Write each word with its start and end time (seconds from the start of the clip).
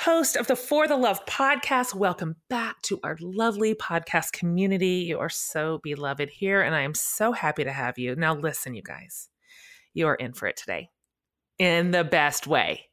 host 0.00 0.34
of 0.34 0.46
the 0.46 0.56
For 0.56 0.88
the 0.88 0.96
Love 0.96 1.26
podcast. 1.26 1.94
Welcome 1.94 2.36
back 2.48 2.80
to 2.82 2.98
our 3.04 3.18
lovely 3.20 3.74
podcast 3.74 4.32
community. 4.32 5.04
You 5.06 5.18
are 5.18 5.28
so 5.28 5.78
beloved 5.82 6.30
here, 6.30 6.62
and 6.62 6.74
I 6.74 6.80
am 6.80 6.94
so 6.94 7.32
happy 7.32 7.64
to 7.64 7.72
have 7.72 7.98
you. 7.98 8.16
Now, 8.16 8.34
listen, 8.34 8.74
you 8.74 8.82
guys, 8.82 9.28
you 9.92 10.06
are 10.06 10.14
in 10.14 10.32
for 10.32 10.48
it 10.48 10.56
today 10.56 10.88
in 11.58 11.90
the 11.90 12.02
best 12.02 12.46
way. 12.46 12.88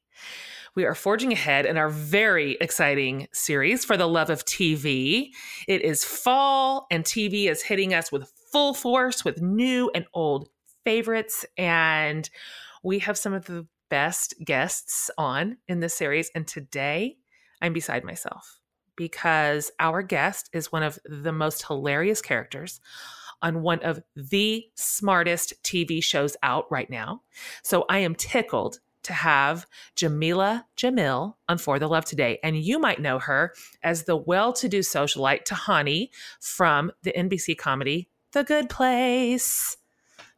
We 0.75 0.83
are 0.83 0.95
forging 0.95 1.31
ahead 1.31 1.65
in 1.65 1.77
our 1.77 1.87
very 1.87 2.57
exciting 2.59 3.29
series 3.31 3.85
for 3.85 3.95
the 3.95 4.05
love 4.05 4.29
of 4.29 4.43
TV. 4.43 5.29
It 5.65 5.83
is 5.83 6.03
fall, 6.03 6.87
and 6.91 7.05
TV 7.05 7.49
is 7.49 7.61
hitting 7.61 7.93
us 7.93 8.11
with 8.11 8.29
full 8.51 8.73
force 8.73 9.23
with 9.23 9.41
new 9.41 9.89
and 9.95 10.05
old 10.13 10.49
favorites. 10.83 11.45
And 11.57 12.29
we 12.83 12.99
have 12.99 13.17
some 13.17 13.31
of 13.31 13.45
the 13.45 13.65
best 13.89 14.35
guests 14.43 15.09
on 15.17 15.57
in 15.67 15.79
this 15.79 15.93
series. 15.93 16.29
And 16.35 16.47
today 16.47 17.17
I'm 17.61 17.73
beside 17.73 18.03
myself 18.03 18.59
because 18.95 19.71
our 19.79 20.01
guest 20.01 20.49
is 20.53 20.71
one 20.71 20.83
of 20.83 20.99
the 21.05 21.31
most 21.31 21.65
hilarious 21.67 22.21
characters 22.21 22.79
on 23.41 23.61
one 23.61 23.79
of 23.79 24.01
the 24.15 24.65
smartest 24.75 25.53
TV 25.63 26.03
shows 26.03 26.35
out 26.41 26.69
right 26.71 26.89
now. 26.89 27.21
So 27.63 27.85
I 27.89 27.99
am 27.99 28.15
tickled 28.15 28.79
to 29.03 29.13
have 29.13 29.65
Jameela 29.95 30.65
Jamil 30.75 31.35
on 31.47 31.57
For 31.57 31.79
the 31.79 31.87
Love 31.87 32.03
today. 32.03 32.39
And 32.43 32.57
you 32.57 32.77
might 32.77 32.99
know 32.99 33.19
her 33.19 33.53
as 33.81 34.03
the 34.03 34.17
well 34.17 34.51
to 34.53 34.67
do 34.67 34.79
socialite 34.79 35.45
Tahani 35.45 36.09
from 36.41 36.91
the 37.03 37.13
NBC 37.13 37.57
comedy 37.57 38.09
The 38.33 38.43
Good 38.43 38.69
Place. 38.69 39.77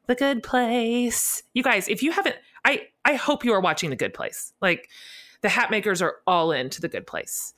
The 0.06 0.16
Good 0.16 0.44
Place. 0.44 1.42
You 1.54 1.64
guys, 1.64 1.88
if 1.88 2.04
you 2.04 2.12
haven't, 2.12 2.36
I 2.70 2.88
I 3.04 3.16
hope 3.16 3.44
you 3.44 3.54
are 3.54 3.62
watching 3.62 3.90
The 3.90 3.96
Good 3.96 4.14
Place. 4.14 4.54
Like 4.62 4.90
the 5.42 5.48
Hatmakers 5.48 6.02
are 6.02 6.18
all 6.28 6.52
into 6.52 6.82
The 6.82 6.88
Good 6.88 7.08
Place. 7.08 7.54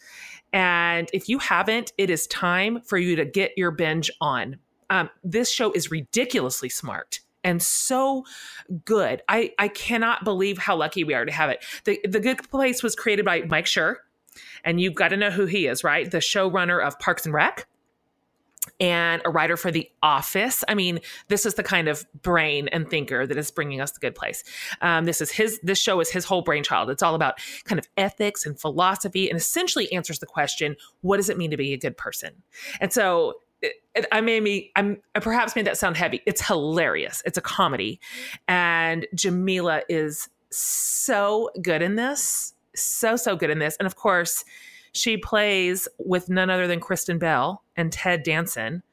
And 0.53 1.09
if 1.13 1.27
you 1.27 1.39
haven't, 1.39 1.91
it 1.97 2.09
is 2.09 2.27
time 2.27 2.81
for 2.81 2.97
you 2.97 3.15
to 3.17 3.25
get 3.25 3.51
your 3.57 3.71
binge 3.71 4.09
on. 4.21 4.57
Um, 4.89 5.09
this 5.23 5.51
show 5.51 5.71
is 5.71 5.91
ridiculously 5.91 6.69
smart 6.69 7.21
and 7.43 7.61
so 7.61 8.23
good. 8.85 9.21
I, 9.27 9.51
I 9.57 9.67
cannot 9.69 10.23
believe 10.23 10.57
how 10.57 10.75
lucky 10.75 11.03
we 11.03 11.13
are 11.13 11.25
to 11.25 11.31
have 11.31 11.49
it. 11.49 11.63
The, 11.85 11.99
the 12.07 12.19
Good 12.19 12.49
Place 12.49 12.83
was 12.83 12.95
created 12.95 13.25
by 13.25 13.41
Mike 13.41 13.65
Schur, 13.65 13.95
and 14.63 14.79
you've 14.79 14.93
got 14.93 15.09
to 15.09 15.17
know 15.17 15.31
who 15.31 15.45
he 15.45 15.67
is, 15.67 15.83
right? 15.83 16.09
The 16.09 16.19
showrunner 16.19 16.85
of 16.85 16.99
Parks 16.99 17.25
and 17.25 17.33
Rec 17.33 17.67
and 18.81 19.21
a 19.23 19.29
writer 19.29 19.55
for 19.55 19.71
The 19.71 19.89
Office. 20.01 20.63
I 20.67 20.73
mean, 20.73 20.99
this 21.27 21.45
is 21.45 21.53
the 21.53 21.63
kind 21.63 21.87
of 21.87 22.05
brain 22.23 22.67
and 22.69 22.89
thinker 22.89 23.27
that 23.27 23.38
is 23.38 23.51
bringing 23.51 23.79
us 23.79 23.91
the 23.91 23.99
good 23.99 24.15
place. 24.15 24.43
Um, 24.81 25.05
this 25.05 25.21
is 25.21 25.31
his. 25.31 25.59
This 25.61 25.79
show 25.79 25.99
is 26.01 26.09
his 26.09 26.25
whole 26.25 26.41
brainchild. 26.41 26.89
It's 26.89 27.03
all 27.03 27.15
about 27.15 27.35
kind 27.63 27.77
of 27.79 27.88
ethics 27.95 28.45
and 28.45 28.59
philosophy, 28.59 29.29
and 29.29 29.38
essentially 29.38 29.91
answers 29.93 30.19
the 30.19 30.25
question: 30.25 30.75
What 31.01 31.17
does 31.17 31.29
it 31.29 31.38
mean 31.38 31.51
to 31.51 31.57
be 31.57 31.71
a 31.71 31.77
good 31.77 31.95
person? 31.95 32.43
And 32.81 32.91
so. 32.91 33.35
I 34.11 34.21
made 34.21 34.41
me. 34.41 34.71
I'm 34.75 34.97
I 35.13 35.19
perhaps 35.19 35.55
made 35.55 35.67
that 35.67 35.77
sound 35.77 35.95
heavy. 35.95 36.21
It's 36.25 36.43
hilarious. 36.43 37.21
It's 37.27 37.38
a 37.38 37.41
comedy, 37.41 37.99
and 38.47 39.05
Jameela 39.16 39.83
is 39.88 40.27
so 40.49 41.51
good 41.61 41.83
in 41.83 41.95
this. 41.95 42.55
So 42.73 43.16
so 43.17 43.35
good 43.35 43.51
in 43.51 43.59
this, 43.59 43.77
and 43.77 43.85
of 43.85 43.95
course, 43.95 44.44
she 44.94 45.18
plays 45.18 45.88
with 45.97 46.29
none 46.29 46.50
other 46.50 46.68
than 46.68 46.79
Kristen 46.79 47.18
Bell 47.18 47.63
and 47.75 47.91
Ted 47.91 48.24
Danson. 48.24 48.84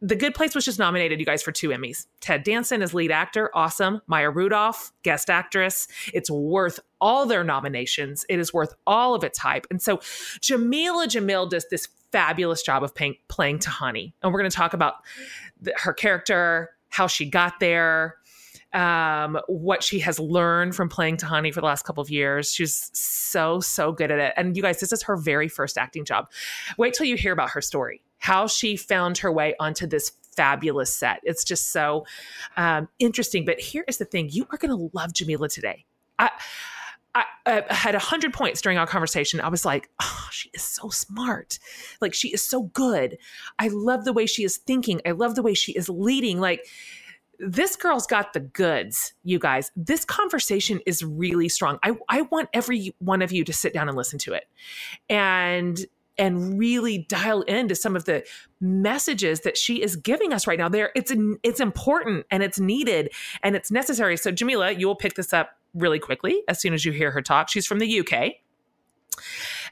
The 0.00 0.14
Good 0.14 0.34
Place 0.34 0.54
was 0.54 0.64
just 0.64 0.78
nominated, 0.78 1.18
you 1.18 1.26
guys, 1.26 1.42
for 1.42 1.50
two 1.50 1.70
Emmys. 1.70 2.06
Ted 2.20 2.44
Danson 2.44 2.82
is 2.82 2.94
lead 2.94 3.10
actor, 3.10 3.50
awesome. 3.52 4.00
Maya 4.06 4.30
Rudolph, 4.30 4.92
guest 5.02 5.28
actress. 5.28 5.88
It's 6.14 6.30
worth 6.30 6.78
all 7.00 7.26
their 7.26 7.42
nominations. 7.42 8.24
It 8.28 8.38
is 8.38 8.54
worth 8.54 8.74
all 8.86 9.14
of 9.14 9.24
its 9.24 9.38
hype. 9.38 9.66
And 9.70 9.82
so 9.82 9.96
Jameela 10.40 11.06
Jamil 11.06 11.50
does 11.50 11.66
this 11.68 11.88
fabulous 12.12 12.62
job 12.62 12.84
of 12.84 12.94
playing, 12.94 13.16
playing 13.26 13.58
Tahani. 13.58 14.12
And 14.22 14.32
we're 14.32 14.38
going 14.38 14.50
to 14.50 14.56
talk 14.56 14.72
about 14.72 14.94
the, 15.60 15.74
her 15.76 15.92
character, 15.92 16.70
how 16.90 17.08
she 17.08 17.28
got 17.28 17.58
there, 17.58 18.16
um, 18.72 19.38
what 19.46 19.82
she 19.82 19.98
has 20.00 20.20
learned 20.20 20.74
from 20.74 20.88
playing 20.88 21.16
Tahani 21.16 21.52
for 21.52 21.60
the 21.60 21.66
last 21.66 21.84
couple 21.84 22.02
of 22.02 22.10
years. 22.10 22.52
She's 22.52 22.90
so, 22.92 23.60
so 23.60 23.92
good 23.92 24.10
at 24.10 24.18
it. 24.18 24.34
And 24.36 24.56
you 24.56 24.62
guys, 24.62 24.80
this 24.80 24.92
is 24.92 25.02
her 25.04 25.16
very 25.16 25.48
first 25.48 25.78
acting 25.78 26.04
job. 26.04 26.30
Wait 26.76 26.94
till 26.94 27.06
you 27.06 27.16
hear 27.16 27.32
about 27.32 27.50
her 27.50 27.60
story, 27.60 28.02
how 28.18 28.46
she 28.46 28.76
found 28.76 29.18
her 29.18 29.32
way 29.32 29.54
onto 29.58 29.86
this 29.86 30.12
fabulous 30.36 30.94
set. 30.94 31.20
It's 31.24 31.44
just 31.44 31.72
so 31.72 32.06
um, 32.56 32.88
interesting. 32.98 33.44
But 33.44 33.58
here 33.58 33.84
is 33.88 33.98
the 33.98 34.04
thing 34.04 34.28
you 34.30 34.46
are 34.50 34.58
going 34.58 34.70
to 34.70 34.90
love 34.96 35.12
Jameela 35.12 35.52
today. 35.52 35.84
I, 36.18 36.30
I, 37.14 37.24
I, 37.46 37.74
had 37.74 37.94
a 37.94 37.98
hundred 37.98 38.32
points 38.32 38.60
during 38.60 38.78
our 38.78 38.86
conversation. 38.86 39.40
I 39.40 39.48
was 39.48 39.64
like, 39.64 39.88
oh, 40.00 40.28
she 40.30 40.50
is 40.52 40.62
so 40.62 40.90
smart. 40.90 41.58
Like 42.00 42.14
she 42.14 42.28
is 42.28 42.42
so 42.42 42.64
good. 42.64 43.18
I 43.58 43.68
love 43.68 44.04
the 44.04 44.12
way 44.12 44.26
she 44.26 44.44
is 44.44 44.58
thinking. 44.58 45.00
I 45.06 45.12
love 45.12 45.34
the 45.34 45.42
way 45.42 45.54
she 45.54 45.72
is 45.72 45.88
leading. 45.88 46.38
Like 46.38 46.66
this 47.38 47.76
girl's 47.76 48.06
got 48.06 48.32
the 48.32 48.40
goods, 48.40 49.12
you 49.22 49.38
guys. 49.38 49.70
This 49.76 50.04
conversation 50.04 50.80
is 50.86 51.04
really 51.04 51.48
strong. 51.48 51.78
I, 51.82 51.96
I 52.08 52.22
want 52.22 52.48
every 52.52 52.94
one 52.98 53.22
of 53.22 53.32
you 53.32 53.44
to 53.44 53.52
sit 53.52 53.72
down 53.72 53.88
and 53.88 53.96
listen 53.96 54.18
to 54.20 54.34
it 54.34 54.44
and 55.08 55.78
and 56.20 56.58
really 56.58 56.98
dial 56.98 57.42
into 57.42 57.76
some 57.76 57.94
of 57.94 58.04
the 58.04 58.24
messages 58.60 59.42
that 59.42 59.56
she 59.56 59.80
is 59.80 59.94
giving 59.94 60.32
us 60.32 60.48
right 60.48 60.58
now. 60.58 60.68
There, 60.68 60.90
it's 60.96 61.12
it's 61.44 61.60
important 61.60 62.26
and 62.30 62.42
it's 62.42 62.58
needed 62.58 63.10
and 63.42 63.54
it's 63.54 63.70
necessary. 63.70 64.16
So, 64.16 64.32
Jameela, 64.32 64.78
you 64.78 64.88
will 64.88 64.96
pick 64.96 65.14
this 65.14 65.32
up 65.32 65.50
really 65.74 66.00
quickly 66.00 66.42
as 66.48 66.60
soon 66.60 66.74
as 66.74 66.84
you 66.84 66.90
hear 66.90 67.12
her 67.12 67.22
talk. 67.22 67.48
She's 67.48 67.66
from 67.66 67.78
the 67.78 68.00
UK 68.00 68.32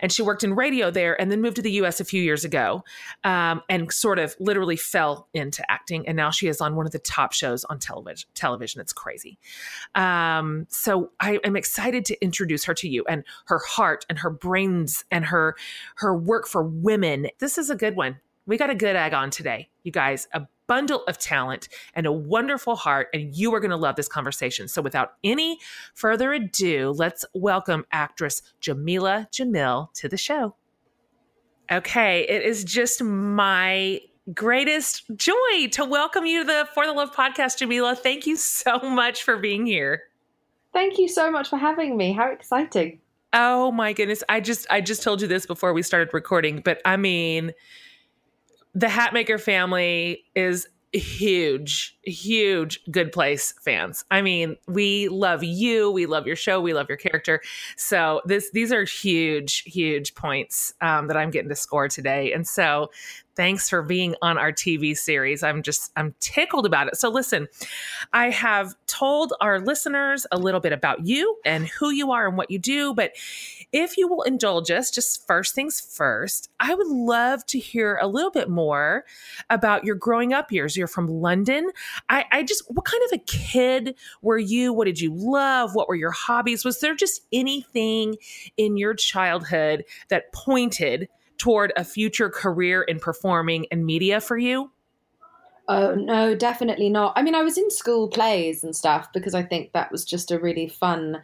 and 0.00 0.12
she 0.12 0.22
worked 0.22 0.44
in 0.44 0.54
radio 0.54 0.90
there 0.90 1.20
and 1.20 1.30
then 1.30 1.40
moved 1.40 1.56
to 1.56 1.62
the 1.62 1.72
US 1.72 2.00
a 2.00 2.04
few 2.04 2.22
years 2.22 2.44
ago 2.44 2.84
um, 3.24 3.62
and 3.68 3.92
sort 3.92 4.18
of 4.18 4.34
literally 4.38 4.76
fell 4.76 5.28
into 5.34 5.68
acting. 5.70 6.06
And 6.06 6.16
now 6.16 6.30
she 6.30 6.48
is 6.48 6.60
on 6.60 6.76
one 6.76 6.86
of 6.86 6.92
the 6.92 6.98
top 6.98 7.32
shows 7.32 7.64
on 7.64 7.78
television. 7.78 8.28
television. 8.34 8.80
It's 8.80 8.92
crazy. 8.92 9.38
Um, 9.94 10.66
so 10.68 11.10
I 11.20 11.38
am 11.44 11.56
excited 11.56 12.04
to 12.06 12.22
introduce 12.22 12.64
her 12.64 12.74
to 12.74 12.88
you 12.88 13.04
and 13.08 13.24
her 13.46 13.58
heart 13.58 14.04
and 14.08 14.18
her 14.18 14.30
brains 14.30 15.04
and 15.10 15.24
her 15.26 15.56
her 15.96 16.16
work 16.16 16.46
for 16.46 16.62
women. 16.62 17.28
This 17.38 17.58
is 17.58 17.70
a 17.70 17.76
good 17.76 17.96
one. 17.96 18.20
We 18.46 18.56
got 18.56 18.70
a 18.70 18.74
good 18.74 18.96
egg 18.96 19.12
on 19.12 19.30
today, 19.30 19.68
you 19.82 19.90
guys. 19.90 20.28
A 20.32 20.46
bundle 20.66 21.04
of 21.04 21.19
talent 21.19 21.69
and 21.94 22.06
a 22.06 22.12
wonderful 22.12 22.77
heart, 22.77 23.09
and 23.12 23.34
you 23.34 23.54
are 23.54 23.60
going 23.60 23.71
to 23.71 23.77
love 23.77 23.97
this 23.97 24.09
conversation. 24.09 24.69
So, 24.69 24.82
without 24.82 25.15
any 25.25 25.59
further 25.94 26.32
ado, 26.32 26.93
let's 26.97 27.25
welcome 27.34 27.84
actress 27.93 28.43
Jameela 28.60 29.31
Jamil 29.31 29.93
to 29.94 30.09
the 30.09 30.16
show. 30.16 30.54
Okay, 31.71 32.27
it 32.28 32.43
is 32.43 32.65
just 32.65 33.03
my 33.03 34.00
greatest 34.34 35.04
joy 35.16 35.69
to 35.72 35.84
welcome 35.84 36.27
you 36.27 36.41
to 36.41 36.47
the 36.47 36.69
For 36.75 36.87
the 36.87 36.93
Love 36.93 37.15
podcast, 37.15 37.60
Jameela. 37.60 37.97
Thank 37.97 38.27
you 38.27 38.37
so 38.37 38.78
much 38.78 39.22
for 39.22 39.37
being 39.37 39.66
here. 39.66 40.03
Thank 40.72 40.98
you 40.98 41.09
so 41.09 41.31
much 41.31 41.48
for 41.48 41.56
having 41.56 41.97
me. 41.97 42.12
How 42.12 42.31
exciting. 42.31 43.00
Oh 43.33 43.72
my 43.72 43.93
goodness. 43.93 44.22
I 44.28 44.41
just 44.41 44.66
I 44.71 44.81
just 44.81 45.03
told 45.03 45.21
you 45.21 45.28
this 45.28 45.47
before 45.47 45.72
we 45.72 45.83
started 45.83 46.12
recording, 46.12 46.60
but 46.60 46.81
I 46.84 46.97
mean, 46.97 47.53
the 48.76 48.88
Hatmaker 48.88 49.41
family 49.41 50.22
is 50.34 50.69
huge, 50.92 51.97
huge 52.03 52.78
Good 52.91 53.10
Place 53.10 53.54
fans. 53.62 54.04
I 54.10 54.21
mean, 54.21 54.56
we 54.68 55.09
love 55.09 55.42
you, 55.42 55.91
we 55.91 56.04
love 56.04 56.27
your 56.27 56.36
show, 56.36 56.60
we 56.60 56.74
love 56.74 56.86
your 56.89 56.98
character. 56.98 57.41
So 57.78 58.21
this 58.27 58.50
these 58.53 58.72
are 58.72 58.84
huge, 58.84 59.62
huge 59.62 60.15
points 60.15 60.74
um, 60.83 61.09
that 61.09 61.16
I'm 61.16 61.30
getting 61.30 61.48
to 61.48 61.56
score 61.56 61.89
today. 61.89 62.34
And 62.34 62.47
so 62.47 62.91
Thanks 63.36 63.68
for 63.68 63.83
being 63.83 64.15
on 64.22 64.38
our 64.38 64.50
TV 64.50 64.97
series. 64.97 65.42
I'm 65.42 65.62
just, 65.62 65.92
I'm 65.94 66.15
tickled 66.21 66.65
about 66.65 66.88
it. 66.88 66.97
So, 66.97 67.10
listen, 67.10 67.48
I 68.15 68.30
have 68.30 68.74
told 68.86 69.34
our 69.42 69.60
listeners 69.60 70.27
a 70.33 70.38
little 70.38 70.60
bit 70.60 70.72
about 70.72 71.06
you 71.06 71.36
and 71.44 71.68
who 71.68 71.91
you 71.91 72.12
are 72.12 72.27
and 72.27 72.38
what 72.38 72.50
you 72.50 72.59
do. 72.59 72.94
But 72.94 73.12
if 73.72 73.98
you 73.98 74.09
will 74.09 74.22
indulge 74.22 74.71
us, 74.71 74.91
just 74.91 75.27
first 75.27 75.54
things 75.54 75.80
first, 75.80 76.48
I 76.60 76.74
would 76.74 76.86
love 76.86 77.44
to 77.47 77.59
hear 77.59 77.98
a 78.00 78.06
little 78.06 78.30
bit 78.30 78.48
more 78.48 79.04
about 79.50 79.84
your 79.84 79.97
growing 79.97 80.33
up 80.33 80.50
years. 80.50 80.74
You're 80.74 80.86
from 80.86 81.06
London. 81.06 81.71
I, 82.09 82.24
I 82.33 82.42
just, 82.42 82.62
what 82.71 82.86
kind 82.86 83.03
of 83.04 83.21
a 83.21 83.22
kid 83.24 83.97
were 84.22 84.38
you? 84.38 84.72
What 84.72 84.86
did 84.86 84.98
you 84.98 85.12
love? 85.15 85.74
What 85.74 85.88
were 85.88 85.94
your 85.94 86.10
hobbies? 86.10 86.65
Was 86.65 86.80
there 86.80 86.94
just 86.94 87.21
anything 87.34 88.16
in 88.56 88.78
your 88.78 88.94
childhood 88.94 89.84
that 90.09 90.33
pointed 90.33 91.09
toward 91.38 91.72
a 91.77 91.84
future 91.84 92.30
career 92.30 92.83
in 92.83 92.98
performing 92.98 93.66
and 93.71 93.84
media 93.84 94.21
for 94.21 94.38
you? 94.38 94.71
Oh, 95.68 95.94
no, 95.94 96.34
definitely 96.34 96.88
not. 96.88 97.12
I 97.16 97.22
mean, 97.22 97.34
I 97.34 97.42
was 97.42 97.59
in 97.59 97.71
school 97.71 98.09
plays 98.09 98.62
and 98.62 98.74
stuff 98.74 99.12
because 99.12 99.34
I 99.34 99.42
think 99.42 99.72
that 99.72 99.91
was 99.91 100.04
just 100.04 100.30
a 100.30 100.38
really 100.38 100.68
fun 100.68 101.22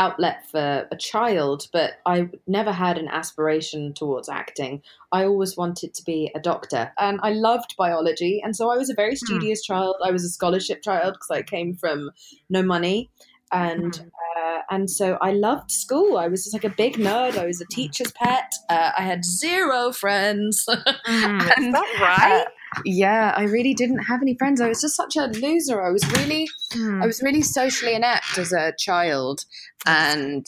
outlet 0.00 0.48
for 0.50 0.88
a 0.90 0.96
child, 0.96 1.68
but 1.72 1.94
I 2.06 2.30
never 2.46 2.72
had 2.72 2.96
an 2.96 3.08
aspiration 3.08 3.92
towards 3.92 4.30
acting. 4.30 4.82
I 5.12 5.24
always 5.24 5.56
wanted 5.58 5.92
to 5.94 6.04
be 6.04 6.30
a 6.34 6.40
doctor, 6.40 6.92
and 6.98 7.20
I 7.22 7.32
loved 7.32 7.74
biology, 7.76 8.40
and 8.42 8.56
so 8.56 8.70
I 8.70 8.78
was 8.78 8.88
a 8.88 8.94
very 8.94 9.12
hmm. 9.12 9.26
studious 9.26 9.60
mm. 9.62 9.66
child. 9.66 9.96
I 10.02 10.10
was 10.10 10.24
a 10.24 10.30
scholarship 10.30 10.82
child 10.82 11.14
because 11.14 11.30
I 11.30 11.42
came 11.42 11.74
from 11.74 12.10
no 12.48 12.62
money, 12.62 13.10
and 13.52 13.92
mm. 13.92 14.10
uh, 14.36 14.62
and 14.70 14.90
so 14.90 15.18
I 15.20 15.32
loved 15.32 15.70
school. 15.70 16.16
I 16.16 16.28
was 16.28 16.44
just 16.44 16.54
like 16.54 16.64
a 16.64 16.74
big 16.74 16.96
nerd. 16.96 17.36
I 17.36 17.46
was 17.46 17.60
a 17.60 17.66
teacher's 17.66 18.12
pet. 18.12 18.52
Uh, 18.68 18.92
I 18.96 19.02
had 19.02 19.24
zero 19.24 19.92
friends. 19.92 20.66
Mm, 21.06 21.56
and, 21.56 21.66
is 21.66 21.72
that 21.72 22.00
right? 22.00 22.46
Uh, 22.46 22.82
yeah, 22.84 23.34
I 23.36 23.44
really 23.44 23.74
didn't 23.74 24.04
have 24.04 24.22
any 24.22 24.36
friends. 24.36 24.60
I 24.60 24.68
was 24.68 24.80
just 24.80 24.94
such 24.94 25.16
a 25.16 25.26
loser. 25.26 25.82
I 25.82 25.90
was 25.90 26.06
really, 26.12 26.48
mm. 26.72 27.02
I 27.02 27.06
was 27.06 27.20
really 27.22 27.42
socially 27.42 27.94
inept 27.94 28.38
as 28.38 28.52
a 28.52 28.72
child, 28.78 29.44
and 29.86 30.46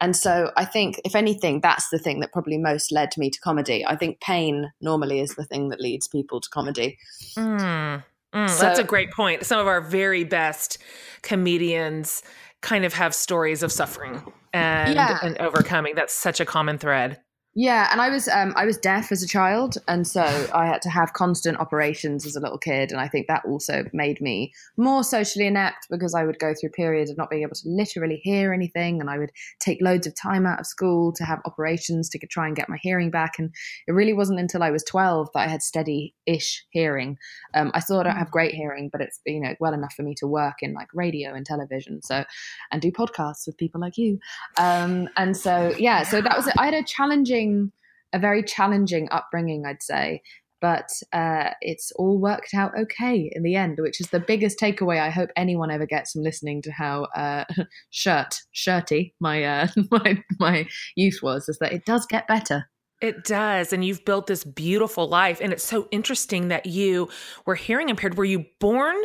and 0.00 0.14
so 0.14 0.50
I 0.56 0.64
think, 0.64 1.00
if 1.04 1.14
anything, 1.14 1.60
that's 1.60 1.88
the 1.88 1.98
thing 1.98 2.20
that 2.20 2.32
probably 2.32 2.58
most 2.58 2.92
led 2.92 3.10
me 3.16 3.30
to 3.30 3.40
comedy. 3.40 3.84
I 3.86 3.96
think 3.96 4.20
pain 4.20 4.72
normally 4.80 5.20
is 5.20 5.34
the 5.34 5.44
thing 5.44 5.70
that 5.70 5.80
leads 5.80 6.08
people 6.08 6.40
to 6.40 6.48
comedy. 6.50 6.98
Mm. 7.36 8.04
Mm, 8.36 8.50
so, 8.50 8.60
that's 8.60 8.78
a 8.78 8.84
great 8.84 9.10
point. 9.12 9.46
Some 9.46 9.58
of 9.58 9.66
our 9.66 9.80
very 9.80 10.22
best 10.22 10.76
comedians 11.22 12.22
kind 12.60 12.84
of 12.84 12.92
have 12.92 13.14
stories 13.14 13.62
of 13.62 13.72
suffering 13.72 14.22
and, 14.52 14.94
yeah. 14.94 15.18
and 15.22 15.38
overcoming. 15.38 15.94
That's 15.94 16.12
such 16.12 16.38
a 16.38 16.44
common 16.44 16.76
thread. 16.76 17.20
Yeah, 17.58 17.88
and 17.90 18.02
I 18.02 18.10
was 18.10 18.28
um, 18.28 18.52
I 18.54 18.66
was 18.66 18.76
deaf 18.76 19.10
as 19.10 19.22
a 19.22 19.26
child, 19.26 19.78
and 19.88 20.06
so 20.06 20.20
I 20.52 20.66
had 20.66 20.82
to 20.82 20.90
have 20.90 21.14
constant 21.14 21.58
operations 21.58 22.26
as 22.26 22.36
a 22.36 22.40
little 22.40 22.58
kid, 22.58 22.92
and 22.92 23.00
I 23.00 23.08
think 23.08 23.28
that 23.28 23.46
also 23.46 23.86
made 23.94 24.20
me 24.20 24.52
more 24.76 25.02
socially 25.02 25.46
inept 25.46 25.86
because 25.88 26.14
I 26.14 26.24
would 26.24 26.38
go 26.38 26.52
through 26.52 26.68
periods 26.70 27.10
of 27.10 27.16
not 27.16 27.30
being 27.30 27.40
able 27.40 27.54
to 27.54 27.62
literally 27.64 28.20
hear 28.22 28.52
anything, 28.52 29.00
and 29.00 29.08
I 29.08 29.16
would 29.16 29.30
take 29.58 29.78
loads 29.80 30.06
of 30.06 30.14
time 30.14 30.44
out 30.44 30.60
of 30.60 30.66
school 30.66 31.14
to 31.14 31.24
have 31.24 31.40
operations 31.46 32.10
to 32.10 32.18
try 32.26 32.46
and 32.46 32.54
get 32.54 32.68
my 32.68 32.76
hearing 32.78 33.10
back. 33.10 33.38
And 33.38 33.50
it 33.88 33.92
really 33.92 34.12
wasn't 34.12 34.38
until 34.38 34.62
I 34.62 34.70
was 34.70 34.84
twelve 34.84 35.30
that 35.32 35.40
I 35.40 35.48
had 35.48 35.62
steady-ish 35.62 36.66
hearing. 36.72 37.16
Um, 37.54 37.70
I 37.72 37.80
still 37.80 38.02
don't 38.02 38.16
have 38.16 38.30
great 38.30 38.52
hearing, 38.52 38.90
but 38.92 39.00
it's 39.00 39.18
you 39.24 39.40
know 39.40 39.54
well 39.60 39.72
enough 39.72 39.94
for 39.94 40.02
me 40.02 40.14
to 40.18 40.26
work 40.26 40.56
in 40.60 40.74
like 40.74 40.88
radio 40.92 41.32
and 41.32 41.46
television, 41.46 42.02
so 42.02 42.22
and 42.70 42.82
do 42.82 42.92
podcasts 42.92 43.46
with 43.46 43.56
people 43.56 43.80
like 43.80 43.96
you. 43.96 44.18
Um, 44.58 45.08
and 45.16 45.34
so 45.34 45.74
yeah, 45.78 46.02
so 46.02 46.20
that 46.20 46.36
was 46.36 46.48
it. 46.48 46.54
I 46.58 46.66
had 46.66 46.74
a 46.74 46.84
challenging 46.84 47.45
challenging, 47.46 47.72
a 48.12 48.18
very 48.18 48.42
challenging 48.42 49.08
upbringing, 49.10 49.64
I'd 49.66 49.82
say. 49.82 50.22
But 50.60 50.88
uh, 51.12 51.50
it's 51.60 51.92
all 51.96 52.18
worked 52.18 52.54
out 52.54 52.72
okay 52.78 53.30
in 53.32 53.42
the 53.42 53.56
end, 53.56 53.78
which 53.78 54.00
is 54.00 54.08
the 54.08 54.20
biggest 54.20 54.58
takeaway 54.58 54.98
I 54.98 55.10
hope 55.10 55.28
anyone 55.36 55.70
ever 55.70 55.86
gets 55.86 56.12
from 56.12 56.22
listening 56.22 56.62
to 56.62 56.72
how 56.72 57.04
uh, 57.14 57.44
shirt, 57.90 58.40
shirty 58.52 59.14
my, 59.20 59.44
uh, 59.44 59.68
my 59.90 60.22
my 60.40 60.66
youth 60.96 61.20
was. 61.22 61.48
Is 61.48 61.58
that 61.58 61.72
it 61.72 61.84
does 61.84 62.06
get 62.06 62.26
better. 62.26 62.68
It 63.02 63.24
does. 63.24 63.74
And 63.74 63.84
you've 63.84 64.06
built 64.06 64.26
this 64.26 64.44
beautiful 64.44 65.06
life. 65.06 65.40
And 65.42 65.52
it's 65.52 65.62
so 65.62 65.86
interesting 65.90 66.48
that 66.48 66.64
you 66.64 67.10
were 67.44 67.54
hearing 67.54 67.90
impaired. 67.90 68.16
Were 68.16 68.24
you 68.24 68.46
born 68.58 68.96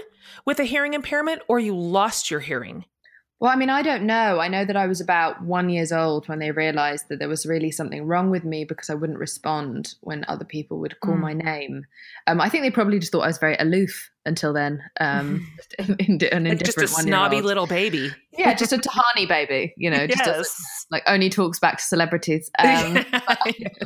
with 0.45 0.59
a 0.61 0.63
hearing 0.63 0.93
impairment 0.93 1.41
or 1.49 1.59
you 1.59 1.75
lost 1.75 2.31
your 2.31 2.39
hearing? 2.39 2.85
Well, 3.41 3.51
I 3.51 3.55
mean, 3.55 3.71
I 3.71 3.81
don't 3.81 4.03
know. 4.03 4.39
I 4.39 4.49
know 4.49 4.65
that 4.65 4.77
I 4.77 4.85
was 4.85 5.01
about 5.01 5.41
one 5.41 5.67
years 5.67 5.91
old 5.91 6.29
when 6.29 6.38
they 6.38 6.51
realized 6.51 7.09
that 7.09 7.17
there 7.17 7.27
was 7.27 7.43
really 7.43 7.71
something 7.71 8.05
wrong 8.05 8.29
with 8.29 8.43
me 8.43 8.65
because 8.65 8.91
I 8.91 8.93
wouldn't 8.93 9.17
respond 9.17 9.95
when 10.01 10.23
other 10.27 10.45
people 10.45 10.77
would 10.77 10.99
call 10.99 11.15
mm. 11.15 11.21
my 11.21 11.33
name. 11.33 11.88
Um, 12.27 12.39
I 12.39 12.49
think 12.49 12.63
they 12.63 12.69
probably 12.69 12.99
just 12.99 13.11
thought 13.11 13.23
I 13.23 13.27
was 13.27 13.39
very 13.39 13.55
aloof 13.57 14.10
until 14.25 14.53
then. 14.53 14.81
Um, 15.00 15.47
an 15.79 15.97
indifferent 15.97 16.59
just 16.59 16.77
a 16.77 16.88
snobby 16.88 17.41
little 17.41 17.68
baby. 17.68 18.12
Yeah, 18.38 18.53
just 18.53 18.71
a 18.71 18.77
Tahani 18.77 19.27
baby. 19.27 19.73
You 19.77 19.89
know, 19.89 20.07
just 20.07 20.25
yes. 20.25 20.85
a, 20.89 20.94
like 20.94 21.03
only 21.06 21.29
talks 21.29 21.59
back 21.59 21.77
to 21.77 21.83
celebrities. 21.83 22.50
Um, 22.62 22.94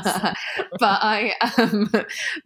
but, 0.04 0.36
but, 0.80 1.00
I, 1.02 1.34
um, 1.58 1.90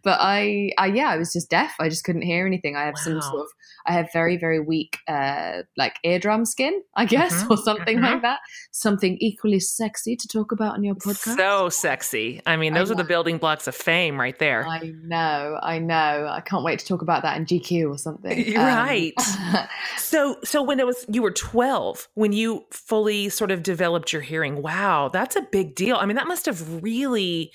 but 0.02 0.18
I, 0.20 0.70
I, 0.78 0.86
yeah, 0.86 1.08
I 1.10 1.16
was 1.16 1.32
just 1.32 1.50
deaf. 1.50 1.74
I 1.80 1.88
just 1.88 2.04
couldn't 2.04 2.22
hear 2.22 2.46
anything. 2.46 2.76
I 2.76 2.84
have 2.84 2.94
wow. 2.94 3.02
some 3.02 3.20
sort 3.20 3.40
of, 3.42 3.48
I 3.86 3.92
have 3.92 4.08
very, 4.12 4.36
very 4.36 4.60
weak, 4.60 4.98
uh, 5.08 5.62
like 5.76 5.96
eardrum 6.04 6.44
skin, 6.44 6.82
I 6.94 7.04
guess, 7.04 7.42
mm-hmm. 7.42 7.52
or 7.52 7.56
something 7.56 7.96
mm-hmm. 7.96 8.06
like 8.06 8.22
that. 8.22 8.38
Something 8.70 9.18
equally 9.20 9.60
sexy 9.60 10.16
to 10.16 10.28
talk 10.28 10.52
about 10.52 10.74
on 10.74 10.84
your 10.84 10.94
podcast. 10.94 11.36
So 11.36 11.68
sexy. 11.68 12.40
I 12.46 12.56
mean, 12.56 12.74
those 12.74 12.90
I 12.90 12.94
are 12.94 12.96
the 12.96 13.04
building 13.04 13.38
blocks 13.38 13.66
of 13.66 13.74
fame 13.74 14.18
right 14.18 14.38
there. 14.38 14.66
I 14.66 14.92
know. 15.02 15.58
I 15.62 15.78
know. 15.78 16.28
I 16.30 16.40
can't 16.40 16.64
wait 16.64 16.78
to 16.78 16.86
talk 16.86 17.02
about 17.02 17.22
that 17.22 17.36
in 17.36 17.44
GQ 17.44 17.79
or 17.88 17.98
something. 17.98 18.54
Right. 18.60 19.12
Um, 19.18 19.68
so 19.96 20.36
so 20.44 20.62
when 20.62 20.80
it 20.80 20.86
was 20.86 21.06
you 21.08 21.22
were 21.22 21.30
12 21.30 22.08
when 22.14 22.32
you 22.32 22.64
fully 22.70 23.28
sort 23.28 23.50
of 23.50 23.62
developed 23.62 24.12
your 24.12 24.22
hearing. 24.22 24.62
Wow, 24.62 25.08
that's 25.12 25.36
a 25.36 25.42
big 25.42 25.74
deal. 25.74 25.96
I 25.96 26.06
mean, 26.06 26.16
that 26.16 26.26
must 26.26 26.46
have 26.46 26.82
really 26.82 27.52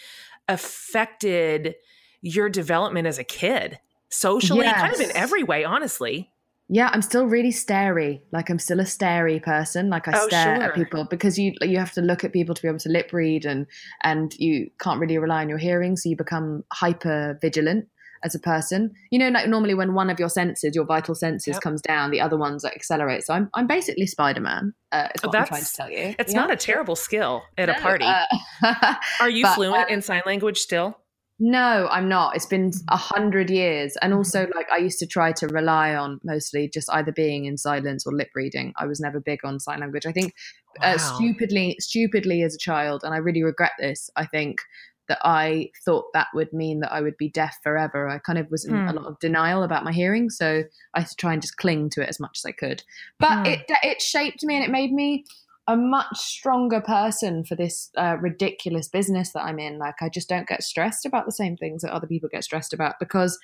affected 0.48 1.75
your 2.22 2.50
development 2.50 3.07
as 3.07 3.19
a 3.19 3.24
kid 3.24 3.80
socially, 4.10 4.66
yes. 4.66 4.80
kind 4.80 4.94
of 4.94 5.00
in 5.01 5.16
every 5.16 5.44
way, 5.44 5.63
honestly. 5.63 6.31
Yeah, 6.68 6.89
I'm 6.92 7.04
still 7.04 7.25
really 7.25 7.51
starey. 7.51 8.24
Like 8.31 8.50
I'm 8.50 8.57
still 8.57 8.80
a 8.80 8.86
starey 8.86 9.39
person. 9.39 9.89
Like 9.92 10.07
I 10.07 10.13
oh, 10.16 10.28
stare 10.28 10.56
sure. 10.56 10.63
at 10.63 10.74
people 10.74 11.06
because 11.06 11.38
you 11.38 11.54
you 11.62 11.78
have 11.78 11.92
to 11.94 12.01
look 12.01 12.24
at 12.24 12.33
people 12.33 12.56
to 12.56 12.62
be 12.62 12.68
able 12.68 12.80
to 12.80 12.89
lip 12.89 13.13
read 13.13 13.45
and 13.45 13.68
and 14.04 14.33
you 14.39 14.71
can't 14.80 15.00
really 15.00 15.19
rely 15.19 15.42
on 15.42 15.50
your 15.50 15.60
hearing, 15.60 15.95
so 15.95 16.10
you 16.10 16.16
become 16.16 16.63
hyper 16.74 17.38
vigilant 17.39 17.88
as 18.25 18.36
a 18.36 18.39
person. 18.39 18.92
You 19.12 19.19
know, 19.19 19.30
like 19.30 19.48
normally 19.48 19.75
when 19.75 19.94
one 19.94 20.10
of 20.10 20.19
your 20.19 20.30
senses, 20.30 20.75
your 20.75 20.86
vital 20.86 21.16
senses, 21.16 21.54
yep. 21.54 21.62
comes 21.62 21.81
down, 21.81 22.12
the 22.12 22.19
other 22.19 22.38
ones 22.38 22.63
like 22.63 22.75
accelerate. 22.75 23.24
So 23.24 23.33
I'm 23.33 23.50
I'm 23.54 23.68
basically 23.68 24.07
Spider 24.07 24.42
Man. 24.42 24.74
Uh, 24.92 25.07
is 25.13 25.24
what 25.24 25.31
That's, 25.31 25.51
I'm 25.51 25.57
trying 25.57 25.63
to 25.63 25.74
tell 25.74 25.89
you. 25.89 26.16
It's 26.19 26.33
yeah. 26.33 26.39
not 26.39 26.51
a 26.51 26.56
terrible 26.56 26.95
skill 26.95 27.44
at 27.57 27.68
no, 27.68 27.75
a 27.75 27.80
party. 27.80 28.06
Uh, 28.06 28.95
Are 29.22 29.30
you 29.30 29.44
but, 29.44 29.56
fluent 29.56 29.89
uh, 29.89 29.94
in 29.94 30.01
sign 30.01 30.24
language 30.25 30.60
still? 30.60 30.98
No, 31.38 31.89
I'm 31.92 32.07
not. 32.07 32.36
It's 32.36 32.45
been 32.45 32.72
a 32.88 32.95
hundred 32.95 33.50
years, 33.50 33.98
and 34.01 34.13
also 34.13 34.48
like 34.56 34.68
I 34.71 34.78
used 34.78 35.00
to 35.00 35.06
try 35.06 35.33
to 35.33 35.48
rely 35.48 35.94
on 35.94 36.19
mostly 36.24 36.69
just 36.74 36.89
either 36.94 37.12
being 37.12 37.45
in 37.45 37.57
silence 37.57 38.07
or 38.07 38.13
lip 38.13 38.30
reading. 38.36 38.74
I 38.78 38.86
was 38.86 39.01
never 39.01 39.19
big 39.19 39.44
on 39.44 39.60
sign 39.60 39.81
language. 39.81 40.06
I 40.06 40.13
think 40.13 40.33
uh, 40.81 40.83
wow. 40.86 40.94
uh, 40.95 40.98
stupidly, 40.98 41.75
stupidly 41.80 42.42
as 42.42 42.56
a 42.56 42.57
child, 42.57 43.01
and 43.04 43.13
I 43.13 43.18
really 43.18 43.44
regret 43.44 43.74
this. 43.80 44.10
I 44.16 44.25
think 44.25 44.60
that 45.07 45.19
I 45.24 45.69
thought 45.84 46.06
that 46.13 46.28
would 46.34 46.52
mean 46.54 46.80
that 46.80 46.92
I 46.92 47.02
would 47.02 47.18
be 47.18 47.30
deaf 47.30 47.57
forever. 47.63 48.07
I 48.07 48.19
kind 48.19 48.40
of 48.40 48.50
was 48.50 48.66
in 48.66 48.74
mm. 48.74 48.88
a 48.88 48.92
hmm. 48.92 48.98
lot 48.98 49.06
of 49.06 49.19
denial 49.19 49.63
about 49.63 49.84
my 49.84 49.92
hearing, 49.92 50.30
so 50.30 50.63
I 50.94 51.06
try 51.18 51.34
and 51.34 51.42
just 51.42 51.57
cling 51.57 51.90
to 51.92 52.02
it 52.02 52.10
as 52.10 52.19
much 52.19 52.40
as 52.40 52.46
I 52.46 52.52
could. 52.52 52.83
But 53.19 53.45
mm. 53.45 53.47
it 53.47 53.71
it 53.83 54.02
shaped 54.02 54.44
me 54.44 54.56
and 54.56 54.64
it 54.64 54.71
made 54.71 54.92
me 54.92 55.26
a 55.68 55.76
much 55.76 56.18
stronger 56.18 56.80
person 56.80 57.44
for 57.44 57.56
this 57.56 57.90
uh, 57.97 58.18
ridiculous 58.21 58.88
business 58.88 59.31
that 59.33 59.44
I'm 59.44 59.59
in. 59.59 59.80
Like 59.80 59.95
I 60.02 60.09
just 60.09 60.30
don't 60.30 60.47
get 60.47 60.64
stressed 60.64 61.06
about 61.06 61.26
the 61.26 61.31
same 61.31 61.57
things 61.57 61.81
that 61.81 61.92
other 61.92 62.07
people 62.07 62.30
get 62.31 62.44
stressed 62.44 62.74
about 62.74 62.95
because 63.00 63.40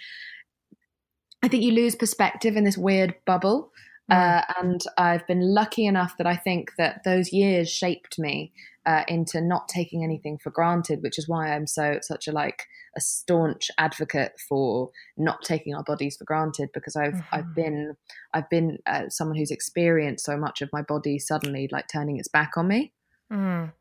I 1.44 1.48
think 1.48 1.64
you 1.64 1.72
lose 1.72 1.96
perspective 1.96 2.56
in 2.56 2.64
this 2.64 2.78
weird 2.78 3.16
bubble. 3.26 3.72
Mm. 4.10 4.16
Uh, 4.16 4.42
and 4.60 4.82
I've 4.98 5.26
been 5.28 5.42
lucky 5.54 5.86
enough 5.86 6.18
that 6.18 6.28
I 6.28 6.36
think 6.36 6.72
that 6.78 7.04
those 7.04 7.34
years 7.34 7.70
shaped 7.70 8.18
me 8.18 8.54
uh, 8.86 9.04
into 9.08 9.42
not 9.42 9.70
taking 9.70 10.04
anything 10.04 10.38
for 10.38 10.50
granted, 10.50 11.04
which 11.04 11.20
is 11.20 11.28
why 11.28 11.54
I'm 11.54 11.68
so 11.68 12.00
such 12.02 12.28
a 12.28 12.32
like 12.32 12.68
a 12.98 13.02
staunch 13.02 13.70
advocate 13.78 14.34
for 14.50 14.90
not 15.18 15.44
taking 15.44 15.76
our 15.76 15.84
bodies 15.84 16.18
for 16.18 16.26
granted 16.26 16.70
because 16.74 16.96
I've 16.96 17.14
mm-hmm. 17.14 17.36
I've 17.36 17.56
been 17.56 17.96
I've 18.34 18.50
been 18.50 18.80
uh, 18.86 19.10
someone 19.10 19.38
who's 19.38 19.52
experienced 19.52 20.26
so 20.26 20.36
much 20.36 20.62
of 20.62 20.70
my 20.74 20.82
body 20.82 21.20
suddenly 21.20 21.70
like 21.72 21.88
turning 21.88 22.18
its 22.18 22.28
back 22.28 22.54
on 22.58 22.68
me. 22.68 22.94
Mm. 23.32 23.72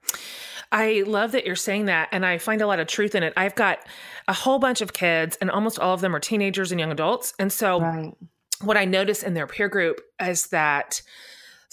I 0.73 1.03
love 1.07 1.33
that 1.33 1.47
you're 1.47 1.57
saying 1.57 1.87
that, 1.87 2.09
and 2.13 2.25
I 2.25 2.39
find 2.39 2.63
a 2.63 2.67
lot 2.67 2.79
of 2.79 2.87
truth 2.87 3.17
in 3.17 3.25
it. 3.25 3.33
I've 3.37 3.57
got 3.57 3.81
a 4.29 4.33
whole 4.33 4.61
bunch 4.61 4.81
of 4.81 4.93
kids, 4.93 5.37
and 5.41 5.51
almost 5.51 5.79
all 5.81 5.95
of 5.95 6.01
them 6.01 6.15
are 6.15 6.21
teenagers 6.21 6.71
and 6.71 6.79
young 6.79 6.93
adults. 6.93 7.35
And 7.41 7.53
so, 7.53 7.81
right. 7.81 8.15
What 8.63 8.77
I 8.77 8.85
notice 8.85 9.23
in 9.23 9.35
their 9.35 9.47
peer 9.47 9.69
group 9.69 10.01
is 10.21 10.49
that 10.49 11.03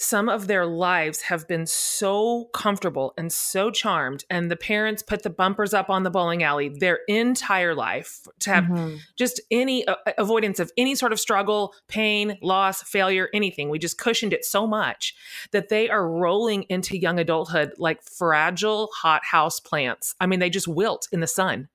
some 0.00 0.28
of 0.28 0.46
their 0.46 0.64
lives 0.64 1.22
have 1.22 1.48
been 1.48 1.66
so 1.66 2.44
comfortable 2.54 3.12
and 3.18 3.32
so 3.32 3.68
charmed 3.68 4.24
and 4.30 4.48
the 4.48 4.56
parents 4.56 5.02
put 5.02 5.24
the 5.24 5.30
bumpers 5.30 5.74
up 5.74 5.90
on 5.90 6.04
the 6.04 6.10
bowling 6.10 6.44
alley 6.44 6.68
their 6.68 7.00
entire 7.08 7.74
life 7.74 8.20
to 8.38 8.50
have 8.50 8.64
mm-hmm. 8.64 8.94
just 9.16 9.40
any 9.50 9.84
uh, 9.88 9.96
avoidance 10.16 10.60
of 10.60 10.70
any 10.78 10.94
sort 10.94 11.12
of 11.12 11.18
struggle 11.18 11.74
pain 11.88 12.38
loss 12.42 12.80
failure 12.82 13.28
anything. 13.34 13.70
We 13.70 13.80
just 13.80 13.98
cushioned 13.98 14.32
it 14.32 14.44
so 14.44 14.68
much 14.68 15.16
that 15.50 15.68
they 15.68 15.90
are 15.90 16.08
rolling 16.08 16.62
into 16.68 16.96
young 16.96 17.18
adulthood 17.18 17.72
like 17.76 18.00
fragile 18.04 18.90
hot 18.94 19.24
house 19.24 19.58
plants. 19.58 20.14
I 20.20 20.26
mean 20.26 20.38
they 20.38 20.50
just 20.50 20.68
wilt 20.68 21.08
in 21.10 21.18
the 21.18 21.26
sun 21.26 21.68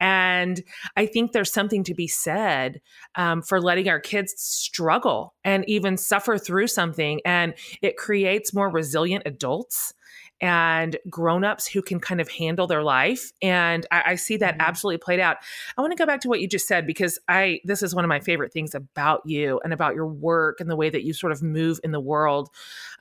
and 0.00 0.62
I 0.96 1.06
think 1.06 1.32
there's 1.32 1.52
something 1.52 1.84
to 1.84 1.94
be 1.94 2.08
said 2.08 2.80
um, 3.14 3.42
for 3.42 3.60
letting 3.60 3.88
our 3.88 4.00
kids 4.00 4.34
struggle 4.36 5.34
and 5.44 5.68
even 5.68 5.96
suffer 5.96 6.38
through 6.38 6.68
something. 6.68 7.20
And 7.24 7.54
it 7.82 7.96
creates 7.96 8.54
more 8.54 8.68
resilient 8.70 9.24
adults. 9.26 9.94
and 10.40 10.96
grown-ups 11.10 11.66
who 11.66 11.82
can 11.82 11.98
kind 11.98 12.20
of 12.20 12.28
handle 12.28 12.68
their 12.68 12.82
life 12.82 13.32
and 13.42 13.84
i, 13.90 14.02
I 14.06 14.14
see 14.14 14.36
that 14.36 14.54
mm-hmm. 14.54 14.68
absolutely 14.68 14.98
played 14.98 15.18
out 15.18 15.38
i 15.76 15.80
want 15.80 15.90
to 15.90 15.96
go 15.96 16.06
back 16.06 16.20
to 16.20 16.28
what 16.28 16.40
you 16.40 16.46
just 16.46 16.68
said 16.68 16.86
because 16.86 17.18
i 17.26 17.58
this 17.64 17.82
is 17.82 17.92
one 17.92 18.04
of 18.04 18.08
my 18.08 18.20
favorite 18.20 18.52
things 18.52 18.72
about 18.72 19.22
you 19.24 19.60
and 19.64 19.72
about 19.72 19.96
your 19.96 20.06
work 20.06 20.60
and 20.60 20.70
the 20.70 20.76
way 20.76 20.90
that 20.90 21.02
you 21.02 21.12
sort 21.12 21.32
of 21.32 21.42
move 21.42 21.80
in 21.82 21.90
the 21.90 22.00
world 22.00 22.50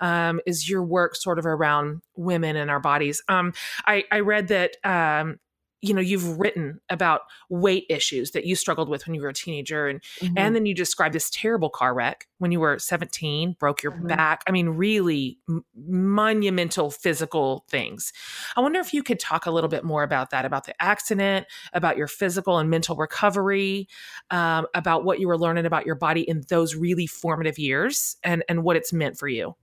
um, 0.02 0.42
is 0.48 0.68
your 0.68 0.82
work 0.82 1.16
sort 1.16 1.38
of 1.38 1.46
around 1.46 2.02
women 2.16 2.56
and 2.56 2.72
our 2.72 2.80
bodies 2.80 3.22
um, 3.30 3.54
I, 3.86 4.04
I 4.12 4.22
read 4.22 4.48
that 4.48 4.78
um, 4.84 5.38
you 5.82 5.94
know 5.94 6.02
you've 6.02 6.40
written 6.40 6.80
about 6.90 7.22
weight 7.50 7.86
issues 7.90 8.32
that 8.32 8.46
you 8.46 8.56
struggled 8.56 8.90
with 8.90 9.06
when 9.06 9.14
you 9.14 9.22
were 9.22 9.30
a 9.30 9.34
teenager 9.34 9.88
and 9.88 10.02
mm-hmm. 10.20 10.34
and 10.38 10.56
then 10.56 10.66
you 10.66 10.74
described 10.74 11.14
this 11.14 11.30
terrible 11.30 11.70
car 11.70 11.94
wreck 11.94 12.28
when 12.40 12.52
you 12.52 12.60
were 12.60 12.80
17 12.80 13.56
broke 13.60 13.84
your 13.84 13.92
mm-hmm. 13.92 14.08
back 14.08 14.44
i 14.48 14.52
mean 14.52 14.70
really 14.70 15.38
m- 15.48 15.64
monumental 15.76 16.90
physical 16.90 17.64
things 17.70 18.12
i 18.56 18.62
wonder 18.62 18.80
if 18.80 18.94
you 18.94 19.04
could 19.04 19.20
talk 19.20 19.46
a 19.46 19.52
little 19.52 19.70
bit 19.70 19.84
more 19.84 20.04
about 20.04 20.32
that 20.32 20.46
about 20.46 20.66
the 20.66 20.74
accident 20.82 21.46
about 21.74 21.98
your 21.98 22.08
physical 22.08 22.58
and 22.58 22.70
mental 22.70 22.96
recovery 22.96 23.88
um, 24.32 24.66
about 24.74 25.04
what 25.04 25.20
you 25.20 25.28
were 25.28 25.38
learning 25.38 25.66
about 25.66 25.86
your 25.86 25.96
body 25.96 26.22
in 26.22 26.44
those 26.50 26.76
really 26.76 27.08
formative 27.08 27.60
years 27.60 28.18
and 28.24 28.44
and 28.50 28.64
what 28.64 28.76
it's 28.76 28.92
meant 28.92 29.18
for 29.18 29.28
you 29.28 29.56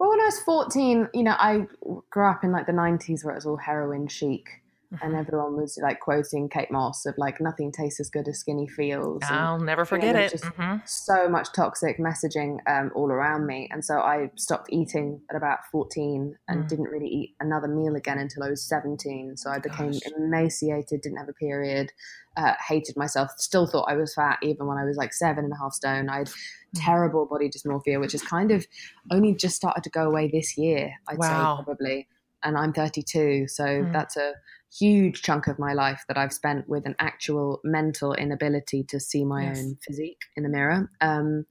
well 0.00 0.10
when 0.10 0.20
i 0.20 0.24
was 0.24 0.40
14 0.40 1.08
you 1.14 1.22
know 1.22 1.36
i 1.38 1.66
grew 2.10 2.28
up 2.28 2.42
in 2.42 2.50
like 2.50 2.66
the 2.66 2.72
90s 2.72 3.24
where 3.24 3.32
it 3.32 3.36
was 3.36 3.46
all 3.46 3.56
heroin 3.56 4.08
chic 4.08 4.62
and 5.02 5.14
everyone 5.16 5.56
was 5.56 5.78
like 5.82 6.00
quoting 6.00 6.48
Kate 6.48 6.70
Moss 6.70 7.06
of 7.06 7.14
like 7.18 7.40
nothing 7.40 7.72
tastes 7.72 8.00
as 8.00 8.10
good 8.10 8.28
as 8.28 8.38
skinny 8.38 8.68
feels. 8.68 9.22
I'll 9.28 9.56
and, 9.56 9.66
never 9.66 9.84
forget 9.84 10.08
you 10.08 10.12
know, 10.14 10.20
it. 10.20 10.32
Mm-hmm. 10.32 10.76
so 10.84 11.28
much 11.28 11.48
toxic 11.54 11.98
messaging 11.98 12.58
um, 12.66 12.90
all 12.94 13.10
around 13.10 13.46
me, 13.46 13.68
and 13.70 13.84
so 13.84 13.98
I 13.98 14.30
stopped 14.36 14.68
eating 14.70 15.20
at 15.30 15.36
about 15.36 15.58
fourteen 15.70 16.36
and 16.48 16.64
mm. 16.64 16.68
didn't 16.68 16.88
really 16.88 17.08
eat 17.08 17.36
another 17.40 17.68
meal 17.68 17.96
again 17.96 18.18
until 18.18 18.42
I 18.42 18.50
was 18.50 18.62
seventeen. 18.62 19.36
So 19.36 19.50
I 19.50 19.58
became 19.58 19.92
Gosh. 19.92 20.12
emaciated, 20.16 21.00
didn't 21.00 21.18
have 21.18 21.28
a 21.28 21.34
period, 21.34 21.92
uh, 22.36 22.52
hated 22.66 22.96
myself, 22.96 23.30
still 23.38 23.66
thought 23.66 23.90
I 23.90 23.96
was 23.96 24.14
fat 24.14 24.38
even 24.42 24.66
when 24.66 24.78
I 24.78 24.84
was 24.84 24.96
like 24.96 25.12
seven 25.12 25.44
and 25.44 25.52
a 25.52 25.56
half 25.56 25.72
stone. 25.72 26.08
I 26.08 26.18
had 26.18 26.26
mm. 26.28 26.34
terrible 26.74 27.26
body 27.26 27.48
dysmorphia, 27.48 28.00
which 28.00 28.12
has 28.12 28.22
kind 28.22 28.50
of 28.52 28.66
only 29.10 29.34
just 29.34 29.56
started 29.56 29.82
to 29.84 29.90
go 29.90 30.04
away 30.04 30.28
this 30.28 30.56
year. 30.58 30.92
I'd 31.08 31.18
wow. 31.18 31.58
say 31.58 31.64
probably. 31.64 32.08
And 32.42 32.56
I'm 32.56 32.72
32, 32.72 33.48
so 33.48 33.64
mm. 33.64 33.92
that's 33.92 34.16
a 34.16 34.34
huge 34.78 35.22
chunk 35.22 35.46
of 35.46 35.58
my 35.58 35.72
life 35.72 36.04
that 36.08 36.18
I've 36.18 36.32
spent 36.32 36.68
with 36.68 36.86
an 36.86 36.94
actual 36.98 37.60
mental 37.64 38.14
inability 38.14 38.84
to 38.84 39.00
see 39.00 39.24
my 39.24 39.44
yes. 39.44 39.58
own 39.58 39.78
physique 39.86 40.20
in 40.36 40.42
the 40.42 40.48
mirror. 40.48 40.90
Um, 41.00 41.46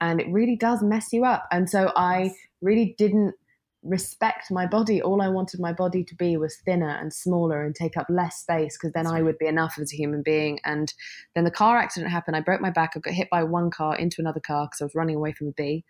and 0.00 0.20
it 0.20 0.26
really 0.30 0.56
does 0.56 0.82
mess 0.82 1.08
you 1.12 1.24
up. 1.24 1.46
And 1.50 1.70
so 1.70 1.92
I 1.96 2.32
really 2.60 2.94
didn't 2.98 3.34
respect 3.82 4.50
my 4.50 4.66
body. 4.66 5.00
All 5.00 5.22
I 5.22 5.28
wanted 5.28 5.60
my 5.60 5.72
body 5.72 6.04
to 6.04 6.14
be 6.16 6.36
was 6.36 6.56
thinner 6.64 6.88
and 6.88 7.12
smaller 7.12 7.64
and 7.64 7.74
take 7.74 7.96
up 7.96 8.06
less 8.08 8.36
space 8.36 8.76
because 8.76 8.92
then 8.92 9.04
That's 9.04 9.12
I 9.12 9.16
right. 9.16 9.24
would 9.24 9.38
be 9.38 9.46
enough 9.46 9.76
as 9.80 9.92
a 9.92 9.96
human 9.96 10.22
being. 10.22 10.58
And 10.64 10.92
then 11.34 11.44
the 11.44 11.50
car 11.50 11.78
accident 11.78 12.10
happened. 12.10 12.36
I 12.36 12.40
broke 12.40 12.60
my 12.60 12.70
back. 12.70 12.92
I 12.94 13.00
got 13.00 13.14
hit 13.14 13.30
by 13.30 13.44
one 13.44 13.70
car 13.70 13.96
into 13.96 14.20
another 14.20 14.40
car 14.40 14.66
because 14.66 14.80
I 14.80 14.84
was 14.84 14.94
running 14.94 15.16
away 15.16 15.32
from 15.32 15.48
a 15.48 15.52
bee. 15.52 15.84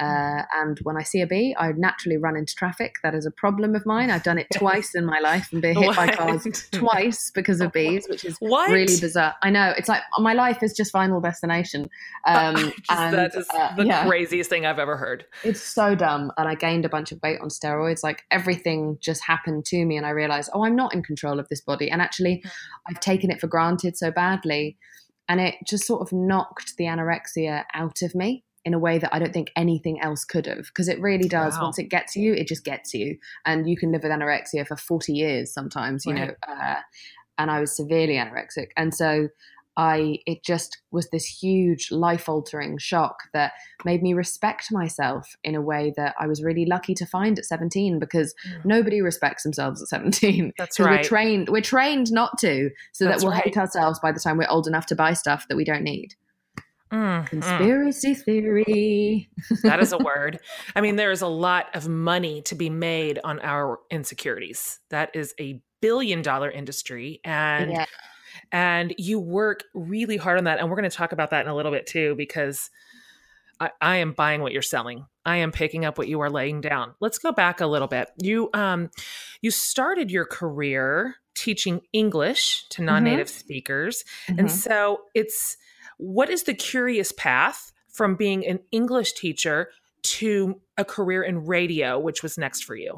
Uh, 0.00 0.44
and 0.54 0.78
when 0.82 0.96
I 0.96 1.02
see 1.02 1.20
a 1.20 1.26
bee, 1.26 1.54
I 1.58 1.72
naturally 1.72 2.16
run 2.16 2.34
into 2.34 2.54
traffic. 2.54 2.94
That 3.02 3.14
is 3.14 3.26
a 3.26 3.30
problem 3.30 3.74
of 3.74 3.84
mine. 3.84 4.10
I've 4.10 4.22
done 4.22 4.38
it 4.38 4.46
twice 4.54 4.94
in 4.94 5.04
my 5.04 5.18
life 5.20 5.50
and 5.52 5.60
been 5.60 5.76
hit 5.76 5.88
what? 5.88 5.96
by 5.96 6.08
cars 6.08 6.46
twice 6.72 7.30
because 7.34 7.60
of 7.60 7.70
bees, 7.72 8.06
which 8.08 8.24
is 8.24 8.36
what? 8.38 8.70
really 8.70 8.98
bizarre. 8.98 9.34
I 9.42 9.50
know. 9.50 9.74
It's 9.76 9.88
like 9.88 10.00
my 10.18 10.32
life 10.32 10.62
is 10.62 10.72
just 10.72 10.90
Final 10.90 11.20
Destination. 11.20 11.88
Um, 12.26 12.54
just, 12.54 12.90
and, 12.90 13.14
that 13.14 13.34
is 13.34 13.48
uh, 13.52 13.74
the 13.76 13.86
yeah. 13.86 14.06
craziest 14.06 14.50
thing 14.50 14.66
I've 14.66 14.78
ever 14.78 14.96
heard. 14.96 15.24
It's 15.42 15.62
so 15.62 15.94
dumb. 15.94 16.30
And 16.36 16.48
I 16.48 16.54
gained 16.54 16.84
a 16.84 16.88
bunch 16.88 17.12
of 17.12 17.20
weight 17.22 17.40
on 17.40 17.48
steroids. 17.48 18.02
Like 18.02 18.24
everything 18.30 18.98
just 19.00 19.24
happened 19.24 19.64
to 19.66 19.84
me. 19.84 19.96
And 19.96 20.04
I 20.04 20.10
realized, 20.10 20.50
oh, 20.52 20.64
I'm 20.64 20.76
not 20.76 20.94
in 20.94 21.02
control 21.02 21.40
of 21.40 21.48
this 21.48 21.62
body. 21.62 21.90
And 21.90 22.02
actually, 22.02 22.42
hmm. 22.42 22.48
I've 22.88 23.00
taken 23.00 23.30
it 23.30 23.40
for 23.40 23.46
granted 23.46 23.96
so 23.96 24.10
badly. 24.10 24.76
And 25.28 25.40
it 25.40 25.54
just 25.66 25.86
sort 25.86 26.02
of 26.02 26.12
knocked 26.12 26.76
the 26.76 26.84
anorexia 26.84 27.64
out 27.72 28.02
of 28.02 28.14
me 28.14 28.44
in 28.64 28.74
a 28.74 28.78
way 28.78 28.98
that 28.98 29.14
I 29.14 29.18
don't 29.18 29.32
think 29.32 29.50
anything 29.56 30.00
else 30.00 30.24
could 30.24 30.46
have. 30.46 30.66
Because 30.66 30.88
it 30.88 31.00
really 31.00 31.28
does. 31.28 31.54
Wow. 31.56 31.64
Once 31.64 31.78
it 31.78 31.84
gets 31.84 32.16
you, 32.16 32.34
it 32.34 32.46
just 32.46 32.64
gets 32.64 32.94
you, 32.94 33.18
and 33.44 33.68
you 33.68 33.76
can 33.76 33.92
live 33.92 34.02
with 34.02 34.12
anorexia 34.12 34.66
for 34.66 34.76
forty 34.76 35.12
years 35.12 35.52
sometimes. 35.52 36.04
You 36.06 36.14
right. 36.14 36.28
know, 36.28 36.34
uh, 36.46 36.80
and 37.38 37.50
I 37.50 37.60
was 37.60 37.76
severely 37.76 38.14
anorexic, 38.14 38.68
and 38.76 38.94
so 38.94 39.28
I 39.76 40.18
it 40.26 40.44
just 40.44 40.82
was 40.90 41.08
this 41.10 41.24
huge 41.24 41.90
life 41.90 42.28
altering 42.28 42.76
shock 42.78 43.16
that 43.32 43.52
made 43.84 44.02
me 44.02 44.14
respect 44.14 44.70
myself 44.70 45.36
in 45.44 45.54
a 45.54 45.62
way 45.62 45.92
that 45.96 46.14
I 46.18 46.26
was 46.26 46.42
really 46.42 46.66
lucky 46.66 46.92
to 46.94 47.06
find 47.06 47.38
at 47.38 47.44
17 47.44 47.98
because 47.98 48.34
mm. 48.46 48.64
nobody 48.64 49.00
respects 49.00 49.42
themselves 49.44 49.80
at 49.80 49.88
17. 49.88 50.52
That's 50.58 50.78
right. 50.80 50.98
We're 50.98 51.02
trained 51.02 51.48
we're 51.48 51.62
trained 51.62 52.12
not 52.12 52.36
to 52.40 52.70
so 52.92 53.04
That's 53.04 53.22
that 53.22 53.26
we'll 53.26 53.34
right. 53.34 53.44
hate 53.44 53.56
ourselves 53.56 54.00
by 54.00 54.12
the 54.12 54.20
time 54.20 54.36
we're 54.36 54.50
old 54.50 54.66
enough 54.66 54.86
to 54.86 54.96
buy 54.96 55.14
stuff 55.14 55.46
that 55.48 55.56
we 55.56 55.64
don't 55.64 55.84
need. 55.84 56.14
Mm, 56.92 57.26
Conspiracy 57.26 58.14
mm. 58.14 58.24
theory. 58.24 59.30
that 59.62 59.80
is 59.80 59.92
a 59.92 59.98
word. 60.04 60.40
I 60.74 60.80
mean, 60.80 60.96
there 60.96 61.10
is 61.10 61.22
a 61.22 61.28
lot 61.28 61.74
of 61.74 61.88
money 61.88 62.42
to 62.42 62.54
be 62.54 62.68
made 62.68 63.20
on 63.22 63.40
our 63.40 63.78
insecurities. 63.90 64.80
That 64.90 65.10
is 65.14 65.34
a 65.38 65.62
billion 65.80 66.22
dollar 66.22 66.50
industry. 66.50 67.20
And 67.24 67.70
yeah. 67.70 67.86
and 68.52 68.94
you 68.98 69.20
work 69.20 69.64
really 69.74 70.16
hard 70.16 70.38
on 70.38 70.44
that. 70.44 70.58
And 70.58 70.68
we're 70.68 70.76
going 70.76 70.90
to 70.90 70.96
talk 70.96 71.12
about 71.12 71.30
that 71.30 71.44
in 71.44 71.50
a 71.50 71.54
little 71.54 71.72
bit 71.72 71.86
too, 71.86 72.14
because 72.16 72.70
I, 73.60 73.70
I 73.80 73.96
am 73.96 74.12
buying 74.12 74.40
what 74.40 74.52
you're 74.52 74.62
selling. 74.62 75.06
I 75.24 75.36
am 75.36 75.52
picking 75.52 75.84
up 75.84 75.98
what 75.98 76.08
you 76.08 76.20
are 76.20 76.30
laying 76.30 76.60
down. 76.60 76.94
Let's 77.00 77.18
go 77.18 77.30
back 77.30 77.60
a 77.60 77.66
little 77.66 77.88
bit. 77.88 78.08
You 78.18 78.50
um 78.54 78.90
you 79.42 79.50
started 79.50 80.10
your 80.10 80.24
career 80.24 81.16
teaching 81.34 81.80
English 81.92 82.66
to 82.70 82.82
non-native 82.82 83.28
mm-hmm. 83.28 83.38
speakers. 83.38 84.04
Mm-hmm. 84.26 84.40
And 84.40 84.50
so 84.50 85.02
it's 85.14 85.56
what 86.00 86.30
is 86.30 86.44
the 86.44 86.54
curious 86.54 87.12
path 87.12 87.72
from 87.88 88.16
being 88.16 88.46
an 88.46 88.60
English 88.72 89.12
teacher 89.12 89.68
to 90.02 90.60
a 90.78 90.84
career 90.84 91.22
in 91.22 91.44
radio, 91.44 91.98
which 91.98 92.22
was 92.22 92.38
next 92.38 92.64
for 92.64 92.74
you? 92.74 92.96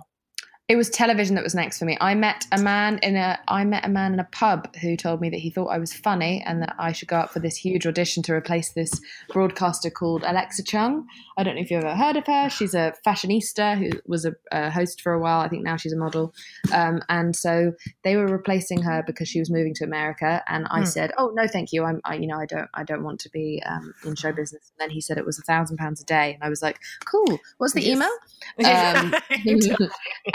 It 0.72 0.76
was 0.76 0.88
television 0.88 1.34
that 1.34 1.44
was 1.44 1.54
next 1.54 1.78
for 1.78 1.84
me. 1.84 1.98
I 2.00 2.14
met 2.14 2.46
a 2.50 2.56
man 2.56 2.98
in 3.02 3.14
a 3.14 3.38
I 3.46 3.62
met 3.62 3.84
a 3.84 3.90
man 3.90 4.14
in 4.14 4.20
a 4.20 4.28
pub 4.32 4.74
who 4.76 4.96
told 4.96 5.20
me 5.20 5.28
that 5.28 5.38
he 5.38 5.50
thought 5.50 5.66
I 5.66 5.76
was 5.76 5.92
funny 5.92 6.42
and 6.46 6.62
that 6.62 6.74
I 6.78 6.92
should 6.92 7.08
go 7.08 7.16
up 7.18 7.30
for 7.30 7.40
this 7.40 7.58
huge 7.58 7.86
audition 7.86 8.22
to 8.22 8.32
replace 8.32 8.72
this 8.72 8.98
broadcaster 9.34 9.90
called 9.90 10.24
Alexa 10.26 10.62
Chung. 10.62 11.06
I 11.36 11.42
don't 11.42 11.56
know 11.56 11.60
if 11.60 11.70
you've 11.70 11.84
ever 11.84 11.94
heard 11.94 12.16
of 12.16 12.26
her. 12.26 12.48
She's 12.48 12.72
a 12.72 12.94
fashionista 13.06 13.76
who 13.76 14.00
was 14.06 14.24
a, 14.24 14.32
a 14.50 14.70
host 14.70 15.02
for 15.02 15.12
a 15.12 15.20
while. 15.20 15.40
I 15.40 15.48
think 15.48 15.62
now 15.62 15.76
she's 15.76 15.92
a 15.92 15.96
model. 15.98 16.32
Um, 16.72 17.02
and 17.10 17.36
so 17.36 17.74
they 18.02 18.16
were 18.16 18.26
replacing 18.26 18.80
her 18.80 19.02
because 19.06 19.28
she 19.28 19.40
was 19.40 19.50
moving 19.50 19.74
to 19.74 19.84
America. 19.84 20.42
And 20.48 20.66
I 20.70 20.80
hmm. 20.80 20.86
said, 20.86 21.12
"Oh 21.18 21.32
no, 21.34 21.46
thank 21.46 21.74
you. 21.74 21.84
I'm 21.84 22.00
I, 22.06 22.14
you 22.14 22.26
know 22.26 22.38
I 22.38 22.46
don't 22.46 22.70
I 22.72 22.82
don't 22.82 23.04
want 23.04 23.20
to 23.20 23.28
be 23.28 23.62
um, 23.66 23.92
in 24.06 24.14
show 24.14 24.32
business." 24.32 24.72
And 24.72 24.88
then 24.88 24.88
he 24.88 25.02
said 25.02 25.18
it 25.18 25.26
was 25.26 25.38
a 25.38 25.42
thousand 25.42 25.76
pounds 25.76 26.00
a 26.00 26.06
day, 26.06 26.32
and 26.32 26.42
I 26.42 26.48
was 26.48 26.62
like, 26.62 26.78
"Cool. 27.04 27.38
What's 27.58 27.74
the 27.74 27.82
yes. 27.82 27.96
email?" 27.96 28.16
Um, 28.72 29.14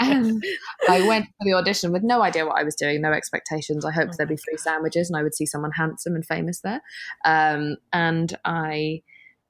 I 0.88 1.06
went 1.06 1.26
for 1.26 1.44
the 1.44 1.54
audition 1.54 1.92
with 1.92 2.02
no 2.02 2.22
idea 2.22 2.46
what 2.46 2.58
I 2.58 2.64
was 2.64 2.74
doing, 2.74 3.00
no 3.00 3.12
expectations. 3.12 3.84
I 3.84 3.92
hoped 3.92 4.16
there'd 4.16 4.28
be 4.28 4.36
free 4.36 4.56
sandwiches 4.56 5.10
and 5.10 5.18
I 5.18 5.22
would 5.22 5.34
see 5.34 5.46
someone 5.46 5.72
handsome 5.72 6.14
and 6.14 6.24
famous 6.24 6.60
there. 6.60 6.82
Um, 7.24 7.76
and 7.92 8.36
I, 8.44 9.02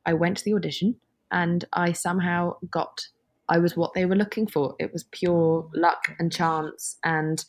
I 0.07 0.15
went 0.15 0.39
to 0.39 0.45
the 0.45 0.55
audition 0.55 0.97
and 1.31 1.65
I 1.73 1.93
somehow 1.93 2.57
got. 2.71 3.09
I 3.51 3.59
was 3.59 3.77
what 3.77 3.95
they 3.95 4.05
were 4.05 4.15
looking 4.15 4.47
for. 4.47 4.75
It 4.79 4.93
was 4.93 5.05
pure 5.05 5.71
luck 5.75 6.15
and 6.19 6.31
chance, 6.31 6.99
and 7.03 7.43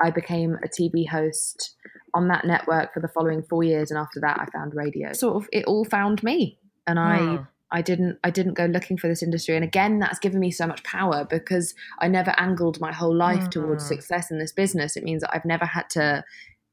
I 0.00 0.10
became 0.10 0.56
a 0.64 0.68
TV 0.68 1.06
host 1.06 1.76
on 2.14 2.28
that 2.28 2.46
network 2.46 2.94
for 2.94 3.00
the 3.00 3.08
following 3.08 3.42
four 3.42 3.62
years. 3.62 3.90
And 3.90 3.98
after 3.98 4.20
that, 4.20 4.40
I 4.40 4.46
found 4.50 4.74
radio. 4.74 5.12
Sort 5.12 5.36
of, 5.36 5.48
it 5.52 5.66
all 5.66 5.84
found 5.84 6.22
me, 6.22 6.58
and 6.86 6.98
I 6.98 7.18
hmm. 7.18 7.42
I 7.72 7.82
didn't 7.82 8.18
I 8.22 8.30
didn't 8.30 8.54
go 8.54 8.66
looking 8.66 8.98
for 8.98 9.08
this 9.08 9.22
industry. 9.22 9.56
And 9.56 9.64
again, 9.64 9.98
that's 9.98 10.18
given 10.18 10.38
me 10.38 10.50
so 10.50 10.66
much 10.66 10.84
power 10.84 11.26
because 11.28 11.74
I 11.98 12.08
never 12.08 12.34
angled 12.38 12.80
my 12.80 12.92
whole 12.92 13.14
life 13.14 13.40
mm-hmm. 13.40 13.50
towards 13.50 13.86
success 13.86 14.30
in 14.30 14.38
this 14.38 14.52
business. 14.52 14.96
It 14.96 15.04
means 15.04 15.22
that 15.22 15.34
I've 15.34 15.44
never 15.44 15.64
had 15.64 15.88
to 15.90 16.22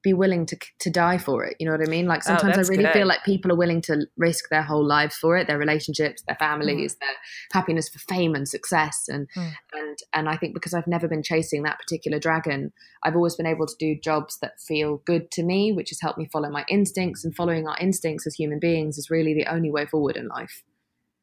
be 0.02 0.14
willing 0.14 0.46
to 0.46 0.58
to 0.80 0.90
die 0.90 1.18
for 1.18 1.44
it. 1.44 1.56
You 1.60 1.66
know 1.66 1.72
what 1.74 1.86
I 1.86 1.90
mean? 1.90 2.06
Like 2.06 2.22
oh, 2.26 2.38
sometimes 2.38 2.70
oh, 2.70 2.74
I 2.74 2.76
really 2.76 2.84
good. 2.84 2.94
feel 2.94 3.08
like 3.08 3.24
people 3.24 3.52
are 3.52 3.58
willing 3.58 3.82
to 3.84 4.08
risk 4.18 4.50
their 4.50 4.62
whole 4.62 4.86
lives 4.86 5.16
for 5.16 5.38
it, 5.38 5.48
their 5.48 5.58
relationships, 5.58 6.24
their 6.28 6.38
families, 6.38 6.96
mm. 6.96 7.00
their 7.00 7.16
happiness 7.54 7.90
for 7.90 8.00
fame 8.00 8.36
and 8.36 8.48
success. 8.48 9.06
And 9.08 9.28
mm. 9.36 9.54
and 9.74 9.98
and 10.14 10.30
I 10.30 10.38
think 10.38 10.54
because 10.54 10.74
I've 10.74 10.88
never 10.88 11.08
been 11.08 11.24
chasing 11.24 11.64
that 11.64 11.80
particular 11.80 12.20
dragon, 12.20 12.72
I've 13.04 13.16
always 13.16 13.36
been 13.36 13.46
able 13.46 13.68
to 13.68 13.76
do 13.78 14.00
jobs 14.02 14.38
that 14.42 14.60
feel 14.60 15.02
good 15.06 15.32
to 15.32 15.44
me, 15.44 15.72
which 15.72 15.90
has 15.90 16.02
helped 16.02 16.20
me 16.20 16.30
follow 16.32 16.50
my 16.50 16.66
instincts. 16.70 17.26
And 17.26 17.36
following 17.36 17.68
our 17.68 17.78
instincts 17.80 18.26
as 18.26 18.36
human 18.36 18.60
beings 18.60 18.98
is 18.98 19.10
really 19.10 19.34
the 19.34 19.46
only 19.48 19.72
way 19.72 19.86
forward 19.86 20.16
in 20.16 20.28
life. 20.28 20.64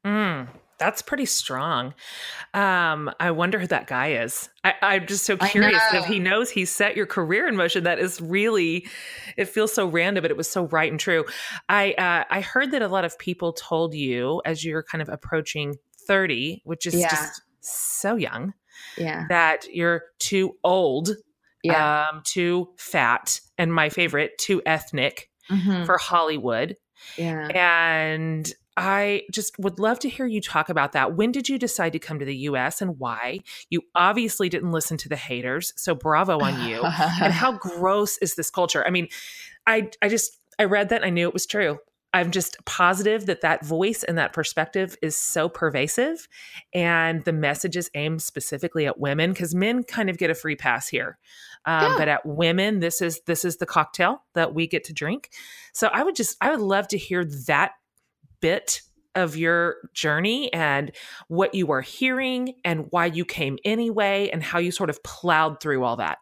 Mm, 0.07 0.47
that's 0.79 1.03
pretty 1.03 1.25
strong. 1.25 1.95
Um, 2.55 3.11
I 3.19 3.33
wonder 3.33 3.59
who 3.59 3.67
that 3.67 3.89
guy 3.89 4.13
is. 4.13 4.49
I, 4.63 4.97
am 4.97 5.07
just 5.07 5.25
so 5.25 5.37
curious 5.37 5.83
if 5.93 6.05
he 6.05 6.21
knows 6.21 6.51
he 6.51 6.65
set 6.65 6.97
your 6.97 7.07
career 7.07 7.49
in 7.49 7.57
motion. 7.57 7.85
That 7.85 7.99
is 7.99 8.21
really, 8.21 8.87
it 9.37 9.49
feels 9.49 9.75
so 9.75 9.87
random, 9.87 10.23
but 10.23 10.31
it 10.31 10.37
was 10.37 10.49
so 10.49 10.67
right 10.69 10.91
and 10.91 11.01
true. 11.01 11.25
I 11.69 11.93
uh, 11.93 12.25
I 12.31 12.41
heard 12.41 12.71
that 12.71 12.83
a 12.83 12.89
lot 12.89 13.05
of 13.05 13.19
people 13.19 13.53
told 13.53 13.95
you 13.95 14.43
as 14.45 14.65
you're 14.65 14.85
kind 14.85 15.03
of 15.03 15.09
approaching 15.09 15.77
30, 16.07 16.63
which 16.65 16.87
is 16.87 16.95
yeah. 16.95 17.11
just 17.11 17.43
so 17.61 18.15
young. 18.15 18.55
Yeah. 18.97 19.25
That 19.29 19.67
you're 19.73 20.05
too 20.19 20.57
old, 20.63 21.11
yeah. 21.63 22.09
um, 22.13 22.23
too 22.25 22.69
fat, 22.77 23.41
and 23.59 23.73
my 23.73 23.89
favorite, 23.89 24.39
too 24.39 24.63
ethnic 24.65 25.31
mm-hmm. 25.51 25.85
for 25.85 25.99
Hollywood. 25.99 26.77
Yeah. 27.17 27.49
And 27.49 28.53
I 28.77 29.23
just 29.33 29.59
would 29.59 29.79
love 29.79 29.99
to 30.01 30.09
hear 30.09 30.27
you 30.27 30.41
talk 30.41 30.69
about 30.69 30.93
that. 30.93 31.15
When 31.15 31.33
did 31.33 31.49
you 31.49 31.59
decide 31.59 31.93
to 31.93 31.99
come 31.99 32.19
to 32.19 32.25
the 32.25 32.37
US 32.37 32.83
and 32.83 32.99
why? 32.99 33.41
You 33.71 33.83
obviously 33.95 34.49
didn't 34.49 34.73
listen 34.73 34.97
to 34.99 35.09
the 35.09 35.17
haters, 35.17 35.73
so 35.77 35.95
bravo 35.95 36.39
on 36.41 36.69
you. 36.69 36.83
and 36.83 37.33
how 37.33 37.53
gross 37.53 38.19
is 38.19 38.35
this 38.35 38.51
culture? 38.51 38.87
I 38.87 38.91
mean, 38.91 39.09
I 39.67 39.91
I 40.03 40.09
just 40.09 40.39
I 40.59 40.65
read 40.65 40.91
that 40.91 40.97
and 40.97 41.07
I 41.07 41.11
knew 41.11 41.29
it 41.29 41.35
was 41.35 41.47
true. 41.47 41.79
I'm 42.13 42.31
just 42.31 42.57
positive 42.65 43.27
that 43.27 43.43
that 43.43 43.65
voice 43.65 44.03
and 44.03 44.17
that 44.17 44.33
perspective 44.33 44.97
is 45.03 45.17
so 45.19 45.51
pervasive 45.51 46.29
and 46.73 47.23
the 47.25 47.33
message 47.33 47.77
is 47.77 47.91
aimed 47.95 48.23
specifically 48.23 48.87
at 48.87 48.99
women 48.99 49.33
because 49.33 49.55
men 49.55 49.83
kind 49.83 50.09
of 50.09 50.17
get 50.17 50.31
a 50.31 50.35
free 50.35 50.57
pass 50.57 50.89
here. 50.89 51.19
Um, 51.67 51.83
yeah. 51.83 51.95
But 51.99 52.09
at 52.09 52.25
women, 52.25 52.81
this 52.81 53.03
is 53.03 53.21
this 53.27 53.45
is 53.45 53.59
the 53.59 53.67
cocktail 53.67 54.23
that 54.35 54.55
we 54.55 54.67
get 54.67 54.85
to 54.85 54.95
drink. 54.95 55.31
So 55.75 55.89
I 55.93 56.05
would 56.05 56.17
just 56.17 56.37
I 56.41 56.51
would 56.51 56.61
love 56.61 56.89
to 56.89 56.99
hear 56.99 57.25
that 57.47 57.73
bit 58.41 58.81
of 59.15 59.37
your 59.37 59.77
journey 59.95 60.53
and 60.53 60.93
what 61.29 61.55
you 61.55 61.73
are 61.73 61.81
hearing 61.81 62.55
and 62.65 62.87
why 62.91 63.07
you 63.07 63.25
came 63.25 63.59
anyway 63.65 64.29
and 64.33 64.43
how 64.43 64.59
you 64.59 64.71
sort 64.71 64.91
of 64.91 65.03
plowed 65.03 65.61
through 65.61 65.83
all 65.83 65.97
that. 65.97 66.19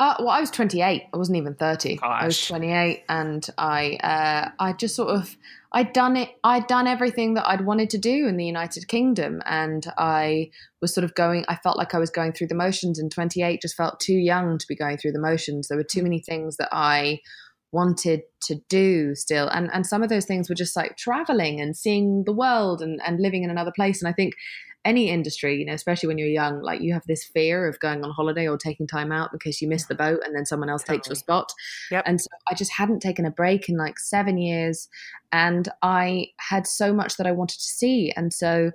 Uh, 0.00 0.14
well, 0.20 0.28
I 0.28 0.40
was 0.40 0.50
28. 0.50 1.02
I 1.12 1.16
wasn't 1.16 1.38
even 1.38 1.54
30. 1.56 1.96
Gosh. 1.96 2.22
I 2.22 2.24
was 2.24 2.46
28, 2.46 3.02
and 3.08 3.48
I, 3.58 3.96
uh, 3.96 4.50
I 4.60 4.72
just 4.72 4.94
sort 4.94 5.08
of, 5.08 5.36
I'd 5.72 5.92
done 5.92 6.16
it. 6.16 6.30
I'd 6.44 6.68
done 6.68 6.86
everything 6.86 7.34
that 7.34 7.48
I'd 7.48 7.66
wanted 7.66 7.90
to 7.90 7.98
do 7.98 8.28
in 8.28 8.36
the 8.36 8.44
United 8.44 8.86
Kingdom, 8.86 9.42
and 9.44 9.84
I 9.98 10.50
was 10.80 10.94
sort 10.94 11.04
of 11.04 11.16
going. 11.16 11.44
I 11.48 11.56
felt 11.56 11.76
like 11.76 11.96
I 11.96 11.98
was 11.98 12.10
going 12.10 12.32
through 12.32 12.46
the 12.46 12.54
motions, 12.54 13.00
and 13.00 13.10
28 13.10 13.60
just 13.60 13.76
felt 13.76 13.98
too 13.98 14.14
young 14.14 14.56
to 14.58 14.66
be 14.68 14.76
going 14.76 14.98
through 14.98 15.12
the 15.12 15.20
motions. 15.20 15.66
There 15.66 15.76
were 15.76 15.82
too 15.82 16.04
many 16.04 16.20
things 16.20 16.58
that 16.58 16.68
I 16.70 17.18
wanted 17.72 18.22
to 18.42 18.56
do 18.68 19.14
still. 19.14 19.48
And 19.48 19.70
and 19.72 19.86
some 19.86 20.02
of 20.02 20.08
those 20.08 20.24
things 20.24 20.48
were 20.48 20.54
just 20.54 20.76
like 20.76 20.96
traveling 20.96 21.60
and 21.60 21.76
seeing 21.76 22.24
the 22.24 22.32
world 22.32 22.82
and 22.82 23.00
and 23.04 23.20
living 23.20 23.44
in 23.44 23.50
another 23.50 23.72
place. 23.74 24.02
And 24.02 24.08
i 24.08 24.12
think 24.12 24.34
any 24.84 25.10
industry 25.10 25.56
you 25.56 25.66
know 25.66 25.74
especially 25.74 26.06
when 26.06 26.18
you're 26.18 26.28
young 26.28 26.62
like 26.62 26.80
you 26.80 26.92
have 26.92 27.02
this 27.06 27.24
fear 27.24 27.66
of 27.68 27.78
going 27.80 28.04
on 28.04 28.10
holiday 28.10 28.46
or 28.46 28.56
taking 28.56 28.86
time 28.86 29.10
out 29.10 29.30
because 29.32 29.60
you 29.60 29.68
miss 29.68 29.86
the 29.86 29.94
boat 29.94 30.20
and 30.24 30.34
then 30.34 30.46
someone 30.46 30.70
else 30.70 30.82
totally. 30.82 30.98
takes 30.98 31.08
your 31.08 31.16
spot. 31.16 31.52
Yep. 31.90 32.04
and 32.06 32.20
so 32.20 32.28
i 32.48 32.54
just 32.54 32.72
hadn't 32.72 33.00
taken 33.00 33.26
a 33.26 33.30
break 33.30 33.68
in 33.68 33.76
like 33.76 33.98
7 33.98 34.38
years. 34.38 34.88
And 35.32 35.68
i 35.82 36.28
had 36.38 36.66
so 36.66 36.94
much 36.94 37.16
that 37.16 37.26
i 37.26 37.32
wanted 37.32 37.58
to 37.58 37.64
see. 37.64 38.12
And 38.16 38.32
so 38.32 38.70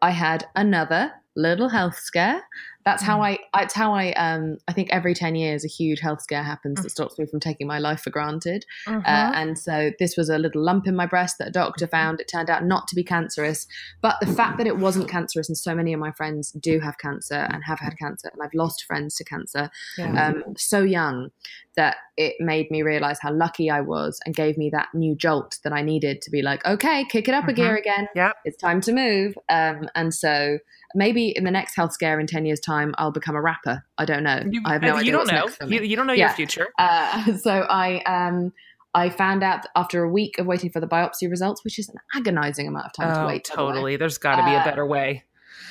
i 0.00 0.10
had 0.10 0.46
another 0.56 1.12
little 1.36 1.68
health 1.68 1.96
scare 1.96 2.42
that's 2.84 3.02
how 3.02 3.18
mm. 3.18 3.38
I. 3.54 3.62
It's 3.62 3.74
how 3.74 3.94
I. 3.94 4.12
Um, 4.12 4.58
I 4.68 4.72
think 4.72 4.88
every 4.90 5.14
ten 5.14 5.34
years 5.34 5.64
a 5.64 5.68
huge 5.68 6.00
health 6.00 6.22
scare 6.22 6.42
happens 6.42 6.82
that 6.82 6.88
mm. 6.88 6.92
stops 6.92 7.18
me 7.18 7.26
from 7.26 7.40
taking 7.40 7.66
my 7.66 7.78
life 7.78 8.00
for 8.00 8.10
granted. 8.10 8.64
Uh, 8.86 8.92
uh-huh. 8.92 9.08
Uh, 9.08 9.32
and 9.34 9.58
so 9.58 9.90
this 9.98 10.16
was 10.16 10.28
a 10.28 10.38
little 10.38 10.62
lump 10.62 10.86
in 10.86 10.96
my 10.96 11.06
breast 11.06 11.36
that 11.38 11.48
a 11.48 11.52
doctor 11.52 11.86
mm-hmm. 11.86 11.96
found. 11.96 12.20
It 12.20 12.28
turned 12.28 12.50
out 12.50 12.64
not 12.64 12.88
to 12.88 12.94
be 12.94 13.04
cancerous, 13.04 13.66
but 14.00 14.16
the 14.20 14.26
fact 14.26 14.58
that 14.58 14.66
it 14.66 14.78
wasn't 14.78 15.08
cancerous, 15.08 15.48
and 15.48 15.56
so 15.56 15.74
many 15.74 15.92
of 15.92 16.00
my 16.00 16.12
friends 16.12 16.52
do 16.52 16.80
have 16.80 16.98
cancer 16.98 17.46
and 17.50 17.62
have 17.64 17.78
had 17.78 17.98
cancer, 17.98 18.30
and 18.32 18.42
I've 18.42 18.54
lost 18.54 18.84
friends 18.84 19.14
to 19.16 19.24
cancer 19.24 19.70
yeah. 19.98 20.26
um, 20.26 20.44
so 20.56 20.82
young 20.82 21.30
that 21.76 21.96
it 22.16 22.34
made 22.38 22.70
me 22.70 22.82
realize 22.82 23.18
how 23.22 23.32
lucky 23.32 23.70
I 23.70 23.80
was 23.80 24.20
and 24.26 24.34
gave 24.34 24.58
me 24.58 24.70
that 24.70 24.88
new 24.94 25.14
jolt 25.16 25.58
that 25.64 25.72
I 25.72 25.82
needed 25.82 26.20
to 26.22 26.30
be 26.30 26.42
like, 26.42 26.64
okay, 26.66 27.06
kick 27.10 27.28
it 27.28 27.34
up 27.34 27.48
a 27.48 27.52
gear 27.52 27.68
mm-hmm. 27.68 27.76
again. 27.76 28.08
Yeah, 28.14 28.32
it's 28.44 28.58
time 28.58 28.80
to 28.82 28.92
move. 28.92 29.34
Um, 29.48 29.88
and 29.94 30.14
so 30.14 30.58
maybe 30.94 31.28
in 31.28 31.44
the 31.44 31.50
next 31.50 31.74
health 31.74 31.92
scare 31.92 32.18
in 32.20 32.26
10 32.26 32.44
years 32.44 32.60
time 32.60 32.94
i'll 32.98 33.12
become 33.12 33.36
a 33.36 33.42
rapper 33.42 33.84
i 33.98 34.04
don't 34.04 34.22
know 34.22 34.42
you, 34.50 34.60
i 34.64 34.72
have 34.72 34.82
no 34.82 34.88
you 34.88 34.94
idea 34.94 35.12
don't 35.12 35.32
know 35.32 35.66
you, 35.66 35.82
you, 35.82 35.96
don't 35.96 36.06
know 36.06 36.12
yeah. 36.12 36.28
your 36.28 36.34
future 36.34 36.68
uh, 36.78 37.36
so 37.36 37.66
i 37.68 38.02
um 38.04 38.52
I 38.94 39.08
found 39.08 39.42
out 39.42 39.64
after 39.74 40.02
a 40.02 40.08
week 40.08 40.38
of 40.38 40.46
waiting 40.46 40.70
for 40.70 40.80
the 40.80 40.86
biopsy 40.86 41.30
results, 41.30 41.64
which 41.64 41.78
is 41.78 41.88
an 41.88 41.96
agonizing 42.14 42.68
amount 42.68 42.86
of 42.86 42.92
time 42.92 43.16
oh, 43.16 43.22
to 43.22 43.26
wait. 43.26 43.44
Totally. 43.44 43.96
There's 43.96 44.18
got 44.18 44.36
to 44.36 44.44
be 44.44 44.50
a 44.50 44.58
uh, 44.58 44.64
better 44.64 44.84
way. 44.84 45.24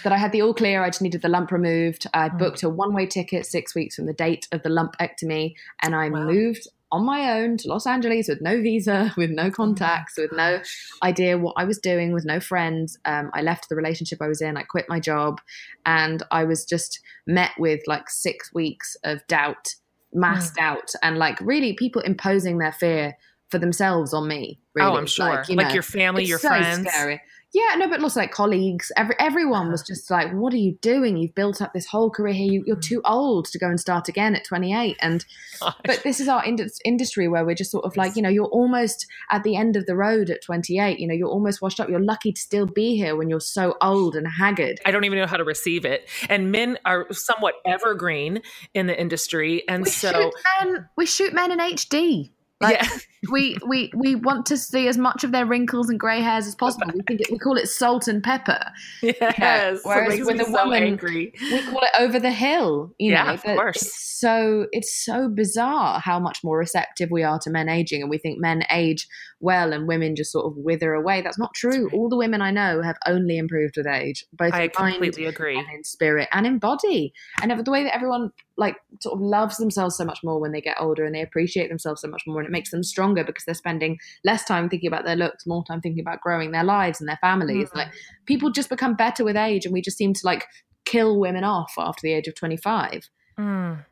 That 0.03 0.11
I 0.11 0.17
had 0.17 0.31
the 0.31 0.41
all 0.41 0.55
clear. 0.55 0.83
I 0.83 0.89
just 0.89 1.03
needed 1.03 1.21
the 1.21 1.29
lump 1.29 1.51
removed. 1.51 2.07
I 2.13 2.29
mm. 2.29 2.39
booked 2.39 2.63
a 2.63 2.69
one 2.69 2.93
way 2.93 3.05
ticket 3.05 3.45
six 3.45 3.75
weeks 3.75 3.95
from 3.95 4.07
the 4.07 4.13
date 4.13 4.47
of 4.51 4.63
the 4.63 4.69
lumpectomy, 4.69 5.53
and 5.83 5.95
I 5.95 6.09
wow. 6.09 6.23
moved 6.23 6.67
on 6.91 7.05
my 7.05 7.39
own 7.39 7.57
to 7.57 7.67
Los 7.69 7.87
Angeles 7.87 8.27
with 8.27 8.41
no 8.41 8.61
visa, 8.61 9.13
with 9.17 9.29
no 9.29 9.43
oh 9.43 9.51
contacts, 9.51 10.17
with 10.17 10.31
no 10.31 10.61
idea 11.03 11.37
what 11.37 11.55
I 11.57 11.63
was 11.63 11.77
doing, 11.77 12.13
with 12.13 12.25
no 12.25 12.39
friends. 12.39 12.97
Um, 13.05 13.31
I 13.33 13.41
left 13.41 13.69
the 13.69 13.75
relationship 13.75 14.21
I 14.21 14.27
was 14.27 14.41
in, 14.41 14.57
I 14.57 14.63
quit 14.63 14.85
my 14.89 14.99
job, 14.99 15.39
and 15.85 16.23
I 16.31 16.43
was 16.43 16.65
just 16.65 16.99
met 17.25 17.51
with 17.57 17.81
like 17.87 18.09
six 18.09 18.53
weeks 18.53 18.95
of 19.03 19.25
doubt, 19.27 19.75
mass 20.13 20.51
mm. 20.51 20.55
doubt, 20.55 20.91
and 21.01 21.17
like 21.17 21.39
really 21.41 21.73
people 21.73 22.01
imposing 22.01 22.57
their 22.57 22.73
fear 22.73 23.15
for 23.49 23.57
themselves 23.59 24.13
on 24.13 24.27
me. 24.27 24.59
Really. 24.73 24.87
Oh, 24.87 24.95
I'm 24.95 25.05
sure. 25.05 25.25
Like, 25.25 25.49
you 25.49 25.55
know, 25.55 25.63
like 25.63 25.73
your 25.73 25.83
family, 25.83 26.23
your 26.23 26.39
so 26.39 26.47
friends. 26.47 26.87
Scary. 26.89 27.21
Yeah, 27.53 27.75
no, 27.75 27.89
but 27.89 28.01
also 28.01 28.21
like 28.21 28.31
colleagues. 28.31 28.93
Every 28.95 29.15
everyone 29.19 29.69
was 29.69 29.83
just 29.83 30.09
like, 30.09 30.31
"What 30.31 30.53
are 30.53 30.57
you 30.57 30.77
doing? 30.81 31.17
You've 31.17 31.35
built 31.35 31.61
up 31.61 31.73
this 31.73 31.85
whole 31.85 32.09
career 32.09 32.33
here. 32.33 32.49
You, 32.49 32.73
are 32.73 32.77
mm. 32.77 32.81
too 32.81 33.01
old 33.03 33.45
to 33.47 33.59
go 33.59 33.67
and 33.67 33.77
start 33.77 34.07
again 34.07 34.35
at 34.35 34.45
28." 34.45 34.95
And 35.01 35.25
but 35.85 36.01
this 36.03 36.21
is 36.21 36.29
our 36.29 36.45
ind- 36.45 36.71
industry 36.85 37.27
where 37.27 37.45
we're 37.45 37.55
just 37.55 37.71
sort 37.71 37.83
of 37.83 37.97
like, 37.97 38.15
you 38.15 38.21
know, 38.21 38.29
you're 38.29 38.45
almost 38.45 39.05
at 39.31 39.43
the 39.43 39.57
end 39.57 39.75
of 39.75 39.85
the 39.85 39.97
road 39.97 40.29
at 40.29 40.41
28. 40.41 40.97
You 40.99 41.07
know, 41.07 41.13
you're 41.13 41.27
almost 41.27 41.61
washed 41.61 41.81
up. 41.81 41.89
You're 41.89 41.99
lucky 41.99 42.31
to 42.31 42.39
still 42.39 42.67
be 42.67 42.95
here 42.95 43.17
when 43.17 43.29
you're 43.29 43.41
so 43.41 43.75
old 43.81 44.15
and 44.15 44.25
haggard. 44.27 44.79
I 44.85 44.91
don't 44.91 45.03
even 45.03 45.19
know 45.19 45.27
how 45.27 45.37
to 45.37 45.43
receive 45.43 45.83
it. 45.83 46.07
And 46.29 46.53
men 46.53 46.77
are 46.85 47.11
somewhat 47.11 47.55
evergreen 47.65 48.41
in 48.73 48.87
the 48.87 48.99
industry, 48.99 49.67
and 49.67 49.83
we 49.83 49.89
so 49.89 50.11
shoot 50.11 50.33
men, 50.61 50.89
we 50.95 51.05
shoot 51.05 51.33
men 51.33 51.51
in 51.51 51.59
HD. 51.59 52.29
Like, 52.61 52.81
yeah. 52.81 52.89
we, 53.31 53.57
we 53.67 53.91
we 53.95 54.15
want 54.15 54.45
to 54.47 54.57
see 54.57 54.87
as 54.87 54.97
much 54.97 55.23
of 55.23 55.31
their 55.31 55.45
wrinkles 55.45 55.89
and 55.89 55.99
grey 55.99 56.21
hairs 56.21 56.47
as 56.47 56.55
possible. 56.55 56.91
We 56.93 57.01
think 57.07 57.21
it, 57.21 57.31
we 57.31 57.37
call 57.37 57.57
it 57.57 57.67
salt 57.67 58.07
and 58.07 58.23
pepper. 58.23 58.59
Yes. 59.01 59.17
Yeah. 59.39 59.77
Whereas 59.83 60.19
with 60.19 60.41
a 60.41 60.45
so 60.45 60.51
woman, 60.51 60.83
angry. 60.83 61.33
we 61.41 61.61
call 61.63 61.81
it 61.81 61.89
over 61.99 62.19
the 62.19 62.31
hill. 62.31 62.93
You 62.97 63.11
yeah, 63.11 63.23
know, 63.23 63.33
of 63.33 63.43
course. 63.43 63.77
It's 63.77 64.19
so 64.19 64.67
it's 64.71 65.03
so 65.05 65.27
bizarre 65.27 65.99
how 65.99 66.19
much 66.19 66.39
more 66.43 66.57
receptive 66.57 67.09
we 67.09 67.23
are 67.23 67.39
to 67.39 67.49
men 67.49 67.67
aging, 67.67 68.01
and 68.01 68.09
we 68.09 68.17
think 68.17 68.39
men 68.39 68.63
age 68.71 69.07
well 69.41 69.73
and 69.73 69.87
women 69.87 70.15
just 70.15 70.31
sort 70.31 70.45
of 70.45 70.55
wither 70.55 70.93
away. 70.93 71.21
That's 71.21 71.39
not 71.39 71.53
true. 71.53 71.89
All 71.93 72.09
the 72.09 72.17
women 72.17 72.41
I 72.41 72.51
know 72.51 72.81
have 72.81 72.97
only 73.07 73.37
improved 73.37 73.75
with 73.77 73.87
age, 73.87 74.25
both 74.33 74.53
I 74.53 74.63
in 74.63 74.69
completely 74.69 75.25
agree. 75.25 75.57
and 75.57 75.67
in 75.73 75.83
spirit 75.83 76.29
and 76.31 76.45
in 76.45 76.59
body. 76.59 77.13
And 77.41 77.51
the 77.51 77.71
way 77.71 77.83
that 77.83 77.95
everyone 77.95 78.31
like 78.57 78.77
sort 79.01 79.15
of 79.15 79.21
loves 79.21 79.57
themselves 79.57 79.97
so 79.97 80.05
much 80.05 80.19
more 80.23 80.39
when 80.39 80.51
they 80.51 80.61
get 80.61 80.77
older 80.79 81.03
and 81.03 81.15
they 81.15 81.21
appreciate 81.21 81.69
themselves 81.69 82.01
so 82.01 82.07
much 82.07 82.21
more 82.27 82.39
and 82.39 82.47
it 82.47 82.51
makes 82.51 82.69
them 82.69 82.83
stronger 82.83 83.23
because 83.23 83.43
they're 83.45 83.55
spending 83.55 83.97
less 84.23 84.45
time 84.45 84.69
thinking 84.69 84.87
about 84.87 85.03
their 85.03 85.15
looks 85.15 85.47
more 85.47 85.63
time 85.65 85.81
thinking 85.81 86.01
about 86.01 86.21
growing 86.21 86.51
their 86.51 86.63
lives 86.63 86.99
and 86.99 87.09
their 87.09 87.17
families 87.21 87.69
mm-hmm. 87.69 87.79
like 87.79 87.87
people 88.25 88.51
just 88.51 88.69
become 88.69 88.95
better 88.95 89.23
with 89.23 89.35
age 89.35 89.65
and 89.65 89.73
we 89.73 89.81
just 89.81 89.97
seem 89.97 90.13
to 90.13 90.21
like 90.23 90.45
kill 90.85 91.19
women 91.19 91.43
off 91.43 91.73
after 91.77 92.01
the 92.03 92.13
age 92.13 92.27
of 92.27 92.35
25 92.35 93.09
mm. 93.39 93.85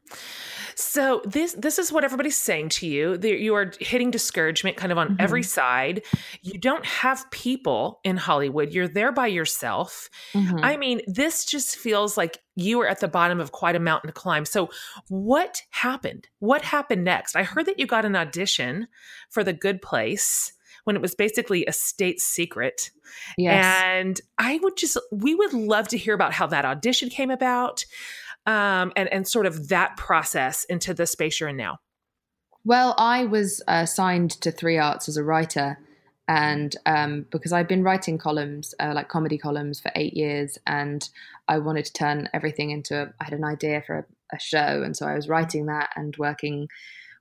So 0.79 1.21
this 1.25 1.53
this 1.53 1.77
is 1.77 1.91
what 1.91 2.05
everybody's 2.05 2.37
saying 2.37 2.69
to 2.69 2.87
you. 2.87 3.19
You 3.21 3.53
are 3.55 3.73
hitting 3.81 4.11
discouragement 4.11 4.77
kind 4.77 4.93
of 4.93 4.97
on 4.97 5.09
mm-hmm. 5.09 5.17
every 5.19 5.43
side. 5.43 6.03
You 6.41 6.57
don't 6.57 6.85
have 6.85 7.29
people 7.31 7.99
in 8.05 8.15
Hollywood. 8.15 8.71
You're 8.71 8.87
there 8.87 9.11
by 9.11 9.27
yourself. 9.27 10.09
Mm-hmm. 10.33 10.59
I 10.63 10.77
mean, 10.77 11.01
this 11.05 11.45
just 11.45 11.75
feels 11.75 12.15
like 12.15 12.37
you 12.55 12.79
are 12.79 12.87
at 12.87 13.01
the 13.01 13.09
bottom 13.09 13.41
of 13.41 13.51
quite 13.51 13.75
a 13.75 13.79
mountain 13.79 14.07
to 14.07 14.13
climb. 14.13 14.45
So 14.45 14.69
what 15.09 15.61
happened? 15.71 16.29
What 16.39 16.61
happened 16.61 17.03
next? 17.03 17.35
I 17.35 17.43
heard 17.43 17.65
that 17.65 17.77
you 17.77 17.85
got 17.85 18.05
an 18.05 18.15
audition 18.15 18.87
for 19.29 19.43
The 19.43 19.53
Good 19.53 19.81
Place 19.81 20.53
when 20.85 20.95
it 20.95 21.01
was 21.01 21.13
basically 21.13 21.65
a 21.65 21.73
state 21.73 22.21
secret. 22.21 22.91
Yes. 23.37 23.83
And 23.83 24.21
I 24.37 24.59
would 24.63 24.77
just, 24.77 24.97
we 25.11 25.35
would 25.35 25.53
love 25.53 25.89
to 25.89 25.97
hear 25.97 26.13
about 26.13 26.31
how 26.31 26.47
that 26.47 26.63
audition 26.63 27.09
came 27.09 27.31
about 27.31 27.83
um, 28.45 28.91
and 28.95 29.11
and 29.11 29.27
sort 29.27 29.45
of 29.45 29.69
that 29.69 29.97
process 29.97 30.63
into 30.65 30.93
the 30.93 31.05
space 31.05 31.39
you're 31.39 31.49
in 31.49 31.57
now? 31.57 31.79
Well, 32.65 32.93
I 32.97 33.25
was 33.25 33.61
uh, 33.67 33.85
signed 33.85 34.31
to 34.41 34.51
Three 34.51 34.77
Arts 34.77 35.07
as 35.07 35.17
a 35.17 35.23
writer, 35.23 35.79
and 36.27 36.75
um, 36.85 37.25
because 37.31 37.53
I've 37.53 37.67
been 37.67 37.83
writing 37.83 38.17
columns, 38.17 38.75
uh, 38.79 38.91
like 38.93 39.07
comedy 39.07 39.37
columns, 39.37 39.79
for 39.79 39.91
eight 39.95 40.13
years, 40.13 40.57
and 40.67 41.07
I 41.47 41.59
wanted 41.59 41.85
to 41.85 41.93
turn 41.93 42.29
everything 42.33 42.71
into. 42.71 43.01
A, 43.01 43.13
I 43.19 43.23
had 43.23 43.33
an 43.33 43.45
idea 43.45 43.81
for 43.85 43.99
a, 43.99 44.35
a 44.35 44.39
show, 44.39 44.83
and 44.83 44.95
so 44.95 45.07
I 45.07 45.15
was 45.15 45.29
writing 45.29 45.67
that 45.67 45.89
and 45.95 46.15
working 46.17 46.67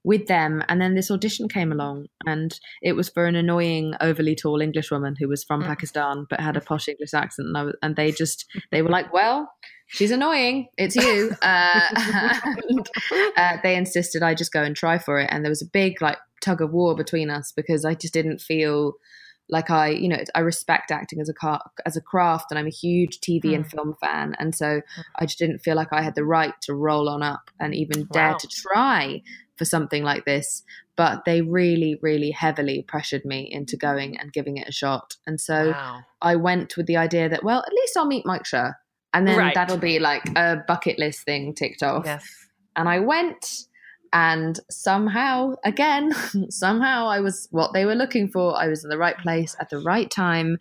with 0.08 0.26
them. 0.26 0.64
And 0.68 0.80
then 0.80 0.94
this 0.94 1.10
audition 1.10 1.50
came 1.50 1.70
along, 1.70 2.06
and 2.24 2.58
it 2.82 2.94
was 2.94 3.10
for 3.10 3.26
an 3.26 3.36
annoying, 3.36 3.92
overly 4.00 4.34
tall 4.34 4.62
English 4.62 4.90
woman 4.90 5.14
who 5.18 5.28
was 5.28 5.44
from 5.44 5.62
mm. 5.62 5.66
Pakistan 5.66 6.26
but 6.30 6.40
had 6.40 6.56
a 6.56 6.62
posh 6.62 6.88
English 6.88 7.12
accent. 7.12 7.48
And, 7.54 7.66
was, 7.66 7.76
and, 7.82 7.94
they 7.94 8.10
just 8.10 8.46
they 8.72 8.80
were 8.80 8.88
like, 8.88 9.12
"Well, 9.12 9.52
she's 9.86 10.10
annoying. 10.10 10.68
It's 10.78 10.96
you." 10.96 11.32
Uh, 11.42 11.80
and, 12.68 12.90
uh, 13.36 13.56
they 13.62 13.76
insisted 13.76 14.22
I 14.22 14.34
just 14.34 14.52
go 14.52 14.62
and 14.62 14.74
try 14.74 14.96
for 14.98 15.20
it, 15.20 15.28
and 15.30 15.44
there 15.44 15.50
was 15.50 15.62
a 15.62 15.70
big 15.70 16.00
like 16.00 16.16
tug 16.40 16.62
of 16.62 16.72
war 16.72 16.96
between 16.96 17.28
us 17.28 17.52
because 17.54 17.84
I 17.84 17.94
just 17.94 18.14
didn't 18.14 18.40
feel 18.40 18.94
like 19.50 19.70
I, 19.70 19.88
you 19.88 20.08
know, 20.08 20.18
I 20.34 20.40
respect 20.40 20.90
acting 20.90 21.20
as 21.20 21.28
a 21.28 21.34
car, 21.34 21.60
as 21.86 21.96
a 21.96 22.02
craft, 22.02 22.46
and 22.50 22.58
I'm 22.58 22.66
a 22.66 22.70
huge 22.70 23.20
TV 23.20 23.44
mm. 23.44 23.56
and 23.56 23.70
film 23.70 23.94
fan, 24.00 24.34
and 24.38 24.54
so 24.54 24.80
hmm. 24.80 25.00
I 25.16 25.26
just 25.26 25.38
didn't 25.38 25.58
feel 25.58 25.76
like 25.76 25.92
I 25.92 26.00
had 26.00 26.14
the 26.14 26.24
right 26.24 26.54
to 26.62 26.74
roll 26.74 27.08
on 27.10 27.22
up 27.22 27.50
and 27.60 27.74
even 27.74 28.08
dare 28.12 28.34
to 28.34 28.48
try 28.48 29.22
for 29.58 29.64
something 29.64 30.02
like 30.02 30.24
this. 30.24 30.62
But 30.96 31.24
they 31.24 31.42
really, 31.42 31.98
really 32.02 32.30
heavily 32.30 32.84
pressured 32.86 33.24
me 33.24 33.48
into 33.50 33.76
going 33.76 34.18
and 34.18 34.32
giving 34.32 34.56
it 34.56 34.68
a 34.68 34.72
shot, 34.72 35.16
and 35.26 35.40
so 35.40 35.70
wow. 35.70 36.00
I 36.20 36.36
went 36.36 36.76
with 36.76 36.86
the 36.86 36.96
idea 36.96 37.28
that, 37.28 37.44
well, 37.44 37.62
at 37.64 37.72
least 37.72 37.96
I'll 37.96 38.06
meet 38.06 38.26
Mike 38.26 38.44
Schur, 38.44 38.74
and 39.12 39.26
then 39.26 39.38
right. 39.38 39.54
that'll 39.54 39.78
be 39.78 39.98
like 39.98 40.24
a 40.36 40.62
bucket 40.66 40.98
list 40.98 41.24
thing 41.24 41.54
ticked 41.54 41.82
off. 41.82 42.04
Yes. 42.04 42.26
And 42.74 42.88
I 42.88 43.00
went 43.00 43.68
and 44.12 44.58
somehow 44.70 45.54
again 45.64 46.12
somehow 46.50 47.06
i 47.06 47.20
was 47.20 47.48
what 47.50 47.72
they 47.72 47.84
were 47.84 47.94
looking 47.94 48.28
for 48.28 48.58
i 48.58 48.66
was 48.66 48.84
in 48.84 48.90
the 48.90 48.98
right 48.98 49.18
place 49.18 49.54
at 49.60 49.68
the 49.70 49.78
right 49.80 50.10
time 50.10 50.56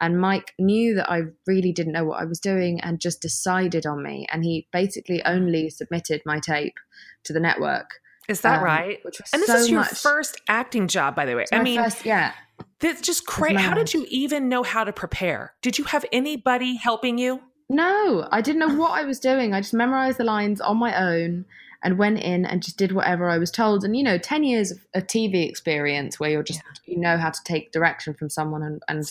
and 0.00 0.20
mike 0.20 0.54
knew 0.58 0.94
that 0.94 1.10
i 1.10 1.22
really 1.46 1.72
didn't 1.72 1.92
know 1.92 2.04
what 2.04 2.20
i 2.20 2.24
was 2.24 2.38
doing 2.38 2.80
and 2.80 3.00
just 3.00 3.20
decided 3.20 3.86
on 3.86 4.02
me 4.02 4.26
and 4.30 4.44
he 4.44 4.66
basically 4.72 5.22
only 5.24 5.68
submitted 5.68 6.22
my 6.24 6.38
tape 6.38 6.76
to 7.24 7.32
the 7.32 7.40
network 7.40 7.90
is 8.32 8.40
that 8.40 8.58
um, 8.58 8.64
right? 8.64 8.98
and 9.04 9.42
this 9.42 9.46
so 9.46 9.56
is 9.56 9.70
your 9.70 9.80
much, 9.80 9.90
first 9.90 10.40
acting 10.48 10.88
job 10.88 11.14
by 11.14 11.24
the 11.24 11.36
way. 11.36 11.44
I 11.52 11.62
mean 11.62 11.82
first, 11.82 12.04
yeah. 12.04 12.32
that's 12.80 13.00
just 13.00 13.26
crazy 13.26 13.56
how 13.56 13.74
did 13.74 13.94
you 13.94 14.06
even 14.08 14.48
know 14.48 14.62
how 14.62 14.84
to 14.84 14.92
prepare? 14.92 15.54
Did 15.62 15.78
you 15.78 15.84
have 15.84 16.04
anybody 16.12 16.76
helping 16.76 17.18
you? 17.18 17.40
No 17.68 18.28
i 18.32 18.40
didn't 18.40 18.58
know 18.58 18.74
what 18.74 18.92
i 18.92 19.04
was 19.04 19.20
doing. 19.20 19.54
I 19.54 19.60
just 19.60 19.74
memorized 19.74 20.18
the 20.18 20.24
lines 20.24 20.60
on 20.60 20.78
my 20.78 20.94
own 21.00 21.44
and 21.82 21.98
went 21.98 22.20
in 22.20 22.44
and 22.44 22.62
just 22.62 22.76
did 22.76 22.92
whatever 22.92 23.28
I 23.28 23.38
was 23.38 23.50
told. 23.50 23.84
And 23.84 23.96
you 23.96 24.02
know, 24.02 24.18
ten 24.18 24.44
years 24.44 24.70
of 24.70 24.78
a 24.94 25.02
TV 25.02 25.48
experience 25.48 26.18
where 26.20 26.30
you're 26.30 26.42
just 26.42 26.60
yeah. 26.86 26.94
you 26.94 27.00
know 27.00 27.16
how 27.18 27.30
to 27.30 27.44
take 27.44 27.72
direction 27.72 28.14
from 28.14 28.30
someone 28.30 28.62
and, 28.62 28.82
and 28.88 29.06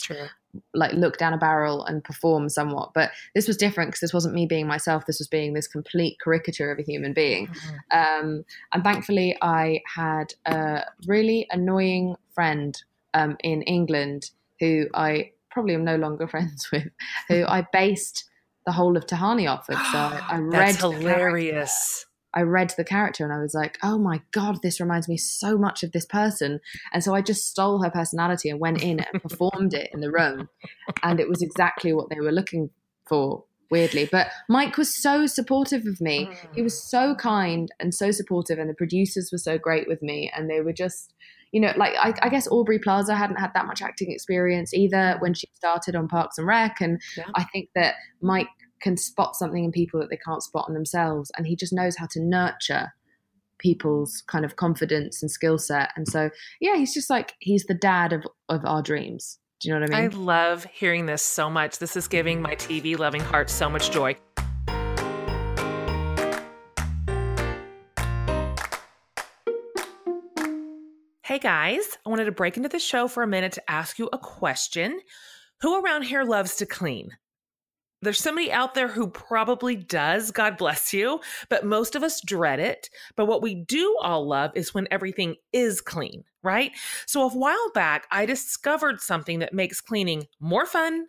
like 0.73 0.93
look 0.93 1.17
down 1.17 1.33
a 1.33 1.37
barrel 1.37 1.85
and 1.85 2.03
perform 2.03 2.49
somewhat. 2.49 2.91
But 2.93 3.11
this 3.35 3.47
was 3.47 3.57
different 3.57 3.89
because 3.89 4.01
this 4.01 4.13
wasn't 4.13 4.35
me 4.35 4.45
being 4.45 4.67
myself. 4.67 5.05
This 5.05 5.19
was 5.19 5.27
being 5.27 5.53
this 5.53 5.67
complete 5.67 6.17
caricature 6.23 6.71
of 6.71 6.79
a 6.79 6.83
human 6.83 7.13
being. 7.13 7.47
Mm-hmm. 7.47 8.25
Um, 8.25 8.45
and 8.73 8.83
thankfully, 8.83 9.37
I 9.41 9.81
had 9.93 10.33
a 10.45 10.83
really 11.07 11.47
annoying 11.51 12.15
friend 12.33 12.81
um, 13.13 13.37
in 13.43 13.61
England 13.63 14.31
who 14.59 14.87
I 14.93 15.31
probably 15.49 15.75
am 15.75 15.83
no 15.83 15.95
longer 15.95 16.27
friends 16.29 16.69
with, 16.71 16.87
who 17.27 17.45
I 17.45 17.67
based 17.73 18.25
the 18.65 18.71
whole 18.71 18.95
of 18.95 19.05
Tahani 19.05 19.49
off 19.49 19.69
of. 19.69 19.75
So 19.75 19.97
I 20.29 20.37
read 20.37 20.75
That's 20.75 20.81
hilarious. 20.81 22.05
I 22.33 22.41
read 22.41 22.73
the 22.77 22.83
character 22.83 23.23
and 23.23 23.33
I 23.33 23.39
was 23.39 23.53
like, 23.53 23.77
oh 23.83 23.97
my 23.97 24.21
God, 24.31 24.59
this 24.61 24.79
reminds 24.79 25.07
me 25.07 25.17
so 25.17 25.57
much 25.57 25.83
of 25.83 25.91
this 25.91 26.05
person. 26.05 26.59
And 26.93 27.03
so 27.03 27.13
I 27.13 27.21
just 27.21 27.47
stole 27.47 27.81
her 27.83 27.89
personality 27.89 28.49
and 28.49 28.59
went 28.59 28.81
in 28.81 28.99
and 28.99 29.21
performed 29.21 29.73
it 29.73 29.89
in 29.93 30.01
the 30.01 30.11
room. 30.11 30.49
And 31.03 31.19
it 31.19 31.27
was 31.27 31.41
exactly 31.41 31.93
what 31.93 32.09
they 32.09 32.19
were 32.19 32.31
looking 32.31 32.69
for, 33.07 33.43
weirdly. 33.69 34.07
But 34.09 34.27
Mike 34.47 34.77
was 34.77 34.93
so 34.93 35.25
supportive 35.25 35.85
of 35.85 35.99
me. 35.99 36.29
He 36.55 36.61
was 36.61 36.75
mm. 36.75 36.89
so 36.89 37.15
kind 37.15 37.69
and 37.79 37.93
so 37.93 38.11
supportive. 38.11 38.59
And 38.59 38.69
the 38.69 38.75
producers 38.75 39.29
were 39.31 39.37
so 39.37 39.57
great 39.57 39.87
with 39.87 40.01
me. 40.01 40.31
And 40.35 40.49
they 40.49 40.61
were 40.61 40.73
just, 40.73 41.13
you 41.51 41.59
know, 41.59 41.73
like 41.75 41.93
I, 41.99 42.13
I 42.21 42.29
guess 42.29 42.47
Aubrey 42.47 42.79
Plaza 42.79 43.13
hadn't 43.13 43.41
had 43.41 43.53
that 43.55 43.67
much 43.67 43.81
acting 43.81 44.09
experience 44.11 44.73
either 44.73 45.17
when 45.19 45.33
she 45.33 45.47
started 45.55 45.97
on 45.97 46.07
Parks 46.07 46.37
and 46.37 46.47
Rec. 46.47 46.79
And 46.79 47.01
yeah. 47.17 47.25
I 47.35 47.43
think 47.43 47.69
that 47.75 47.95
Mike 48.21 48.47
can 48.81 48.97
spot 48.97 49.35
something 49.35 49.63
in 49.63 49.71
people 49.71 49.99
that 49.99 50.09
they 50.09 50.17
can't 50.17 50.43
spot 50.43 50.65
in 50.67 50.73
themselves 50.73 51.31
and 51.37 51.47
he 51.47 51.55
just 51.55 51.73
knows 51.73 51.95
how 51.97 52.07
to 52.11 52.19
nurture 52.21 52.93
people's 53.59 54.23
kind 54.27 54.43
of 54.43 54.55
confidence 54.55 55.21
and 55.21 55.29
skill 55.29 55.57
set. 55.57 55.91
And 55.95 56.07
so 56.07 56.29
yeah 56.59 56.75
he's 56.75 56.93
just 56.93 57.09
like 57.09 57.33
he's 57.39 57.65
the 57.65 57.73
dad 57.73 58.13
of 58.13 58.25
of 58.49 58.65
our 58.65 58.81
dreams. 58.81 59.37
Do 59.59 59.69
you 59.69 59.75
know 59.75 59.81
what 59.81 59.93
i 59.93 60.01
mean? 60.01 60.11
I 60.11 60.15
love 60.15 60.65
hearing 60.65 61.05
this 61.05 61.21
so 61.21 61.49
much. 61.49 61.77
This 61.77 61.95
is 61.95 62.07
giving 62.07 62.41
my 62.41 62.55
tv 62.55 62.97
loving 62.97 63.21
heart 63.21 63.49
so 63.49 63.69
much 63.69 63.91
joy. 63.91 64.17
Hey 71.31 71.39
guys, 71.39 71.97
I 72.05 72.09
wanted 72.09 72.25
to 72.25 72.33
break 72.33 72.57
into 72.57 72.67
the 72.67 72.77
show 72.77 73.07
for 73.07 73.23
a 73.23 73.27
minute 73.27 73.53
to 73.53 73.71
ask 73.71 73.97
you 73.97 74.09
a 74.11 74.17
question. 74.17 74.99
Who 75.61 75.81
around 75.81 76.03
here 76.03 76.25
loves 76.25 76.57
to 76.57 76.65
clean? 76.65 77.11
There's 78.01 78.19
somebody 78.19 78.51
out 78.51 78.73
there 78.73 78.87
who 78.87 79.07
probably 79.07 79.75
does, 79.75 80.31
God 80.31 80.57
bless 80.57 80.93
you, 80.93 81.19
but 81.49 81.65
most 81.65 81.95
of 81.95 82.03
us 82.03 82.21
dread 82.21 82.59
it. 82.59 82.89
But 83.15 83.27
what 83.27 83.41
we 83.41 83.55
do 83.55 83.97
all 84.01 84.27
love 84.27 84.51
is 84.55 84.73
when 84.73 84.87
everything 84.89 85.35
is 85.53 85.81
clean, 85.81 86.23
right? 86.43 86.71
So 87.05 87.23
a 87.23 87.29
while 87.29 87.71
back, 87.73 88.07
I 88.11 88.25
discovered 88.25 89.01
something 89.01 89.39
that 89.39 89.53
makes 89.53 89.81
cleaning 89.81 90.27
more 90.39 90.65
fun, 90.65 91.07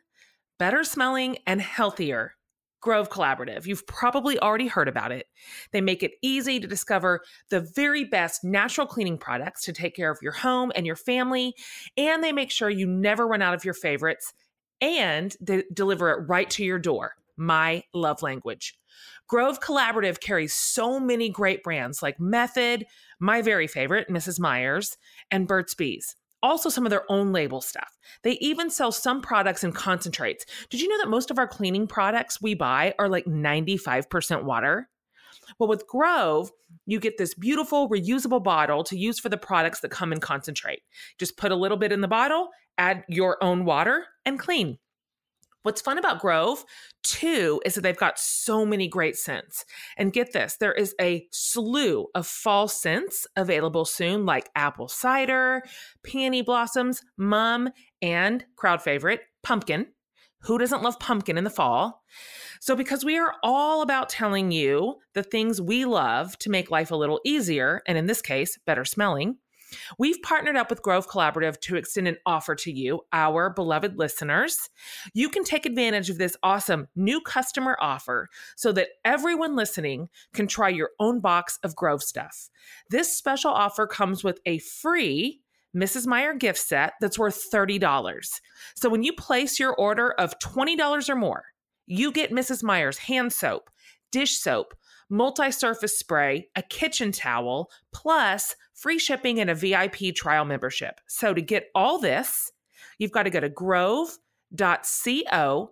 better 0.58 0.84
smelling, 0.84 1.38
and 1.46 1.60
healthier. 1.60 2.34
Grove 2.80 3.10
Collaborative. 3.10 3.64
You've 3.64 3.86
probably 3.86 4.40
already 4.40 4.66
heard 4.66 4.88
about 4.88 5.12
it. 5.12 5.26
They 5.70 5.80
make 5.80 6.02
it 6.02 6.14
easy 6.20 6.58
to 6.58 6.66
discover 6.66 7.22
the 7.48 7.60
very 7.60 8.02
best 8.02 8.42
natural 8.42 8.88
cleaning 8.88 9.18
products 9.18 9.62
to 9.66 9.72
take 9.72 9.94
care 9.94 10.10
of 10.10 10.18
your 10.20 10.32
home 10.32 10.72
and 10.74 10.84
your 10.84 10.96
family, 10.96 11.54
and 11.96 12.24
they 12.24 12.32
make 12.32 12.50
sure 12.50 12.68
you 12.68 12.88
never 12.88 13.28
run 13.28 13.40
out 13.40 13.54
of 13.54 13.64
your 13.64 13.72
favorites 13.72 14.34
and 14.82 15.34
they 15.40 15.62
deliver 15.72 16.10
it 16.10 16.28
right 16.28 16.50
to 16.50 16.64
your 16.64 16.78
door. 16.78 17.14
My 17.38 17.84
love 17.94 18.20
language. 18.20 18.74
Grove 19.28 19.60
Collaborative 19.60 20.20
carries 20.20 20.52
so 20.52 21.00
many 21.00 21.30
great 21.30 21.62
brands 21.62 22.02
like 22.02 22.20
Method, 22.20 22.84
my 23.18 23.40
very 23.40 23.66
favorite, 23.66 24.08
Mrs. 24.10 24.38
Meyer's, 24.38 24.98
and 25.30 25.48
Burt's 25.48 25.74
Bees. 25.74 26.16
Also, 26.42 26.68
some 26.68 26.84
of 26.84 26.90
their 26.90 27.10
own 27.10 27.32
label 27.32 27.60
stuff. 27.60 27.96
They 28.24 28.32
even 28.32 28.68
sell 28.68 28.90
some 28.90 29.22
products 29.22 29.62
in 29.62 29.72
concentrates. 29.72 30.44
Did 30.68 30.80
you 30.80 30.88
know 30.88 30.98
that 30.98 31.08
most 31.08 31.30
of 31.30 31.38
our 31.38 31.46
cleaning 31.46 31.86
products 31.86 32.42
we 32.42 32.54
buy 32.54 32.94
are 32.98 33.08
like 33.08 33.24
95% 33.26 34.42
water? 34.42 34.88
Well, 35.58 35.68
with 35.68 35.86
Grove, 35.86 36.50
you 36.86 37.00
get 37.00 37.18
this 37.18 37.34
beautiful 37.34 37.88
reusable 37.88 38.42
bottle 38.42 38.84
to 38.84 38.96
use 38.96 39.18
for 39.18 39.28
the 39.28 39.36
products 39.36 39.80
that 39.80 39.90
come 39.90 40.12
in 40.12 40.20
concentrate. 40.20 40.82
Just 41.18 41.36
put 41.36 41.52
a 41.52 41.56
little 41.56 41.76
bit 41.76 41.92
in 41.92 42.00
the 42.00 42.08
bottle 42.08 42.48
add 42.78 43.04
your 43.08 43.42
own 43.42 43.64
water 43.64 44.06
and 44.24 44.38
clean. 44.38 44.78
What's 45.62 45.80
fun 45.80 45.96
about 45.96 46.20
Grove, 46.20 46.64
too, 47.04 47.62
is 47.64 47.76
that 47.76 47.82
they've 47.82 47.96
got 47.96 48.18
so 48.18 48.66
many 48.66 48.88
great 48.88 49.16
scents. 49.16 49.64
And 49.96 50.12
get 50.12 50.32
this, 50.32 50.56
there 50.56 50.72
is 50.72 50.92
a 51.00 51.28
slew 51.30 52.08
of 52.16 52.26
fall 52.26 52.66
scents 52.66 53.28
available 53.36 53.84
soon, 53.84 54.26
like 54.26 54.50
apple 54.56 54.88
cider, 54.88 55.62
peony 56.02 56.42
blossoms, 56.42 57.00
mum, 57.16 57.70
and 58.00 58.44
crowd 58.56 58.82
favorite, 58.82 59.20
pumpkin. 59.44 59.86
Who 60.44 60.58
doesn't 60.58 60.82
love 60.82 60.98
pumpkin 60.98 61.38
in 61.38 61.44
the 61.44 61.50
fall? 61.50 62.02
So, 62.60 62.76
because 62.76 63.04
we 63.04 63.18
are 63.18 63.34
all 63.42 63.82
about 63.82 64.08
telling 64.08 64.52
you 64.52 64.96
the 65.14 65.22
things 65.22 65.60
we 65.60 65.84
love 65.84 66.38
to 66.38 66.50
make 66.50 66.70
life 66.70 66.90
a 66.90 66.96
little 66.96 67.20
easier, 67.24 67.82
and 67.86 67.98
in 67.98 68.06
this 68.06 68.22
case, 68.22 68.58
better 68.66 68.84
smelling, 68.84 69.36
We've 69.98 70.20
partnered 70.22 70.56
up 70.56 70.70
with 70.70 70.82
Grove 70.82 71.08
Collaborative 71.08 71.60
to 71.60 71.76
extend 71.76 72.08
an 72.08 72.18
offer 72.26 72.54
to 72.56 72.72
you, 72.72 73.00
our 73.12 73.50
beloved 73.50 73.98
listeners. 73.98 74.68
You 75.14 75.28
can 75.28 75.44
take 75.44 75.66
advantage 75.66 76.10
of 76.10 76.18
this 76.18 76.36
awesome 76.42 76.88
new 76.94 77.20
customer 77.20 77.76
offer 77.80 78.28
so 78.56 78.72
that 78.72 78.88
everyone 79.04 79.56
listening 79.56 80.08
can 80.34 80.46
try 80.46 80.68
your 80.68 80.90
own 80.98 81.20
box 81.20 81.58
of 81.62 81.76
Grove 81.76 82.02
stuff. 82.02 82.50
This 82.90 83.16
special 83.16 83.50
offer 83.50 83.86
comes 83.86 84.22
with 84.22 84.40
a 84.46 84.58
free 84.58 85.41
Mrs. 85.76 86.06
Meyer 86.06 86.34
gift 86.34 86.58
set 86.58 86.94
that's 87.00 87.18
worth 87.18 87.50
$30. 87.50 88.40
So 88.74 88.88
when 88.88 89.02
you 89.02 89.12
place 89.12 89.58
your 89.58 89.74
order 89.74 90.12
of 90.12 90.38
$20 90.38 91.08
or 91.08 91.16
more, 91.16 91.44
you 91.86 92.12
get 92.12 92.30
Mrs. 92.30 92.62
Meyer's 92.62 92.98
hand 92.98 93.32
soap, 93.32 93.70
dish 94.10 94.38
soap, 94.38 94.74
multi 95.08 95.50
surface 95.50 95.98
spray, 95.98 96.48
a 96.56 96.62
kitchen 96.62 97.12
towel, 97.12 97.70
plus 97.92 98.56
free 98.74 98.98
shipping 98.98 99.40
and 99.40 99.50
a 99.50 99.54
VIP 99.54 100.14
trial 100.14 100.44
membership. 100.44 101.00
So 101.06 101.34
to 101.34 101.42
get 101.42 101.68
all 101.74 101.98
this, 101.98 102.50
you've 102.98 103.12
got 103.12 103.24
to 103.24 103.30
go 103.30 103.40
to 103.40 103.48
grove.co 103.48 104.20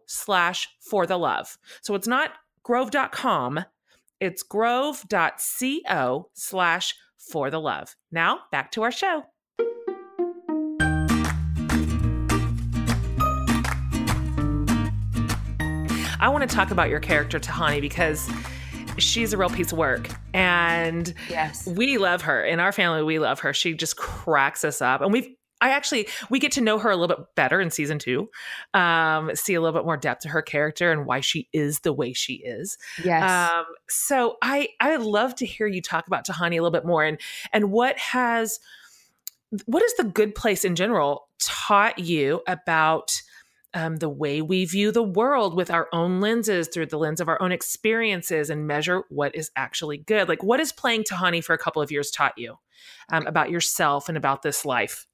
slash 0.06 0.68
for 0.80 1.06
the 1.06 1.18
love. 1.18 1.58
So 1.82 1.94
it's 1.94 2.08
not 2.08 2.32
grove.com, 2.62 3.64
it's 4.20 4.42
grove.co 4.42 6.30
slash 6.34 6.94
for 7.18 7.50
the 7.50 7.60
love. 7.60 7.96
Now 8.10 8.40
back 8.50 8.72
to 8.72 8.82
our 8.82 8.92
show. 8.92 9.24
I 16.20 16.28
want 16.28 16.48
to 16.48 16.54
talk 16.54 16.70
about 16.70 16.90
your 16.90 17.00
character, 17.00 17.40
Tahani, 17.40 17.80
because 17.80 18.30
she's 18.98 19.32
a 19.32 19.38
real 19.38 19.48
piece 19.48 19.72
of 19.72 19.78
work. 19.78 20.10
And 20.34 21.14
yes, 21.30 21.66
we 21.66 21.96
love 21.96 22.20
her. 22.22 22.44
In 22.44 22.60
our 22.60 22.72
family, 22.72 23.02
we 23.02 23.18
love 23.18 23.40
her. 23.40 23.54
She 23.54 23.72
just 23.72 23.96
cracks 23.96 24.62
us 24.62 24.82
up. 24.82 25.00
And 25.00 25.12
we've 25.12 25.28
I 25.62 25.70
actually 25.70 26.08
we 26.28 26.38
get 26.38 26.52
to 26.52 26.60
know 26.60 26.78
her 26.78 26.90
a 26.90 26.96
little 26.96 27.16
bit 27.16 27.26
better 27.36 27.58
in 27.58 27.70
season 27.70 27.98
two. 27.98 28.28
Um, 28.74 29.34
see 29.34 29.54
a 29.54 29.62
little 29.62 29.78
bit 29.78 29.86
more 29.86 29.96
depth 29.96 30.22
to 30.22 30.28
her 30.28 30.42
character 30.42 30.92
and 30.92 31.06
why 31.06 31.20
she 31.20 31.48
is 31.54 31.80
the 31.80 31.92
way 31.92 32.12
she 32.12 32.34
is. 32.34 32.76
Yes. 33.02 33.52
Um, 33.52 33.64
so 33.88 34.36
I 34.42 34.68
I 34.78 34.96
would 34.96 35.06
love 35.06 35.34
to 35.36 35.46
hear 35.46 35.66
you 35.66 35.80
talk 35.80 36.06
about 36.06 36.26
Tahani 36.26 36.52
a 36.52 36.62
little 36.62 36.70
bit 36.70 36.84
more 36.84 37.02
and 37.02 37.18
and 37.52 37.70
what 37.70 37.98
has 37.98 38.60
what 39.64 39.82
is 39.82 39.94
the 39.96 40.04
good 40.04 40.34
place 40.34 40.66
in 40.66 40.76
general 40.76 41.28
taught 41.38 41.98
you 41.98 42.42
about 42.46 43.22
um, 43.74 43.96
the 43.96 44.08
way 44.08 44.42
we 44.42 44.64
view 44.64 44.90
the 44.90 45.02
world 45.02 45.54
with 45.54 45.70
our 45.70 45.88
own 45.92 46.20
lenses 46.20 46.68
through 46.68 46.86
the 46.86 46.98
lens 46.98 47.20
of 47.20 47.28
our 47.28 47.40
own 47.40 47.52
experiences 47.52 48.50
and 48.50 48.66
measure 48.66 49.02
what 49.08 49.34
is 49.34 49.50
actually 49.56 49.98
good. 49.98 50.28
Like, 50.28 50.42
what 50.42 50.60
is 50.60 50.72
playing 50.72 51.04
Tahani 51.04 51.42
for 51.42 51.54
a 51.54 51.58
couple 51.58 51.80
of 51.80 51.90
years 51.90 52.10
taught 52.10 52.36
you 52.36 52.56
um, 53.10 53.26
about 53.26 53.50
yourself 53.50 54.08
and 54.08 54.18
about 54.18 54.42
this 54.42 54.64
life? 54.64 55.06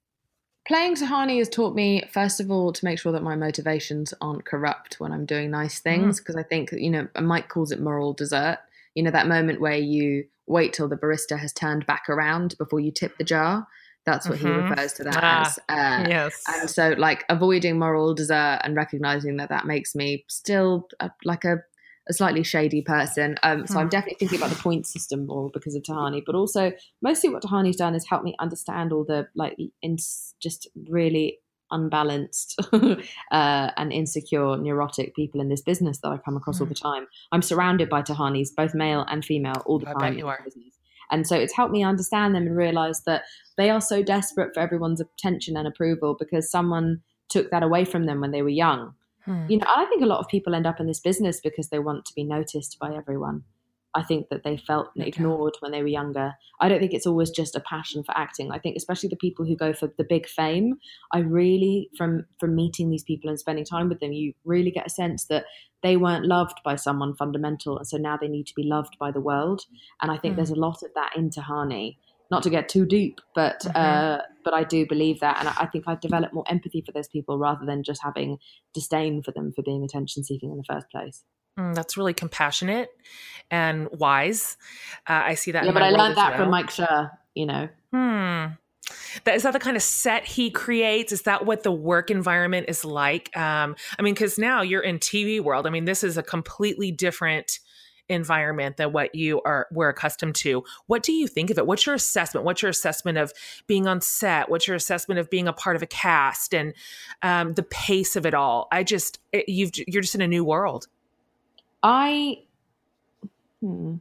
Playing 0.66 0.96
Tahani 0.96 1.38
has 1.38 1.48
taught 1.48 1.74
me, 1.74 2.02
first 2.10 2.40
of 2.40 2.50
all, 2.50 2.72
to 2.72 2.84
make 2.84 2.98
sure 2.98 3.12
that 3.12 3.22
my 3.22 3.36
motivations 3.36 4.12
aren't 4.20 4.44
corrupt 4.44 4.98
when 4.98 5.12
I'm 5.12 5.26
doing 5.26 5.50
nice 5.50 5.78
things. 5.78 6.18
Because 6.18 6.34
mm. 6.34 6.40
I 6.40 6.42
think, 6.42 6.72
you 6.72 6.90
know, 6.90 7.08
Mike 7.20 7.48
calls 7.48 7.70
it 7.70 7.80
moral 7.80 8.14
dessert. 8.14 8.58
You 8.94 9.02
know, 9.02 9.10
that 9.10 9.28
moment 9.28 9.60
where 9.60 9.76
you 9.76 10.24
wait 10.46 10.72
till 10.72 10.88
the 10.88 10.96
barista 10.96 11.38
has 11.38 11.52
turned 11.52 11.86
back 11.86 12.08
around 12.08 12.56
before 12.58 12.80
you 12.80 12.90
tip 12.90 13.16
the 13.18 13.24
jar. 13.24 13.68
That's 14.06 14.28
what 14.28 14.38
mm-hmm. 14.38 14.46
he 14.46 14.68
refers 14.68 14.92
to 14.94 15.04
that 15.04 15.18
ah, 15.20 15.40
as. 15.40 15.58
Uh, 15.68 16.08
yes. 16.08 16.42
And 16.46 16.70
so, 16.70 16.94
like, 16.96 17.24
avoiding 17.28 17.78
moral 17.78 18.14
dessert 18.14 18.60
and 18.62 18.76
recognizing 18.76 19.36
that 19.38 19.48
that 19.48 19.66
makes 19.66 19.96
me 19.96 20.24
still 20.28 20.86
a, 21.00 21.10
like 21.24 21.44
a, 21.44 21.56
a 22.08 22.12
slightly 22.12 22.44
shady 22.44 22.82
person. 22.82 23.36
Um, 23.42 23.66
so 23.66 23.74
hmm. 23.74 23.80
I'm 23.80 23.88
definitely 23.88 24.18
thinking 24.20 24.38
about 24.38 24.50
the 24.50 24.62
point 24.62 24.86
system 24.86 25.26
more 25.26 25.50
because 25.52 25.74
of 25.74 25.82
Tahani, 25.82 26.22
but 26.24 26.36
also 26.36 26.72
mostly 27.02 27.30
what 27.30 27.42
Tahani's 27.42 27.76
done 27.76 27.96
is 27.96 28.06
help 28.08 28.22
me 28.22 28.36
understand 28.38 28.92
all 28.92 29.04
the 29.04 29.26
like 29.34 29.56
in 29.82 29.96
just 30.40 30.68
really 30.88 31.40
unbalanced 31.72 32.60
uh, 32.72 33.70
and 33.76 33.92
insecure, 33.92 34.56
neurotic 34.56 35.16
people 35.16 35.40
in 35.40 35.48
this 35.48 35.62
business 35.62 35.98
that 35.98 36.10
I 36.10 36.18
come 36.18 36.36
across 36.36 36.58
mm. 36.58 36.60
all 36.60 36.66
hmm. 36.66 36.74
the 36.74 36.78
time. 36.78 37.06
I'm 37.32 37.42
surrounded 37.42 37.88
by 37.88 38.02
Tahanis, 38.02 38.50
both 38.56 38.72
male 38.72 39.04
and 39.08 39.24
female, 39.24 39.62
all 39.66 39.80
the 39.80 39.88
I 39.88 39.94
time. 39.94 40.16
You 40.16 40.28
are. 40.28 40.40
Business. 40.44 40.75
And 41.10 41.26
so 41.26 41.36
it's 41.36 41.54
helped 41.54 41.72
me 41.72 41.84
understand 41.84 42.34
them 42.34 42.46
and 42.46 42.56
realize 42.56 43.02
that 43.04 43.24
they 43.56 43.70
are 43.70 43.80
so 43.80 44.02
desperate 44.02 44.52
for 44.54 44.60
everyone's 44.60 45.00
attention 45.00 45.56
and 45.56 45.66
approval 45.66 46.16
because 46.18 46.50
someone 46.50 47.00
took 47.28 47.50
that 47.50 47.62
away 47.62 47.84
from 47.84 48.06
them 48.06 48.20
when 48.20 48.30
they 48.30 48.42
were 48.42 48.48
young. 48.48 48.94
Hmm. 49.24 49.46
You 49.48 49.58
know, 49.58 49.66
I 49.68 49.84
think 49.86 50.02
a 50.02 50.06
lot 50.06 50.20
of 50.20 50.28
people 50.28 50.54
end 50.54 50.66
up 50.66 50.80
in 50.80 50.86
this 50.86 51.00
business 51.00 51.40
because 51.40 51.68
they 51.68 51.78
want 51.78 52.04
to 52.06 52.14
be 52.14 52.24
noticed 52.24 52.78
by 52.78 52.94
everyone. 52.94 53.44
I 53.96 54.02
think 54.02 54.28
that 54.28 54.44
they 54.44 54.58
felt 54.58 54.88
ignored 54.94 55.54
when 55.60 55.72
they 55.72 55.80
were 55.80 55.88
younger. 55.88 56.34
I 56.60 56.68
don't 56.68 56.78
think 56.78 56.92
it's 56.92 57.06
always 57.06 57.30
just 57.30 57.56
a 57.56 57.60
passion 57.60 58.04
for 58.04 58.16
acting. 58.16 58.52
I 58.52 58.58
think 58.58 58.76
especially 58.76 59.08
the 59.08 59.16
people 59.16 59.46
who 59.46 59.56
go 59.56 59.72
for 59.72 59.90
the 59.96 60.04
big 60.04 60.28
fame, 60.28 60.74
I 61.12 61.20
really 61.20 61.88
from 61.96 62.26
from 62.38 62.54
meeting 62.54 62.90
these 62.90 63.02
people 63.02 63.30
and 63.30 63.40
spending 63.40 63.64
time 63.64 63.88
with 63.88 64.00
them, 64.00 64.12
you 64.12 64.34
really 64.44 64.70
get 64.70 64.86
a 64.86 64.90
sense 64.90 65.24
that 65.24 65.46
they 65.82 65.96
weren't 65.96 66.26
loved 66.26 66.60
by 66.62 66.76
someone 66.76 67.16
fundamental 67.16 67.78
and 67.78 67.86
so 67.86 67.96
now 67.96 68.18
they 68.18 68.28
need 68.28 68.46
to 68.48 68.54
be 68.54 68.64
loved 68.64 68.98
by 69.00 69.10
the 69.10 69.20
world. 69.20 69.62
And 70.02 70.10
I 70.10 70.18
think 70.18 70.34
mm. 70.34 70.36
there's 70.36 70.50
a 70.50 70.56
lot 70.68 70.82
of 70.82 70.90
that 70.94 71.16
in 71.16 71.30
Tahani. 71.30 71.96
Not 72.30 72.42
to 72.42 72.50
get 72.50 72.68
too 72.68 72.84
deep, 72.84 73.20
but 73.34 73.60
mm-hmm. 73.60 73.76
uh, 73.76 74.18
but 74.44 74.52
I 74.52 74.64
do 74.64 74.84
believe 74.84 75.20
that, 75.20 75.38
and 75.38 75.48
I 75.48 75.66
think 75.66 75.84
I've 75.86 76.00
developed 76.00 76.34
more 76.34 76.44
empathy 76.48 76.82
for 76.84 76.92
those 76.92 77.08
people 77.08 77.38
rather 77.38 77.64
than 77.64 77.84
just 77.84 78.02
having 78.02 78.38
disdain 78.74 79.22
for 79.22 79.30
them 79.30 79.52
for 79.54 79.62
being 79.62 79.84
attention 79.84 80.24
seeking 80.24 80.50
in 80.50 80.56
the 80.58 80.64
first 80.64 80.90
place. 80.90 81.22
Mm, 81.58 81.74
that's 81.74 81.96
really 81.96 82.14
compassionate 82.14 82.90
and 83.50 83.88
wise. 83.92 84.56
Uh, 85.08 85.22
I 85.24 85.34
see 85.34 85.52
that. 85.52 85.64
Yeah, 85.64 85.72
but 85.72 85.82
I 85.82 85.90
learned 85.90 86.16
that 86.16 86.30
well. 86.30 86.40
from 86.40 86.50
Mike 86.50 86.70
Schur. 86.70 87.10
You 87.34 87.46
know. 87.46 87.68
Hmm. 87.92 88.46
That 89.24 89.34
is 89.34 89.42
that 89.42 89.52
the 89.52 89.58
kind 89.58 89.76
of 89.76 89.82
set 89.82 90.24
he 90.24 90.50
creates? 90.50 91.12
Is 91.12 91.22
that 91.22 91.46
what 91.46 91.62
the 91.62 91.72
work 91.72 92.10
environment 92.10 92.66
is 92.68 92.84
like? 92.84 93.36
Um, 93.36 93.74
I 93.98 94.02
mean, 94.02 94.14
because 94.14 94.38
now 94.38 94.62
you're 94.62 94.82
in 94.82 94.98
TV 94.98 95.40
world. 95.40 95.66
I 95.66 95.70
mean, 95.70 95.86
this 95.86 96.04
is 96.04 96.16
a 96.16 96.22
completely 96.22 96.92
different 96.92 97.58
environment 98.08 98.76
than 98.76 98.92
what 98.92 99.14
you 99.14 99.40
are 99.42 99.66
were 99.72 99.88
accustomed 99.88 100.34
to. 100.36 100.64
What 100.86 101.02
do 101.02 101.12
you 101.12 101.26
think 101.26 101.50
of 101.50 101.58
it? 101.58 101.66
What's 101.66 101.86
your 101.86 101.94
assessment? 101.94 102.44
What's 102.44 102.62
your 102.62 102.70
assessment 102.70 103.18
of 103.18 103.32
being 103.66 103.86
on 103.86 104.00
set? 104.00 104.48
What's 104.48 104.68
your 104.68 104.76
assessment 104.76 105.18
of 105.18 105.30
being 105.30 105.48
a 105.48 105.52
part 105.52 105.76
of 105.76 105.82
a 105.82 105.86
cast 105.86 106.54
and 106.54 106.74
um, 107.22 107.54
the 107.54 107.64
pace 107.64 108.14
of 108.14 108.26
it 108.26 108.34
all? 108.34 108.68
I 108.70 108.84
just 108.84 109.18
it, 109.32 109.48
you've 109.48 109.72
you're 109.86 110.02
just 110.02 110.14
in 110.14 110.20
a 110.20 110.28
new 110.28 110.44
world. 110.44 110.86
I, 111.88 112.38
hmm, 113.60 113.94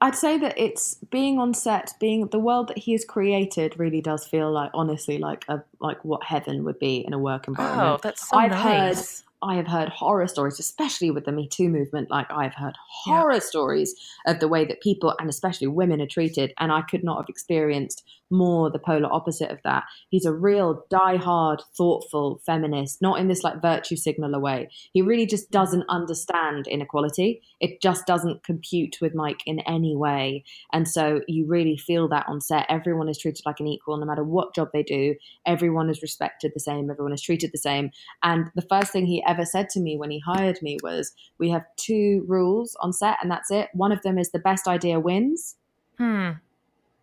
I'd 0.00 0.14
say 0.14 0.38
that 0.38 0.58
it's 0.58 0.94
being 1.10 1.38
on 1.38 1.52
set, 1.52 1.92
being 2.00 2.26
the 2.28 2.38
world 2.38 2.68
that 2.68 2.78
he 2.78 2.92
has 2.92 3.04
created, 3.04 3.78
really 3.78 4.00
does 4.00 4.26
feel 4.26 4.50
like, 4.50 4.70
honestly, 4.72 5.18
like 5.18 5.44
a 5.48 5.62
like 5.80 6.02
what 6.02 6.24
heaven 6.24 6.64
would 6.64 6.78
be 6.78 7.04
in 7.06 7.12
a 7.12 7.18
work 7.18 7.46
environment. 7.46 7.98
Oh, 7.98 8.00
that's 8.02 8.30
so 8.30 8.38
I've 8.38 8.52
nice. 8.52 9.20
Heard, 9.20 9.50
I 9.50 9.54
have 9.56 9.66
heard 9.66 9.90
horror 9.90 10.26
stories, 10.28 10.58
especially 10.58 11.10
with 11.10 11.26
the 11.26 11.32
Me 11.32 11.46
Too 11.46 11.68
movement. 11.68 12.10
Like 12.10 12.30
I've 12.30 12.54
heard 12.54 12.74
horror 12.88 13.34
yeah. 13.34 13.40
stories 13.40 13.94
of 14.26 14.40
the 14.40 14.48
way 14.48 14.64
that 14.64 14.80
people 14.80 15.14
and 15.20 15.28
especially 15.28 15.66
women 15.66 16.00
are 16.00 16.06
treated, 16.06 16.54
and 16.58 16.72
I 16.72 16.80
could 16.80 17.04
not 17.04 17.18
have 17.18 17.28
experienced 17.28 18.02
more 18.30 18.70
the 18.70 18.78
polar 18.78 19.12
opposite 19.12 19.50
of 19.50 19.58
that. 19.64 19.84
He's 20.08 20.24
a 20.24 20.32
real 20.32 20.84
die-hard, 20.90 21.62
thoughtful 21.76 22.40
feminist, 22.46 23.02
not 23.02 23.18
in 23.18 23.28
this 23.28 23.42
like 23.42 23.60
virtue 23.60 23.96
signaler 23.96 24.38
way. 24.38 24.68
He 24.92 25.02
really 25.02 25.26
just 25.26 25.50
doesn't 25.50 25.84
understand 25.88 26.66
inequality. 26.66 27.42
It 27.60 27.80
just 27.80 28.06
doesn't 28.06 28.44
compute 28.44 28.98
with 29.00 29.14
Mike 29.14 29.42
in 29.46 29.60
any 29.60 29.96
way, 29.96 30.44
and 30.72 30.88
so 30.88 31.20
you 31.26 31.46
really 31.46 31.76
feel 31.76 32.08
that 32.08 32.26
on 32.28 32.40
set. 32.40 32.66
Everyone 32.68 33.08
is 33.08 33.18
treated 33.18 33.44
like 33.44 33.60
an 33.60 33.66
equal, 33.66 33.96
no 33.96 34.06
matter 34.06 34.24
what 34.24 34.54
job 34.54 34.70
they 34.72 34.82
do. 34.82 35.14
Everyone 35.46 35.90
is 35.90 36.02
respected 36.02 36.52
the 36.54 36.60
same. 36.60 36.90
Everyone 36.90 37.12
is 37.12 37.22
treated 37.22 37.50
the 37.52 37.58
same. 37.58 37.90
And 38.22 38.50
the 38.54 38.62
first 38.62 38.92
thing 38.92 39.06
he 39.06 39.22
ever 39.26 39.44
said 39.44 39.68
to 39.70 39.80
me 39.80 39.96
when 39.96 40.10
he 40.10 40.20
hired 40.20 40.60
me 40.62 40.78
was, 40.82 41.12
"We 41.38 41.50
have 41.50 41.64
two 41.76 42.24
rules 42.28 42.76
on 42.80 42.92
set, 42.92 43.18
and 43.22 43.30
that's 43.30 43.50
it. 43.50 43.68
One 43.72 43.92
of 43.92 44.02
them 44.02 44.18
is 44.18 44.30
the 44.30 44.38
best 44.38 44.68
idea 44.68 45.00
wins." 45.00 45.56
Hmm. 45.98 46.30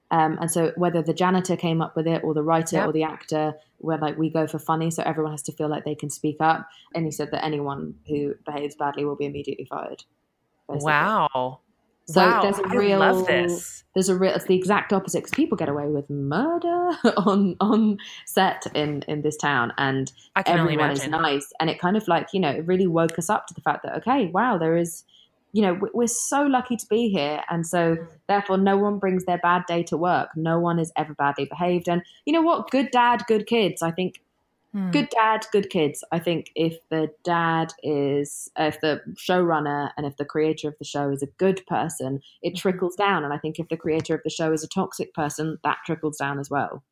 Um, 0.09 0.37
and 0.39 0.49
so 0.49 0.71
whether 0.77 1.01
the 1.01 1.13
janitor 1.13 1.57
came 1.57 1.81
up 1.81 1.95
with 1.95 2.07
it 2.07 2.23
or 2.23 2.33
the 2.33 2.43
writer 2.43 2.77
yep. 2.77 2.87
or 2.87 2.91
the 2.91 3.03
actor, 3.03 3.55
where 3.79 3.97
like 3.97 4.17
we 4.17 4.29
go 4.29 4.47
for 4.47 4.59
funny, 4.59 4.89
so 4.89 5.03
everyone 5.03 5.33
has 5.33 5.43
to 5.43 5.51
feel 5.51 5.69
like 5.69 5.85
they 5.85 5.95
can 5.95 6.09
speak 6.09 6.37
up. 6.39 6.67
And 6.95 7.05
he 7.05 7.11
said 7.11 7.31
that 7.31 7.43
anyone 7.43 7.95
who 8.07 8.35
behaves 8.45 8.75
badly 8.75 9.05
will 9.05 9.15
be 9.15 9.25
immediately 9.25 9.65
fired. 9.65 10.03
Basically. 10.67 10.85
Wow. 10.85 11.59
So 12.09 12.21
wow, 12.21 12.41
there's 12.41 12.59
a 12.59 12.67
real, 12.69 13.03
I 13.03 13.11
love 13.11 13.27
this. 13.27 13.83
There's 13.93 14.07
a 14.07 14.15
real. 14.15 14.33
It's 14.33 14.45
the 14.45 14.55
exact 14.55 14.93
opposite 14.93 15.19
because 15.19 15.31
people 15.31 15.57
get 15.57 15.67
away 15.67 15.87
with 15.87 16.09
murder 16.09 16.91
on 17.17 17.57
on 17.59 17.97
set 18.25 18.65
in 18.73 19.03
in 19.09 19.23
this 19.23 19.35
town, 19.35 19.73
and 19.77 20.09
everyone 20.45 20.91
is 20.91 21.05
nice. 21.05 21.51
And 21.59 21.69
it 21.69 21.79
kind 21.79 21.97
of 21.97 22.07
like 22.07 22.29
you 22.31 22.39
know 22.39 22.49
it 22.49 22.65
really 22.65 22.87
woke 22.87 23.19
us 23.19 23.29
up 23.29 23.47
to 23.47 23.53
the 23.53 23.59
fact 23.59 23.83
that 23.83 23.97
okay, 23.97 24.27
wow, 24.27 24.57
there 24.57 24.77
is, 24.77 25.03
you 25.57 25.63
know, 25.63 25.79
we're 25.91 26.05
so 26.05 26.43
lucky 26.43 26.77
to 26.77 26.85
be 26.87 27.09
here, 27.09 27.41
and 27.49 27.65
so 27.65 27.95
mm. 27.95 28.07
therefore 28.27 28.59
no 28.59 28.77
one 28.77 28.99
brings 28.99 29.25
their 29.25 29.39
bad 29.39 29.63
day 29.67 29.81
to 29.81 29.97
work. 29.97 30.29
No 30.35 30.59
one 30.59 30.77
is 30.77 30.91
ever 30.95 31.15
badly 31.15 31.45
behaved, 31.45 31.89
and 31.89 32.03
you 32.25 32.33
know 32.33 32.43
what? 32.43 32.69
Good 32.69 32.91
dad, 32.91 33.23
good 33.27 33.47
kids. 33.47 33.81
I 33.81 33.89
think 33.89 34.21
Hmm. 34.73 34.91
Good 34.91 35.09
dad, 35.09 35.47
good 35.51 35.69
kids. 35.69 36.03
I 36.11 36.19
think 36.19 36.51
if 36.53 36.77
the 36.89 37.09
dad 37.23 37.73
is, 37.81 38.51
if 38.59 38.79
the 38.81 39.01
showrunner 39.15 39.91
and 39.97 40.05
if 40.05 40.17
the 40.17 40.25
creator 40.25 40.67
of 40.67 40.75
the 40.77 40.85
show 40.85 41.09
is 41.09 41.23
a 41.23 41.27
good 41.37 41.65
person, 41.67 42.19
it 42.43 42.49
mm-hmm. 42.49 42.57
trickles 42.57 42.95
down. 42.95 43.23
And 43.23 43.33
I 43.33 43.37
think 43.37 43.57
if 43.57 43.69
the 43.69 43.77
creator 43.77 44.13
of 44.13 44.21
the 44.23 44.29
show 44.29 44.51
is 44.51 44.63
a 44.63 44.67
toxic 44.67 45.13
person, 45.13 45.57
that 45.63 45.77
trickles 45.85 46.17
down 46.17 46.37
as 46.37 46.49
well. 46.49 46.83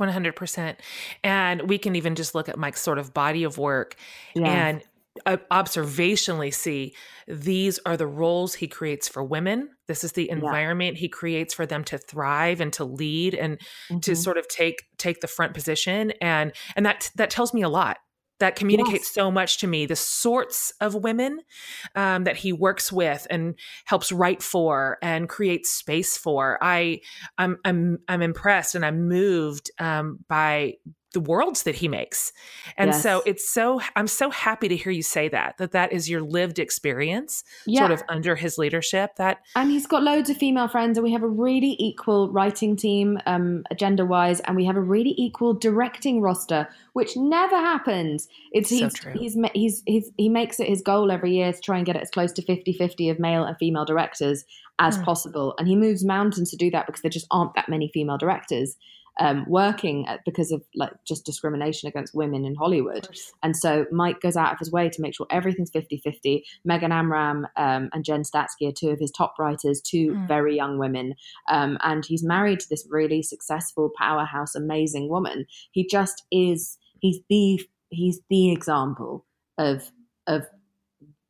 100%. 0.00 0.76
And 1.22 1.68
we 1.68 1.78
can 1.78 1.94
even 1.96 2.14
just 2.14 2.34
look 2.34 2.48
at 2.48 2.58
Mike's 2.58 2.80
sort 2.80 2.98
of 2.98 3.12
body 3.12 3.44
of 3.44 3.58
work 3.58 3.94
yeah. 4.34 4.46
and 4.46 4.82
observationally 5.26 6.52
see 6.52 6.94
these 7.28 7.78
are 7.84 7.98
the 7.98 8.06
roles 8.06 8.54
he 8.54 8.66
creates 8.66 9.08
for 9.08 9.22
women 9.22 9.68
this 9.86 10.04
is 10.04 10.12
the 10.12 10.30
environment 10.30 10.96
yeah. 10.96 11.00
he 11.00 11.08
creates 11.08 11.52
for 11.52 11.66
them 11.66 11.84
to 11.84 11.98
thrive 11.98 12.62
and 12.62 12.72
to 12.72 12.84
lead 12.84 13.34
and 13.34 13.58
mm-hmm. 13.58 13.98
to 13.98 14.16
sort 14.16 14.38
of 14.38 14.48
take 14.48 14.84
take 14.96 15.20
the 15.20 15.26
front 15.26 15.52
position 15.52 16.12
and 16.22 16.52
and 16.76 16.86
that 16.86 17.10
that 17.16 17.28
tells 17.28 17.52
me 17.52 17.60
a 17.60 17.68
lot 17.68 17.98
that 18.40 18.56
communicates 18.56 19.04
yes. 19.04 19.14
so 19.14 19.30
much 19.30 19.58
to 19.58 19.66
me 19.66 19.84
the 19.84 19.94
sorts 19.94 20.72
of 20.80 20.94
women 20.94 21.40
um, 21.94 22.24
that 22.24 22.38
he 22.38 22.52
works 22.52 22.90
with 22.90 23.26
and 23.28 23.54
helps 23.84 24.10
write 24.10 24.42
for 24.42 24.96
and 25.02 25.28
create 25.28 25.66
space 25.66 26.16
for 26.16 26.58
i 26.62 26.98
i'm 27.36 27.58
i'm, 27.66 27.98
I'm 28.08 28.22
impressed 28.22 28.74
and 28.74 28.84
i'm 28.84 29.08
moved 29.08 29.70
um, 29.78 30.20
by 30.26 30.74
the 31.12 31.20
worlds 31.20 31.64
that 31.64 31.76
he 31.76 31.88
makes. 31.88 32.32
And 32.76 32.88
yes. 32.88 33.02
so 33.02 33.22
it's 33.26 33.48
so 33.48 33.80
I'm 33.96 34.06
so 34.06 34.30
happy 34.30 34.68
to 34.68 34.76
hear 34.76 34.92
you 34.92 35.02
say 35.02 35.28
that 35.28 35.58
that 35.58 35.72
that 35.72 35.92
is 35.92 36.08
your 36.08 36.22
lived 36.22 36.58
experience 36.58 37.44
yeah. 37.66 37.80
sort 37.80 37.92
of 37.92 38.02
under 38.08 38.34
his 38.34 38.58
leadership 38.58 39.16
that 39.16 39.40
And 39.54 39.70
he's 39.70 39.86
got 39.86 40.02
loads 40.02 40.30
of 40.30 40.36
female 40.36 40.68
friends 40.68 40.96
and 40.96 41.04
we 41.04 41.12
have 41.12 41.22
a 41.22 41.28
really 41.28 41.76
equal 41.78 42.30
writing 42.30 42.76
team 42.76 43.18
um 43.26 43.64
agenda 43.70 44.04
wise 44.04 44.40
and 44.40 44.56
we 44.56 44.64
have 44.64 44.76
a 44.76 44.80
really 44.80 45.14
equal 45.16 45.54
directing 45.54 46.20
roster 46.20 46.68
which 46.94 47.16
never 47.16 47.56
happens. 47.56 48.28
It's 48.52 48.70
so 48.70 48.76
he's, 48.76 48.94
true. 48.94 49.12
he's 49.12 49.36
he's 49.54 49.82
he's 49.86 50.10
he 50.16 50.28
makes 50.28 50.60
it 50.60 50.68
his 50.68 50.82
goal 50.82 51.10
every 51.10 51.34
year 51.34 51.52
to 51.52 51.60
try 51.60 51.76
and 51.76 51.86
get 51.86 51.96
it 51.96 52.02
as 52.02 52.10
close 52.10 52.32
to 52.32 52.42
50-50 52.42 53.10
of 53.10 53.18
male 53.18 53.44
and 53.44 53.56
female 53.58 53.84
directors 53.84 54.44
as 54.78 54.96
hmm. 54.96 55.02
possible 55.02 55.54
and 55.58 55.68
he 55.68 55.76
moves 55.76 56.04
mountains 56.04 56.50
to 56.50 56.56
do 56.56 56.70
that 56.70 56.86
because 56.86 57.02
there 57.02 57.10
just 57.10 57.26
aren't 57.30 57.54
that 57.54 57.68
many 57.68 57.90
female 57.92 58.16
directors 58.16 58.76
um, 59.20 59.44
working 59.48 60.06
at, 60.08 60.20
because 60.24 60.52
of 60.52 60.62
like 60.74 60.92
just 61.06 61.24
discrimination 61.24 61.88
against 61.88 62.14
women 62.14 62.44
in 62.44 62.54
Hollywood. 62.54 63.08
And 63.42 63.56
so 63.56 63.86
Mike 63.90 64.20
goes 64.20 64.36
out 64.36 64.52
of 64.52 64.58
his 64.58 64.72
way 64.72 64.88
to 64.88 65.02
make 65.02 65.14
sure 65.14 65.26
everything's 65.30 65.70
50 65.70 65.98
50. 65.98 66.44
Megan 66.64 66.92
Amram 66.92 67.46
um, 67.56 67.90
and 67.92 68.04
Jen 68.04 68.22
Statsky 68.22 68.68
are 68.68 68.72
two 68.72 68.90
of 68.90 68.98
his 68.98 69.10
top 69.10 69.34
writers, 69.38 69.80
two 69.80 70.12
mm. 70.12 70.28
very 70.28 70.56
young 70.56 70.78
women. 70.78 71.14
Um, 71.50 71.78
and 71.82 72.04
he's 72.04 72.24
married 72.24 72.60
to 72.60 72.68
this 72.68 72.86
really 72.90 73.22
successful, 73.22 73.90
powerhouse, 73.98 74.54
amazing 74.54 75.08
woman. 75.08 75.46
He 75.72 75.86
just 75.86 76.24
is, 76.30 76.78
he's 77.00 77.20
the, 77.28 77.60
he's 77.90 78.20
the 78.30 78.50
example 78.52 79.26
of, 79.58 79.90
of 80.26 80.46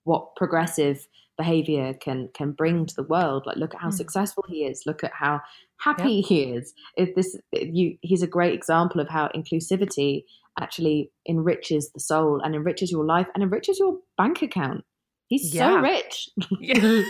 what 0.05 0.37
progressive 0.37 1.07
behavior 1.42 1.94
can 1.94 2.28
can 2.35 2.52
bring 2.52 2.87
to 2.87 2.94
the 2.94 3.02
world 3.02 3.44
like 3.46 3.57
look 3.57 3.74
at 3.74 3.81
how 3.81 3.88
mm. 3.88 3.94
successful 3.94 4.44
he 4.48 4.64
is 4.64 4.83
look 4.87 5.02
at 5.02 5.12
how 5.12 5.40
happy 5.81 6.14
yep. 6.14 6.24
he 6.26 6.42
is 6.44 6.72
if 6.96 7.14
this 7.16 7.37
you 7.52 7.96
he's 8.00 8.22
a 8.22 8.26
great 8.26 8.55
example 8.55 9.00
of 9.00 9.09
how 9.09 9.28
inclusivity 9.35 10.22
actually 10.61 11.11
enriches 11.28 11.90
the 11.92 12.00
soul 12.00 12.40
and 12.44 12.55
enriches 12.55 12.92
your 12.92 13.05
life 13.05 13.26
and 13.35 13.42
enriches 13.42 13.78
your 13.78 13.96
bank 14.16 14.42
account 14.42 14.85
he's 15.28 15.52
yeah. 15.52 15.74
so 15.74 15.81
rich 15.81 16.28
yeah. 16.61 17.02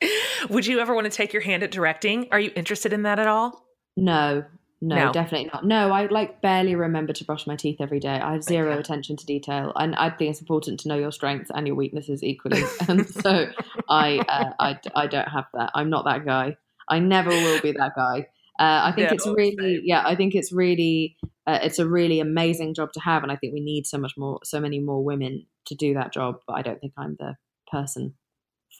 would 0.50 0.66
you 0.66 0.78
ever 0.78 0.94
want 0.94 1.06
to 1.06 1.10
take 1.10 1.32
your 1.32 1.42
hand 1.42 1.62
at 1.62 1.70
directing 1.70 2.28
are 2.32 2.40
you 2.40 2.50
interested 2.54 2.92
in 2.92 3.02
that 3.02 3.18
at 3.18 3.28
all 3.28 3.64
no 3.96 4.44
no, 4.82 4.96
no, 4.96 5.12
definitely 5.12 5.50
not. 5.52 5.64
No, 5.64 5.92
I 5.92 6.06
like 6.06 6.40
barely 6.40 6.74
remember 6.74 7.12
to 7.12 7.24
brush 7.24 7.46
my 7.46 7.54
teeth 7.54 7.76
every 7.80 8.00
day. 8.00 8.18
I 8.18 8.32
have 8.32 8.42
zero 8.42 8.78
attention 8.78 9.16
to 9.16 9.26
detail, 9.26 9.72
and 9.76 9.94
I 9.94 10.08
think 10.08 10.30
it's 10.30 10.40
important 10.40 10.80
to 10.80 10.88
know 10.88 10.96
your 10.96 11.12
strengths 11.12 11.50
and 11.54 11.66
your 11.66 11.76
weaknesses 11.76 12.22
equally. 12.22 12.62
and 12.88 13.06
so, 13.22 13.46
I, 13.90 14.18
uh, 14.26 14.52
I, 14.58 14.78
I 14.94 15.06
don't 15.06 15.28
have 15.28 15.44
that. 15.52 15.70
I'm 15.74 15.90
not 15.90 16.06
that 16.06 16.24
guy. 16.24 16.56
I 16.88 16.98
never 16.98 17.28
will 17.28 17.60
be 17.60 17.72
that 17.72 17.92
guy. 17.94 18.26
Uh, 18.58 18.80
I 18.84 18.92
think 18.92 19.08
yeah, 19.08 19.14
it's 19.14 19.26
really, 19.26 19.80
yeah, 19.84 20.02
I 20.04 20.14
think 20.14 20.34
it's 20.34 20.52
really, 20.52 21.16
uh, 21.46 21.58
it's 21.62 21.78
a 21.78 21.86
really 21.86 22.20
amazing 22.20 22.74
job 22.74 22.92
to 22.94 23.00
have, 23.00 23.22
and 23.22 23.30
I 23.30 23.36
think 23.36 23.52
we 23.52 23.60
need 23.60 23.86
so 23.86 23.98
much 23.98 24.14
more, 24.16 24.40
so 24.44 24.60
many 24.60 24.80
more 24.80 25.04
women 25.04 25.46
to 25.66 25.74
do 25.74 25.94
that 25.94 26.12
job. 26.12 26.36
But 26.46 26.54
I 26.54 26.62
don't 26.62 26.80
think 26.80 26.94
I'm 26.96 27.16
the 27.18 27.36
person 27.70 28.14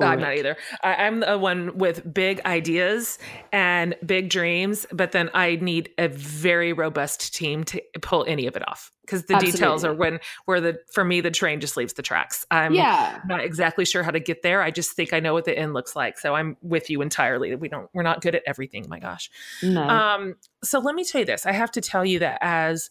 I'm 0.06 0.18
it. 0.18 0.22
not 0.22 0.36
either. 0.36 0.56
I, 0.82 1.06
am 1.06 1.20
the 1.20 1.38
one 1.38 1.76
with 1.78 2.12
big 2.12 2.40
ideas 2.44 3.18
and 3.52 3.96
big 4.04 4.30
dreams, 4.30 4.86
but 4.92 5.12
then 5.12 5.30
I 5.34 5.56
need 5.56 5.90
a 5.98 6.08
very 6.08 6.72
robust 6.72 7.34
team 7.34 7.64
to 7.64 7.82
pull 8.00 8.24
any 8.26 8.46
of 8.46 8.56
it 8.56 8.66
off 8.68 8.90
because 9.10 9.24
the 9.24 9.34
Absolutely. 9.34 9.58
details 9.58 9.84
are 9.84 9.94
when 9.94 10.20
where 10.44 10.60
the 10.60 10.78
for 10.92 11.04
me 11.04 11.20
the 11.20 11.30
train 11.30 11.60
just 11.60 11.76
leaves 11.76 11.94
the 11.94 12.02
tracks. 12.02 12.46
I'm 12.50 12.74
yeah. 12.74 13.20
not 13.26 13.40
exactly 13.40 13.84
sure 13.84 14.02
how 14.02 14.10
to 14.10 14.20
get 14.20 14.42
there. 14.42 14.62
I 14.62 14.70
just 14.70 14.92
think 14.92 15.12
I 15.12 15.20
know 15.20 15.32
what 15.32 15.44
the 15.44 15.58
end 15.58 15.74
looks 15.74 15.96
like. 15.96 16.18
So 16.18 16.34
I'm 16.34 16.56
with 16.62 16.90
you 16.90 17.02
entirely. 17.02 17.54
We 17.56 17.68
don't 17.68 17.88
we're 17.92 18.02
not 18.02 18.20
good 18.20 18.34
at 18.34 18.42
everything. 18.46 18.86
My 18.88 19.00
gosh. 19.00 19.30
No. 19.62 19.82
Um. 19.82 20.36
So 20.62 20.78
let 20.78 20.94
me 20.94 21.04
tell 21.04 21.20
you 21.20 21.26
this. 21.26 21.46
I 21.46 21.52
have 21.52 21.72
to 21.72 21.80
tell 21.80 22.04
you 22.04 22.20
that 22.20 22.38
as 22.40 22.90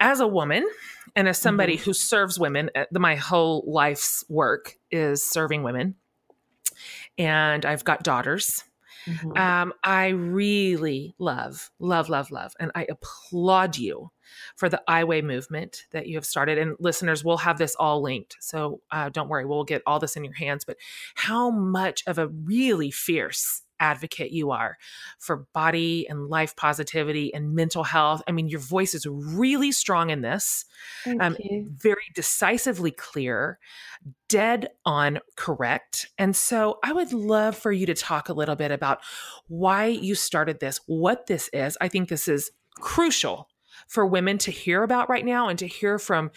as 0.00 0.20
a 0.20 0.26
woman 0.26 0.68
and 1.14 1.28
as 1.28 1.38
somebody 1.38 1.76
mm-hmm. 1.76 1.84
who 1.84 1.92
serves 1.92 2.38
women, 2.38 2.70
uh, 2.74 2.84
my 2.92 3.14
whole 3.14 3.64
life's 3.66 4.24
work 4.28 4.74
is 4.90 5.22
serving 5.22 5.62
women 5.62 5.94
and 7.18 7.64
I've 7.64 7.84
got 7.84 8.02
daughters. 8.02 8.64
Mm-hmm. 9.06 9.36
Um, 9.38 9.72
I 9.84 10.08
really 10.08 11.14
love, 11.18 11.70
love, 11.78 12.08
love, 12.08 12.30
love, 12.32 12.52
and 12.58 12.72
I 12.74 12.86
applaud 12.90 13.78
you 13.78 14.10
for 14.56 14.68
the 14.68 14.82
I 14.88 15.04
Weigh 15.04 15.22
movement 15.22 15.84
that 15.92 16.08
you 16.08 16.16
have 16.16 16.26
started. 16.26 16.58
And 16.58 16.74
listeners, 16.80 17.24
we'll 17.24 17.36
have 17.36 17.58
this 17.58 17.76
all 17.78 18.02
linked, 18.02 18.36
so 18.40 18.80
uh, 18.90 19.08
don't 19.10 19.28
worry, 19.28 19.46
we'll 19.46 19.64
get 19.64 19.82
all 19.86 20.00
this 20.00 20.16
in 20.16 20.24
your 20.24 20.34
hands. 20.34 20.64
But 20.64 20.78
how 21.14 21.50
much 21.50 22.02
of 22.08 22.18
a 22.18 22.28
really 22.28 22.90
fierce 22.90 23.62
advocate 23.80 24.30
you 24.32 24.50
are 24.50 24.76
for 25.18 25.46
body 25.52 26.06
and 26.08 26.28
life 26.28 26.56
positivity 26.56 27.32
and 27.32 27.54
mental 27.54 27.84
health. 27.84 28.22
I 28.26 28.32
mean, 28.32 28.48
your 28.48 28.60
voice 28.60 28.94
is 28.94 29.06
really 29.06 29.72
strong 29.72 30.10
in 30.10 30.22
this, 30.22 30.64
um, 31.20 31.36
very 31.74 32.04
decisively 32.14 32.90
clear, 32.90 33.58
dead 34.28 34.70
on 34.84 35.20
correct. 35.36 36.10
And 36.18 36.34
so 36.34 36.78
I 36.82 36.92
would 36.92 37.12
love 37.12 37.56
for 37.56 37.72
you 37.72 37.86
to 37.86 37.94
talk 37.94 38.28
a 38.28 38.34
little 38.34 38.56
bit 38.56 38.70
about 38.70 39.00
why 39.48 39.86
you 39.86 40.14
started 40.14 40.60
this, 40.60 40.80
what 40.86 41.26
this 41.26 41.48
is. 41.52 41.76
I 41.80 41.88
think 41.88 42.08
this 42.08 42.28
is 42.28 42.50
crucial 42.74 43.48
for 43.88 44.06
women 44.06 44.38
to 44.38 44.50
hear 44.50 44.82
about 44.82 45.08
right 45.08 45.24
now 45.24 45.48
and 45.48 45.58
to 45.58 45.66
hear 45.66 45.98
from 45.98 46.30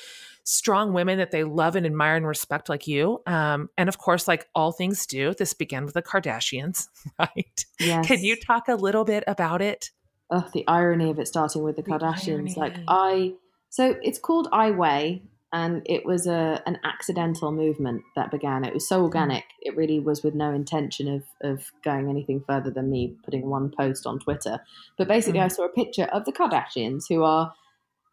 strong 0.43 0.93
women 0.93 1.17
that 1.17 1.31
they 1.31 1.43
love 1.43 1.75
and 1.75 1.85
admire 1.85 2.15
and 2.15 2.25
respect 2.25 2.69
like 2.69 2.87
you. 2.87 3.21
Um, 3.25 3.69
and 3.77 3.89
of 3.89 3.97
course, 3.97 4.27
like 4.27 4.47
all 4.55 4.71
things 4.71 5.05
do, 5.05 5.33
this 5.33 5.53
began 5.53 5.85
with 5.85 5.93
the 5.93 6.01
Kardashians, 6.01 6.87
right? 7.19 7.65
Yes. 7.79 8.07
Can 8.07 8.23
you 8.23 8.35
talk 8.35 8.67
a 8.67 8.75
little 8.75 9.05
bit 9.05 9.23
about 9.27 9.61
it? 9.61 9.91
Oh, 10.31 10.47
the 10.53 10.67
irony 10.67 11.09
of 11.09 11.19
it 11.19 11.27
starting 11.27 11.63
with 11.63 11.75
the, 11.75 11.81
the 11.81 11.91
Kardashians. 11.91 12.27
Irony. 12.27 12.53
Like 12.55 12.77
I, 12.87 13.33
so 13.69 13.95
it's 14.01 14.19
called 14.19 14.47
I 14.51 14.71
Weigh, 14.71 15.23
and 15.51 15.81
it 15.85 16.05
was 16.05 16.27
a 16.27 16.61
an 16.65 16.77
accidental 16.83 17.51
movement 17.51 18.03
that 18.15 18.29
began. 18.29 18.63
It 18.63 18.73
was 18.73 18.87
so 18.87 18.99
mm. 18.99 19.03
organic. 19.03 19.43
It 19.61 19.75
really 19.75 19.99
was 19.99 20.23
with 20.23 20.35
no 20.35 20.53
intention 20.53 21.07
of 21.07 21.23
of 21.41 21.71
going 21.83 22.09
anything 22.09 22.43
further 22.45 22.69
than 22.69 22.91
me 22.91 23.15
putting 23.23 23.49
one 23.49 23.71
post 23.75 24.05
on 24.05 24.19
Twitter. 24.19 24.59
But 24.97 25.07
basically, 25.07 25.39
mm. 25.39 25.45
I 25.45 25.47
saw 25.47 25.65
a 25.65 25.69
picture 25.69 26.05
of 26.05 26.25
the 26.25 26.31
Kardashians, 26.31 27.05
who 27.09 27.23
are 27.23 27.53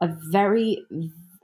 a 0.00 0.08
very 0.30 0.84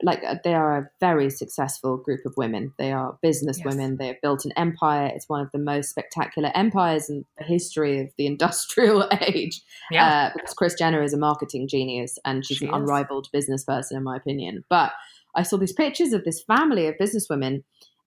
like 0.02 0.22
uh, 0.24 0.36
they 0.44 0.54
are 0.54 0.78
a 0.78 0.90
very 1.00 1.30
successful 1.30 1.96
group 1.96 2.20
of 2.26 2.34
women. 2.36 2.72
They 2.78 2.92
are 2.92 3.18
business 3.22 3.58
yes. 3.58 3.66
women. 3.66 3.96
They 3.96 4.08
have 4.08 4.20
built 4.20 4.44
an 4.44 4.52
empire. 4.56 5.10
It's 5.14 5.28
one 5.28 5.40
of 5.40 5.50
the 5.52 5.58
most 5.58 5.90
spectacular 5.90 6.50
empires 6.54 7.08
in 7.08 7.24
the 7.38 7.44
history 7.44 8.00
of 8.00 8.08
the 8.18 8.26
industrial 8.32 9.08
age. 9.20 9.60
Yeah. 9.90 10.08
Uh, 10.08 10.30
because 10.34 10.54
Kris 10.54 10.74
Jenner 10.74 11.02
is 11.02 11.14
a 11.14 11.18
marketing 11.18 11.68
genius 11.68 12.18
and 12.24 12.44
she's 12.44 12.58
she 12.58 12.66
an 12.66 12.74
is. 12.74 12.80
unrivaled 12.80 13.28
business 13.32 13.64
person, 13.64 13.96
in 13.96 14.02
my 14.02 14.16
opinion. 14.16 14.64
But 14.68 14.92
I 15.34 15.42
saw 15.42 15.56
these 15.56 15.72
pictures 15.72 16.12
of 16.12 16.24
this 16.24 16.42
family 16.42 16.86
of 16.86 16.98
business 16.98 17.28
women, 17.30 17.64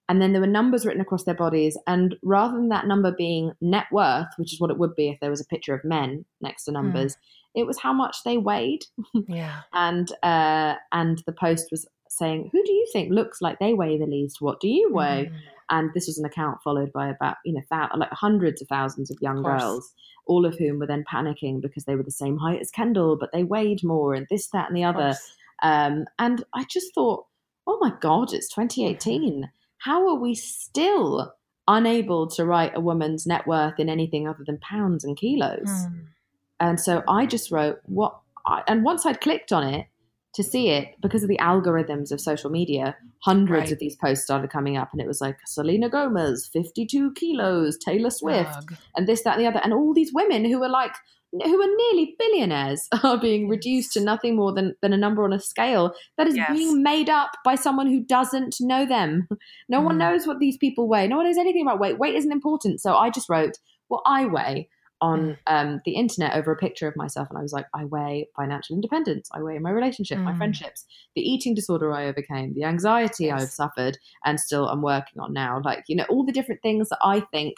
and 0.08 0.21
then 0.21 0.34
there 0.34 0.41
were 0.41 0.47
numbers 0.47 0.86
written 0.86 1.01
across 1.01 1.23
their 1.23 1.34
bodies. 1.34 1.77
And 1.88 2.15
rather 2.21 2.55
than 2.55 2.69
that 2.69 2.86
number 2.88 3.12
being 3.12 3.53
net 3.62 3.86
worth, 3.91 4.27
which 4.38 4.53
is 4.53 4.60
what 4.60 4.69
it 4.69 4.77
would 4.77 4.95
be 4.95 5.10
if 5.10 5.19
there 5.19 5.31
was 5.31 5.41
a 5.41 5.45
picture 5.45 5.73
of 5.73 5.84
men 5.84 6.25
next 6.41 6.65
to 6.65 6.71
hmm. 6.71 6.75
numbers, 6.75 7.15
mm 7.15 7.19
it 7.55 7.65
was 7.65 7.79
how 7.79 7.93
much 7.93 8.17
they 8.23 8.37
weighed. 8.37 8.85
Yeah. 9.27 9.61
and 9.73 10.11
uh, 10.21 10.75
and 10.91 11.23
the 11.25 11.31
post 11.31 11.69
was 11.71 11.87
saying, 12.09 12.49
"Who 12.51 12.63
do 12.63 12.71
you 12.71 12.87
think 12.91 13.11
looks 13.11 13.41
like 13.41 13.59
they 13.59 13.73
weigh 13.73 13.97
the 13.97 14.05
least? 14.05 14.41
What 14.41 14.59
do 14.59 14.67
you 14.67 14.91
weigh?" 14.93 15.29
Mm. 15.31 15.37
And 15.71 15.89
this 15.95 16.05
was 16.05 16.19
an 16.19 16.25
account 16.25 16.61
followed 16.63 16.91
by 16.93 17.09
about 17.09 17.37
you 17.45 17.53
know 17.53 17.61
th- 17.71 17.91
like 17.97 18.11
hundreds 18.11 18.61
of 18.61 18.67
thousands 18.67 19.09
of 19.09 19.17
young 19.21 19.39
of 19.39 19.45
girls, 19.45 19.93
all 20.27 20.45
of 20.45 20.57
whom 20.57 20.79
were 20.79 20.87
then 20.87 21.03
panicking 21.11 21.61
because 21.61 21.85
they 21.85 21.95
were 21.95 22.03
the 22.03 22.11
same 22.11 22.37
height 22.37 22.61
as 22.61 22.71
Kendall, 22.71 23.17
but 23.17 23.31
they 23.31 23.43
weighed 23.43 23.83
more, 23.83 24.13
and 24.13 24.27
this, 24.29 24.47
that, 24.49 24.67
and 24.67 24.77
the 24.77 24.83
other. 24.83 25.15
Um, 25.63 26.05
and 26.19 26.43
I 26.53 26.65
just 26.69 26.93
thought, 26.93 27.25
oh 27.65 27.77
my 27.79 27.93
god, 28.01 28.33
it's 28.33 28.49
2018. 28.53 29.49
How 29.79 30.07
are 30.09 30.19
we 30.19 30.35
still 30.35 31.33
unable 31.67 32.27
to 32.27 32.45
write 32.45 32.73
a 32.75 32.81
woman's 32.81 33.25
net 33.25 33.47
worth 33.47 33.79
in 33.79 33.89
anything 33.89 34.27
other 34.27 34.43
than 34.45 34.59
pounds 34.59 35.03
and 35.03 35.17
kilos? 35.17 35.67
Mm. 35.67 36.05
And 36.59 36.79
so 36.79 37.03
I 37.07 37.25
just 37.25 37.51
wrote 37.51 37.79
what, 37.85 38.17
I, 38.45 38.63
and 38.67 38.83
once 38.83 39.05
I'd 39.05 39.21
clicked 39.21 39.51
on 39.51 39.67
it 39.67 39.87
to 40.35 40.43
see 40.43 40.69
it, 40.69 40.95
because 41.01 41.23
of 41.23 41.29
the 41.29 41.37
algorithms 41.37 42.11
of 42.11 42.19
social 42.19 42.49
media, 42.49 42.95
hundreds 43.23 43.65
right. 43.65 43.71
of 43.71 43.79
these 43.79 43.95
posts 43.95 44.25
started 44.25 44.49
coming 44.49 44.75
up, 44.75 44.89
and 44.91 45.01
it 45.01 45.07
was 45.07 45.21
like 45.21 45.37
Selena 45.45 45.89
Gomez, 45.89 46.49
52 46.51 47.13
kilos, 47.13 47.77
Taylor 47.77 48.09
Swift, 48.09 48.49
Ugh. 48.53 48.75
and 48.95 49.07
this, 49.07 49.23
that, 49.23 49.37
and 49.37 49.41
the 49.41 49.47
other. 49.47 49.61
And 49.63 49.73
all 49.73 49.93
these 49.93 50.11
women 50.13 50.43
who 50.43 50.59
were 50.59 50.69
like, 50.69 50.93
who 51.43 51.61
are 51.61 51.75
nearly 51.77 52.15
billionaires 52.17 52.87
are 53.03 53.19
being 53.19 53.49
reduced 53.49 53.93
to 53.93 54.01
nothing 54.01 54.35
more 54.35 54.53
than, 54.53 54.75
than 54.81 54.93
a 54.93 54.97
number 54.97 55.23
on 55.23 55.33
a 55.33 55.39
scale 55.39 55.93
that 56.17 56.27
is 56.27 56.35
yes. 56.35 56.49
being 56.51 56.81
made 56.81 57.09
up 57.09 57.31
by 57.43 57.55
someone 57.55 57.87
who 57.87 58.01
doesn't 58.01 58.55
know 58.59 58.85
them. 58.85 59.27
No 59.69 59.81
mm. 59.81 59.85
one 59.85 59.97
knows 59.97 60.27
what 60.27 60.39
these 60.39 60.57
people 60.57 60.87
weigh. 60.87 61.07
No 61.07 61.17
one 61.17 61.25
knows 61.25 61.37
anything 61.37 61.61
about 61.61 61.79
weight. 61.79 61.97
Weight 61.97 62.15
isn't 62.15 62.31
important. 62.31 62.81
So 62.81 62.95
I 62.95 63.09
just 63.09 63.29
wrote, 63.29 63.57
well, 63.89 64.01
I 64.05 64.25
weigh 64.25 64.69
on 65.01 65.19
mm. 65.19 65.38
um, 65.47 65.81
the 65.86 65.91
internet 65.91 66.36
over 66.36 66.51
a 66.51 66.58
picture 66.58 66.88
of 66.88 66.95
myself, 66.95 67.27
and 67.29 67.38
I 67.38 67.41
was 67.41 67.53
like, 67.53 67.65
I 67.73 67.86
weigh 67.86 68.29
financial 68.36 68.75
independence, 68.75 69.29
I 69.34 69.41
weigh 69.41 69.60
my 69.60 69.71
relationship, 69.71 70.17
mm. 70.17 70.23
my 70.23 70.36
friendships, 70.36 70.86
the 71.15 71.21
eating 71.21 71.53
disorder 71.53 71.91
I 71.91 72.08
overcame, 72.08 72.53
the 72.53 72.63
anxiety 72.63 73.25
yes. 73.25 73.41
I've 73.41 73.49
suffered, 73.49 73.97
and 74.23 74.39
still 74.39 74.67
I'm 74.67 74.81
working 74.81 75.21
on 75.21 75.34
now. 75.34 75.62
Like, 75.63 75.84
you 75.88 75.95
know, 75.95 76.05
all 76.10 76.25
the 76.25 76.31
different 76.31 76.62
things 76.62 76.89
that 76.89 76.99
I 77.03 77.19
think 77.31 77.55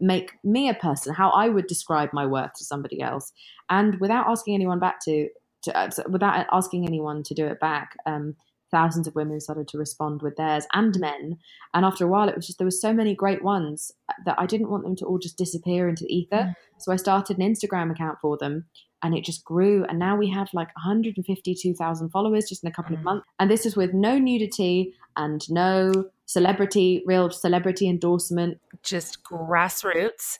make 0.00 0.32
me 0.44 0.68
a 0.68 0.74
person, 0.74 1.14
how 1.14 1.30
I 1.30 1.48
would 1.48 1.66
describe 1.66 2.10
my 2.12 2.26
worth 2.26 2.52
to 2.58 2.64
somebody 2.64 3.00
else, 3.00 3.32
and 3.70 3.98
without 4.00 4.28
asking 4.28 4.54
anyone 4.54 4.78
back 4.78 5.00
to, 5.04 5.28
to 5.62 5.76
uh, 5.76 5.90
without 6.10 6.46
asking 6.52 6.86
anyone 6.86 7.22
to 7.22 7.34
do 7.34 7.46
it 7.46 7.58
back. 7.58 7.96
Um, 8.04 8.36
thousands 8.76 9.06
of 9.06 9.14
women 9.14 9.40
started 9.40 9.66
to 9.68 9.78
respond 9.78 10.20
with 10.20 10.36
theirs 10.36 10.66
and 10.74 10.98
men. 11.00 11.38
And 11.72 11.86
after 11.86 12.04
a 12.04 12.08
while, 12.08 12.28
it 12.28 12.36
was 12.36 12.46
just 12.46 12.58
there 12.58 12.66
were 12.66 12.70
so 12.70 12.92
many 12.92 13.14
great 13.14 13.42
ones 13.42 13.90
that 14.26 14.38
I 14.38 14.44
didn't 14.44 14.70
want 14.70 14.84
them 14.84 14.96
to 14.96 15.06
all 15.06 15.18
just 15.18 15.38
disappear 15.38 15.88
into 15.88 16.04
the 16.04 16.14
ether. 16.14 16.36
Mm. 16.36 16.54
So 16.76 16.92
I 16.92 16.96
started 16.96 17.38
an 17.38 17.54
Instagram 17.54 17.90
account 17.90 18.18
for 18.20 18.36
them 18.36 18.66
and 19.02 19.16
it 19.16 19.24
just 19.24 19.44
grew. 19.44 19.86
And 19.88 19.98
now 19.98 20.14
we 20.16 20.28
have 20.28 20.50
like 20.52 20.68
152,000 20.76 22.10
followers 22.10 22.48
just 22.48 22.62
in 22.62 22.68
a 22.68 22.72
couple 22.72 22.94
mm. 22.94 22.98
of 22.98 23.04
months. 23.04 23.26
And 23.40 23.50
this 23.50 23.64
is 23.64 23.76
with 23.76 23.94
no 23.94 24.18
nudity 24.18 24.92
and 25.16 25.40
no 25.48 26.10
celebrity, 26.26 27.02
real 27.06 27.30
celebrity 27.30 27.88
endorsement. 27.88 28.60
Just 28.82 29.22
grassroots 29.24 30.38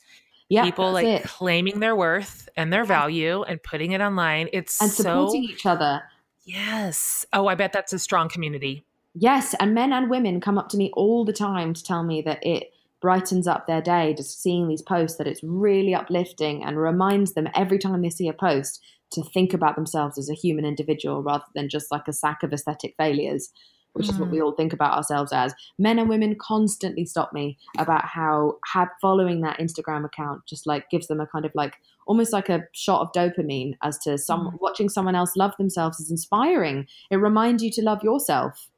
Yeah, 0.51 0.65
people 0.65 0.93
like 0.93 1.07
it. 1.07 1.23
claiming 1.25 1.81
their 1.81 1.97
worth 1.97 2.51
and 2.55 2.71
their 2.71 2.85
value 2.85 3.45
and 3.45 3.63
putting 3.63 3.93
it 3.93 4.03
online. 4.03 4.51
It's 4.53 4.83
and 4.83 4.91
supporting 4.91 5.47
so, 5.47 5.53
each 5.55 5.65
other. 5.65 6.03
Yes. 6.47 7.27
Oh, 7.33 7.49
I 7.49 7.57
bet 7.57 7.73
that's 7.73 7.93
a 7.93 7.99
strong 7.99 8.29
community. 8.29 8.87
Yes, 9.15 9.55
and 9.59 9.75
men 9.75 9.93
and 9.93 10.09
women 10.09 10.41
come 10.41 10.59
up 10.59 10.69
to 10.71 10.77
me 10.77 10.91
all 10.95 11.25
the 11.25 11.33
time 11.33 11.75
to 11.75 11.83
tell 11.83 12.05
me 12.05 12.23
that 12.23 12.39
it 12.47 12.71
brightens 13.01 13.47
up 13.47 13.67
their 13.67 13.83
day 13.83 14.15
just 14.15 14.41
seeing 14.43 14.69
these 14.69 14.83
posts 14.83 15.19
that 15.19 15.27
it's 15.27 15.43
really 15.43 15.95
uplifting 15.95 16.65
and 16.65 16.79
reminds 16.79 17.35
them 17.35 17.49
every 17.55 17.79
time 17.79 18.01
they 18.01 18.11
see 18.11 18.29
a 18.29 18.33
post 18.33 18.83
to 19.13 19.23
think 19.23 19.53
about 19.53 19.77
themselves 19.77 20.19
as 20.19 20.31
a 20.31 20.35
human 20.35 20.65
individual 20.65 21.23
rather 21.23 21.45
than 21.55 21.69
just 21.69 21.93
like 21.93 22.09
a 22.09 22.13
sack 22.13 22.43
of 22.43 22.53
aesthetic 22.53 22.95
failures 22.97 23.51
which 23.93 24.11
is 24.11 24.19
what 24.19 24.31
we 24.31 24.39
mm. 24.39 24.45
all 24.45 24.53
think 24.53 24.75
about 24.75 24.95
ourselves 24.95 25.33
as 25.33 25.55
men 25.79 25.99
and 25.99 26.09
women 26.09 26.37
constantly 26.39 27.07
stop 27.07 27.33
me 27.33 27.57
about 27.79 28.05
how 28.05 28.57
have 28.75 28.89
following 29.01 29.41
that 29.41 29.59
instagram 29.59 30.05
account 30.05 30.43
just 30.47 30.67
like 30.67 30.91
gives 30.91 31.07
them 31.07 31.21
a 31.21 31.27
kind 31.27 31.45
of 31.45 31.53
like 31.55 31.75
almost 32.07 32.33
like 32.33 32.49
a 32.49 32.65
shot 32.73 33.03
of 33.03 33.13
dopamine 33.13 33.77
as 33.83 33.99
to 33.99 34.17
some 34.17 34.49
mm. 34.49 34.61
watching 34.61 34.89
someone 34.89 35.15
else 35.15 35.37
love 35.37 35.55
themselves 35.59 36.01
is 36.01 36.11
inspiring. 36.11 36.87
It 37.11 37.17
reminds 37.17 37.63
you 37.63 37.71
to 37.73 37.83
love 37.83 38.03
yourself. 38.03 38.69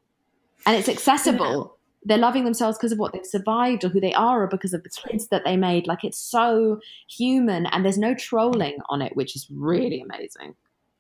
And 0.67 0.77
it's 0.77 0.89
accessible. 0.89 1.77
They're 2.05 2.19
loving 2.19 2.45
themselves 2.45 2.79
because 2.79 2.93
of 2.93 2.99
what 2.99 3.13
they've 3.13 3.25
survived 3.25 3.85
or 3.85 3.89
who 3.89 4.01
they 4.01 4.13
are 4.15 4.43
or 4.43 4.47
because 4.47 4.73
of 4.73 4.83
the 4.83 4.91
kids 4.91 5.29
that 5.29 5.45
they 5.45 5.57
made. 5.57 5.87
Like 5.87 6.05
it's 6.05 6.19
so 6.19 6.81
human 7.09 7.67
and 7.67 7.85
there's 7.85 7.99
no 7.99 8.15
trolling 8.15 8.79
on 8.89 9.03
it, 9.03 9.15
which 9.15 9.37
is 9.37 9.47
really 9.51 10.01
amazing 10.01 10.55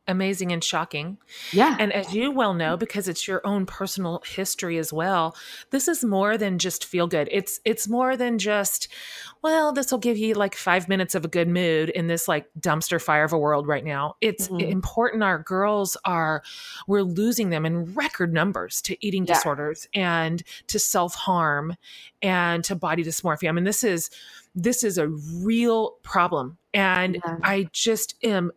amazing 0.09 0.50
and 0.50 0.64
shocking. 0.64 1.18
Yeah. 1.52 1.76
And 1.78 1.92
as 1.92 2.14
you 2.14 2.30
well 2.30 2.54
know, 2.54 2.76
because 2.76 3.06
it's 3.06 3.28
your 3.28 3.46
own 3.46 3.66
personal 3.66 4.22
history 4.26 4.78
as 4.78 4.92
well, 4.92 5.36
this 5.70 5.86
is 5.86 6.02
more 6.02 6.36
than 6.36 6.59
just 6.59 6.84
feel 6.84 7.06
good. 7.06 7.28
It's 7.30 7.61
it's 7.64 7.86
more 7.88 8.16
than 8.16 8.38
just, 8.38 8.88
well, 9.42 9.72
this 9.72 9.92
will 9.92 9.98
give 9.98 10.18
you 10.18 10.34
like 10.34 10.54
five 10.54 10.88
minutes 10.88 11.14
of 11.14 11.24
a 11.24 11.28
good 11.28 11.48
mood 11.48 11.90
in 11.90 12.06
this 12.06 12.26
like 12.26 12.46
dumpster 12.59 13.00
fire 13.00 13.24
of 13.24 13.32
a 13.32 13.38
world 13.38 13.66
right 13.66 13.84
now. 13.84 14.16
It's 14.20 14.48
mm-hmm. 14.48 14.68
important 14.68 15.22
our 15.22 15.38
girls 15.38 15.96
are 16.04 16.42
we're 16.86 17.02
losing 17.02 17.50
them 17.50 17.66
in 17.66 17.94
record 17.94 18.32
numbers 18.32 18.82
to 18.82 19.06
eating 19.06 19.26
yeah. 19.26 19.34
disorders 19.34 19.86
and 19.94 20.42
to 20.68 20.78
self-harm 20.78 21.76
and 22.22 22.64
to 22.64 22.74
body 22.74 23.04
dysmorphia. 23.04 23.50
I 23.50 23.52
mean, 23.52 23.64
this 23.64 23.84
is 23.84 24.11
this 24.54 24.82
is 24.82 24.98
a 24.98 25.09
real 25.09 25.96
problem. 26.02 26.59
And 26.74 27.16
yeah. 27.24 27.36
I 27.42 27.68
just 27.72 28.14
am 28.24 28.52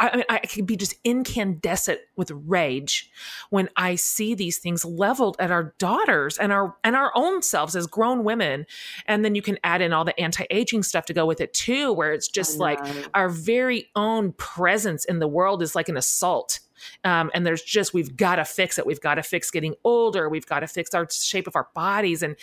I 0.00 0.16
mean, 0.16 0.24
I 0.28 0.38
can 0.38 0.64
be 0.64 0.76
just 0.76 0.94
incandescent 1.02 2.00
with 2.16 2.30
rage 2.30 3.10
when 3.50 3.68
I 3.76 3.96
see 3.96 4.34
these 4.34 4.58
things 4.58 4.84
leveled 4.84 5.36
at 5.40 5.50
our 5.50 5.74
daughters 5.78 6.38
and 6.38 6.52
our 6.52 6.76
and 6.84 6.94
our 6.94 7.10
own 7.14 7.42
selves 7.42 7.74
as 7.74 7.86
grown 7.86 8.22
women. 8.22 8.66
And 9.06 9.24
then 9.24 9.34
you 9.34 9.42
can 9.42 9.58
add 9.64 9.82
in 9.82 9.92
all 9.92 10.04
the 10.04 10.18
anti-aging 10.20 10.84
stuff 10.84 11.06
to 11.06 11.12
go 11.12 11.26
with 11.26 11.40
it 11.40 11.52
too, 11.52 11.92
where 11.92 12.12
it's 12.12 12.28
just 12.28 12.58
like 12.58 12.78
our 13.14 13.28
very 13.28 13.90
own 13.96 14.32
presence 14.32 15.04
in 15.04 15.18
the 15.18 15.28
world 15.28 15.62
is 15.62 15.74
like 15.74 15.88
an 15.88 15.96
assault. 15.96 16.60
Um, 17.02 17.30
and 17.34 17.44
there's 17.44 17.62
just 17.62 17.92
we've 17.92 18.16
got 18.16 18.36
to 18.36 18.44
fix 18.44 18.78
it. 18.78 18.86
We've 18.86 19.00
got 19.00 19.16
to 19.16 19.22
fix 19.24 19.50
getting 19.50 19.74
older. 19.82 20.28
We've 20.28 20.46
got 20.46 20.60
to 20.60 20.68
fix 20.68 20.94
our 20.94 21.08
shape 21.10 21.48
of 21.48 21.56
our 21.56 21.68
bodies. 21.74 22.22
And 22.22 22.36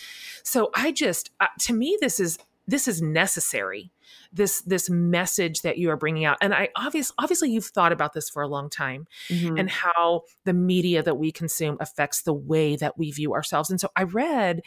so 0.44 0.72
I 0.76 0.92
just, 0.92 1.32
uh, 1.40 1.48
to 1.60 1.74
me, 1.74 1.98
this 2.02 2.20
is 2.20 2.38
this 2.68 2.88
is 2.88 3.02
necessary 3.02 3.92
this 4.32 4.62
this 4.62 4.90
message 4.90 5.62
that 5.62 5.78
you 5.78 5.90
are 5.90 5.98
bringing 5.98 6.26
out 6.26 6.38
and 6.42 6.54
i 6.54 6.70
obviously 6.76 7.14
obviously 7.18 7.50
you've 7.50 7.66
thought 7.66 7.92
about 7.92 8.14
this 8.14 8.30
for 8.30 8.42
a 8.42 8.48
long 8.48 8.70
time 8.70 9.08
mm-hmm. 9.30 9.58
and 9.58 9.70
how 9.70 10.22
the 10.44 10.54
media 10.54 11.02
that 11.02 11.18
we 11.18 11.32
consume 11.32 11.78
affects 11.80 12.24
the 12.24 12.34
way 12.34 12.76
that 12.76 12.98
we 12.98 13.12
view 13.12 13.34
ourselves 13.34 13.70
and 13.70 13.80
so 13.80 13.90
i 13.96 14.04
read 14.04 14.62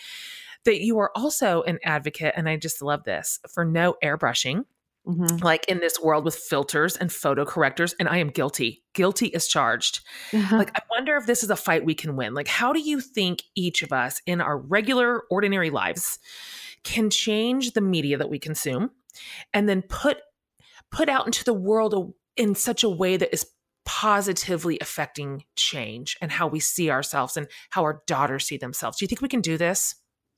that 0.64 0.80
you 0.80 0.99
are 0.99 1.11
also 1.14 1.62
an 1.62 1.78
advocate 1.84 2.34
and 2.36 2.49
i 2.49 2.57
just 2.57 2.82
love 2.82 3.05
this 3.05 3.41
for 3.53 3.64
no 3.64 3.95
airbrushing 4.03 4.64
Mm-hmm. 5.07 5.36
like 5.43 5.64
in 5.68 5.78
this 5.80 5.99
world 5.99 6.26
with 6.26 6.34
filters 6.34 6.95
and 6.95 7.11
photo 7.11 7.47
correctors 7.47 7.95
and 7.99 8.11
i 8.11 8.18
am 8.18 8.28
guilty 8.28 8.82
guilty 8.93 9.28
is 9.28 9.49
charged 9.49 10.01
uh-huh. 10.34 10.57
like 10.59 10.70
i 10.76 10.82
wonder 10.91 11.16
if 11.16 11.24
this 11.24 11.43
is 11.43 11.49
a 11.49 11.57
fight 11.57 11.86
we 11.86 11.95
can 11.95 12.14
win 12.14 12.34
like 12.34 12.49
how 12.49 12.74
do 12.74 12.80
you 12.80 13.01
think 13.01 13.45
each 13.55 13.82
of 13.82 13.91
us 13.91 14.20
in 14.26 14.43
our 14.43 14.59
regular 14.59 15.22
ordinary 15.30 15.70
lives 15.70 16.18
can 16.84 17.09
change 17.09 17.72
the 17.72 17.80
media 17.80 18.18
that 18.18 18.28
we 18.28 18.39
consume 18.39 18.91
and 19.52 19.68
then 19.68 19.82
put 19.82 20.18
put 20.90 21.08
out 21.08 21.26
into 21.26 21.44
the 21.44 21.54
world 21.54 22.14
in 22.36 22.54
such 22.54 22.82
a 22.82 22.88
way 22.88 23.16
that 23.16 23.32
is 23.32 23.46
positively 23.84 24.78
affecting 24.80 25.44
change 25.56 26.16
and 26.20 26.30
how 26.30 26.46
we 26.46 26.60
see 26.60 26.90
ourselves 26.90 27.36
and 27.36 27.46
how 27.70 27.82
our 27.82 28.02
daughters 28.06 28.46
see 28.46 28.56
themselves. 28.56 28.98
Do 28.98 29.04
you 29.04 29.08
think 29.08 29.22
we 29.22 29.28
can 29.28 29.40
do 29.40 29.56
this? 29.56 29.94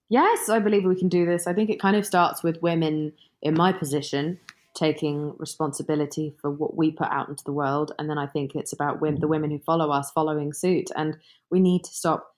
Yes, 0.08 0.48
I 0.48 0.58
believe 0.58 0.84
we 0.84 0.96
can 0.96 1.08
do 1.08 1.24
this. 1.26 1.46
I 1.46 1.52
think 1.52 1.70
it 1.70 1.80
kind 1.80 1.96
of 1.96 2.06
starts 2.06 2.42
with 2.42 2.62
women 2.62 3.12
in 3.42 3.54
my 3.54 3.72
position 3.72 4.38
taking 4.74 5.34
responsibility 5.38 6.34
for 6.40 6.50
what 6.50 6.76
we 6.76 6.90
put 6.92 7.08
out 7.10 7.28
into 7.28 7.44
the 7.44 7.52
world. 7.52 7.92
And 7.98 8.08
then 8.08 8.18
I 8.18 8.26
think 8.26 8.54
it's 8.54 8.72
about 8.72 9.00
women, 9.00 9.20
the 9.20 9.28
women 9.28 9.50
who 9.50 9.58
follow 9.58 9.90
us 9.90 10.10
following 10.12 10.52
suit. 10.52 10.88
And 10.96 11.16
we 11.50 11.60
need 11.60 11.84
to 11.84 11.92
stop 11.92 12.36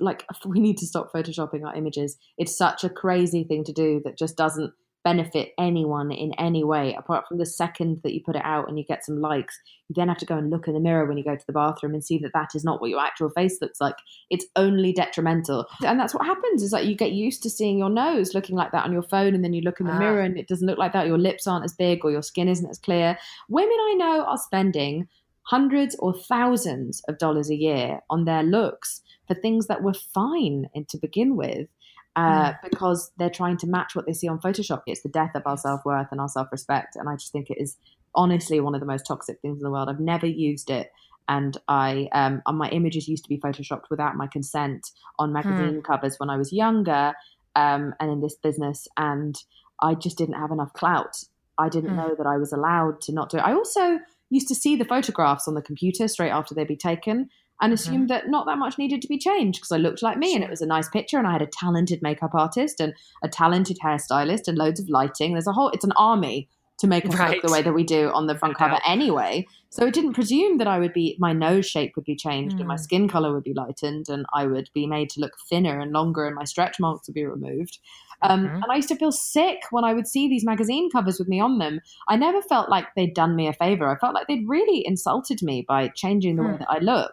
like 0.00 0.24
we 0.44 0.60
need 0.60 0.78
to 0.78 0.86
stop 0.86 1.12
photoshopping 1.12 1.64
our 1.64 1.74
images. 1.74 2.16
It's 2.38 2.56
such 2.56 2.84
a 2.84 2.90
crazy 2.90 3.44
thing 3.44 3.64
to 3.64 3.72
do 3.72 4.00
that 4.04 4.18
just 4.18 4.36
doesn't 4.36 4.72
benefit 5.04 5.52
anyone 5.58 6.12
in 6.12 6.32
any 6.34 6.62
way 6.62 6.94
apart 6.98 7.24
from 7.26 7.38
the 7.38 7.46
second 7.46 8.00
that 8.02 8.12
you 8.12 8.20
put 8.24 8.36
it 8.36 8.44
out 8.44 8.68
and 8.68 8.78
you 8.78 8.84
get 8.84 9.04
some 9.04 9.20
likes 9.20 9.58
you 9.90 9.94
then 9.94 10.06
have 10.06 10.18
to 10.18 10.24
go 10.24 10.38
and 10.38 10.50
look 10.50 10.68
in 10.68 10.74
the 10.74 10.80
mirror 10.80 11.04
when 11.04 11.18
you 11.18 11.24
go 11.24 11.34
to 11.34 11.46
the 11.48 11.52
bathroom 11.52 11.94
and 11.94 12.04
see 12.04 12.16
that 12.18 12.32
that 12.32 12.50
is 12.54 12.62
not 12.62 12.80
what 12.80 12.90
your 12.90 13.00
actual 13.00 13.28
face 13.28 13.58
looks 13.60 13.80
like. 13.80 13.96
It's 14.30 14.46
only 14.54 14.92
detrimental. 14.92 15.66
And 15.84 15.98
that's 15.98 16.14
what 16.14 16.24
happens 16.24 16.62
is 16.62 16.70
like 16.72 16.86
you 16.86 16.94
get 16.94 17.10
used 17.10 17.42
to 17.42 17.50
seeing 17.50 17.76
your 17.76 17.90
nose 17.90 18.32
looking 18.32 18.54
like 18.54 18.70
that 18.70 18.84
on 18.84 18.92
your 18.92 19.02
phone 19.02 19.34
and 19.34 19.42
then 19.42 19.52
you 19.52 19.62
look 19.62 19.80
in 19.80 19.86
the 19.86 19.92
ah. 19.92 19.98
mirror 19.98 20.20
and 20.20 20.38
it 20.38 20.46
doesn't 20.46 20.66
look 20.66 20.78
like 20.78 20.92
that. 20.92 21.08
Your 21.08 21.18
lips 21.18 21.48
aren't 21.48 21.64
as 21.64 21.74
big 21.74 22.04
or 22.04 22.12
your 22.12 22.22
skin 22.22 22.48
isn't 22.48 22.70
as 22.70 22.78
clear. 22.78 23.18
Women 23.48 23.76
i 23.90 23.94
know 23.94 24.24
are 24.26 24.38
spending 24.38 25.08
hundreds 25.42 25.96
or 25.98 26.14
thousands 26.14 27.02
of 27.08 27.18
dollars 27.18 27.50
a 27.50 27.56
year 27.56 27.98
on 28.10 28.26
their 28.26 28.44
looks 28.44 29.02
for 29.26 29.34
things 29.34 29.66
that 29.66 29.82
were 29.82 29.94
fine 29.94 30.66
to 30.88 30.98
begin 30.98 31.34
with 31.34 31.66
uh, 32.16 32.52
mm. 32.52 32.56
because 32.68 33.12
they're 33.18 33.30
trying 33.30 33.56
to 33.58 33.66
match 33.66 33.94
what 33.94 34.06
they 34.06 34.12
see 34.12 34.28
on 34.28 34.40
Photoshop. 34.40 34.82
It's 34.86 35.02
the 35.02 35.08
death 35.08 35.32
of 35.34 35.42
our 35.46 35.56
self 35.56 35.84
worth 35.84 36.08
and 36.10 36.20
our 36.20 36.28
self 36.28 36.48
respect. 36.52 36.96
And 36.96 37.08
I 37.08 37.14
just 37.14 37.32
think 37.32 37.50
it 37.50 37.58
is 37.60 37.76
honestly 38.14 38.60
one 38.60 38.74
of 38.74 38.80
the 38.80 38.86
most 38.86 39.06
toxic 39.06 39.40
things 39.40 39.58
in 39.58 39.64
the 39.64 39.70
world. 39.70 39.88
I've 39.88 40.00
never 40.00 40.26
used 40.26 40.70
it. 40.70 40.90
And 41.28 41.56
I, 41.68 42.08
um, 42.12 42.42
my 42.54 42.68
images 42.70 43.06
used 43.06 43.22
to 43.24 43.28
be 43.28 43.38
photoshopped 43.38 43.84
without 43.88 44.16
my 44.16 44.26
consent 44.26 44.90
on 45.18 45.32
magazine 45.32 45.80
mm. 45.80 45.84
covers 45.84 46.16
when 46.18 46.28
I 46.28 46.36
was 46.36 46.52
younger, 46.52 47.12
um, 47.54 47.94
and 48.00 48.10
in 48.10 48.20
this 48.20 48.34
business. 48.34 48.88
And 48.96 49.36
I 49.80 49.94
just 49.94 50.18
didn't 50.18 50.34
have 50.34 50.50
enough 50.50 50.72
clout. 50.72 51.22
I 51.56 51.68
didn't 51.68 51.92
mm. 51.92 51.96
know 51.96 52.14
that 52.16 52.26
I 52.26 52.36
was 52.36 52.52
allowed 52.52 53.00
to 53.02 53.12
not 53.12 53.30
do 53.30 53.36
it. 53.36 53.44
I 53.44 53.52
also 53.52 54.00
used 54.30 54.48
to 54.48 54.54
see 54.54 54.74
the 54.76 54.84
photographs 54.84 55.46
on 55.46 55.54
the 55.54 55.62
computer 55.62 56.08
straight 56.08 56.30
after 56.30 56.54
they'd 56.54 56.66
be 56.66 56.76
taken 56.76 57.28
and 57.60 57.72
assumed 57.72 58.08
mm-hmm. 58.08 58.26
that 58.26 58.28
not 58.28 58.46
that 58.46 58.58
much 58.58 58.78
needed 58.78 59.02
to 59.02 59.08
be 59.08 59.18
changed 59.18 59.60
because 59.60 59.72
I 59.72 59.76
looked 59.76 60.02
like 60.02 60.18
me 60.18 60.34
and 60.34 60.42
it 60.42 60.50
was 60.50 60.62
a 60.62 60.66
nice 60.66 60.88
picture 60.88 61.18
and 61.18 61.26
I 61.26 61.32
had 61.32 61.42
a 61.42 61.46
talented 61.46 62.02
makeup 62.02 62.34
artist 62.34 62.80
and 62.80 62.94
a 63.22 63.28
talented 63.28 63.78
hairstylist 63.84 64.48
and 64.48 64.56
loads 64.56 64.80
of 64.80 64.88
lighting. 64.88 65.32
There's 65.32 65.46
a 65.46 65.52
whole 65.52 65.70
it's 65.70 65.84
an 65.84 65.92
army 65.96 66.48
to 66.80 66.86
make 66.86 67.04
us 67.04 67.14
right. 67.14 67.32
look 67.32 67.42
the 67.42 67.52
way 67.52 67.60
that 67.60 67.74
we 67.74 67.84
do 67.84 68.10
on 68.14 68.26
the 68.26 68.38
front 68.38 68.56
cover 68.56 68.78
anyway. 68.86 69.46
So 69.68 69.86
it 69.86 69.92
didn't 69.92 70.14
presume 70.14 70.56
that 70.58 70.66
I 70.66 70.78
would 70.78 70.94
be 70.94 71.14
my 71.18 71.34
nose 71.34 71.66
shape 71.66 71.92
would 71.94 72.06
be 72.06 72.16
changed 72.16 72.56
mm. 72.56 72.60
and 72.60 72.68
my 72.68 72.76
mm. 72.76 72.80
skin 72.80 73.06
color 73.06 73.34
would 73.34 73.44
be 73.44 73.52
lightened 73.52 74.08
and 74.08 74.24
I 74.34 74.46
would 74.46 74.70
be 74.72 74.86
made 74.86 75.10
to 75.10 75.20
look 75.20 75.32
thinner 75.48 75.78
and 75.78 75.92
longer 75.92 76.26
and 76.26 76.34
my 76.34 76.44
stretch 76.44 76.80
marks 76.80 77.06
would 77.06 77.14
be 77.14 77.26
removed. 77.26 77.78
Um, 78.22 78.46
mm-hmm. 78.46 78.54
And 78.56 78.66
I 78.70 78.76
used 78.76 78.88
to 78.88 78.96
feel 78.96 79.12
sick 79.12 79.58
when 79.70 79.84
I 79.84 79.92
would 79.92 80.08
see 80.08 80.28
these 80.28 80.44
magazine 80.44 80.90
covers 80.90 81.18
with 81.18 81.28
me 81.28 81.40
on 81.40 81.58
them. 81.58 81.80
I 82.08 82.16
never 82.16 82.40
felt 82.42 82.70
like 82.70 82.86
they'd 82.96 83.14
done 83.14 83.36
me 83.36 83.46
a 83.46 83.52
favor. 83.52 83.88
I 83.88 83.98
felt 83.98 84.14
like 84.14 84.26
they'd 84.26 84.48
really 84.48 84.82
insulted 84.86 85.42
me 85.42 85.64
by 85.66 85.88
changing 85.88 86.36
the 86.36 86.42
mm. 86.42 86.52
way 86.52 86.58
that 86.58 86.70
I 86.70 86.78
look 86.78 87.12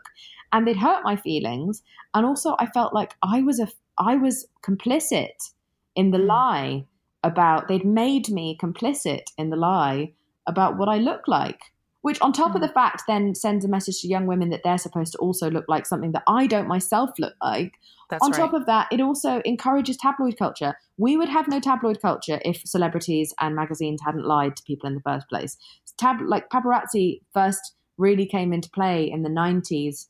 and 0.52 0.68
they'd 0.68 0.78
hurt 0.78 1.04
my 1.04 1.16
feelings. 1.16 1.84
And 2.14 2.26
also, 2.26 2.56
I 2.60 2.68
felt 2.68 2.94
like 2.94 3.16
I 3.24 3.42
was 3.42 3.60
a 3.60 3.68
I 3.98 4.16
was 4.16 4.48
complicit 4.64 5.52
in 5.96 6.12
the 6.12 6.18
mm. 6.18 6.28
lie 6.28 6.86
about 7.24 7.68
they'd 7.68 7.86
made 7.86 8.30
me 8.30 8.58
complicit 8.62 9.24
in 9.38 9.50
the 9.50 9.56
lie 9.56 10.14
about 10.48 10.78
what 10.78 10.88
I 10.88 10.98
look 10.98 11.28
like. 11.28 11.60
Which, 12.02 12.22
on 12.22 12.32
top 12.32 12.52
mm. 12.52 12.56
of 12.56 12.62
the 12.62 12.70
fact, 12.70 13.04
then 13.08 13.36
sends 13.36 13.66
a 13.66 13.68
message 13.68 14.02
to 14.02 14.08
young 14.08 14.28
women 14.28 14.50
that 14.52 14.62
they're 14.64 14.78
supposed 14.78 15.12
to 15.14 15.18
also 15.18 15.50
look 15.50 15.66
like 15.68 15.86
something 15.86 16.14
that 16.14 16.24
I 16.28 16.48
don't 16.48 16.68
myself 16.68 17.10
look 17.20 17.34
like. 17.42 17.74
That's 18.10 18.24
on 18.24 18.32
right. 18.32 18.38
top 18.38 18.54
of 18.54 18.66
that, 18.68 18.88
it 18.92 19.02
also 19.02 19.42
encourages 19.44 19.98
tabloid 19.98 20.38
culture. 20.38 20.76
We 20.98 21.18
would 21.18 21.28
have 21.28 21.50
no 21.50 21.60
tabloid 21.60 22.00
culture 22.02 22.40
if 22.46 22.62
celebrities 22.66 23.34
and 23.42 23.56
magazines 23.56 24.02
hadn't 24.06 24.26
lied 24.26 24.56
to 24.56 24.64
people 24.64 24.88
in 24.88 24.96
the 24.96 25.02
first 25.02 25.28
place. 25.28 25.58
Tab- 25.98 26.22
like 26.22 26.50
paparazzi 26.50 27.22
first 27.34 27.74
really 27.98 28.26
came 28.26 28.54
into 28.54 28.70
play 28.70 29.10
in 29.10 29.24
the 29.24 29.30
90s 29.30 30.08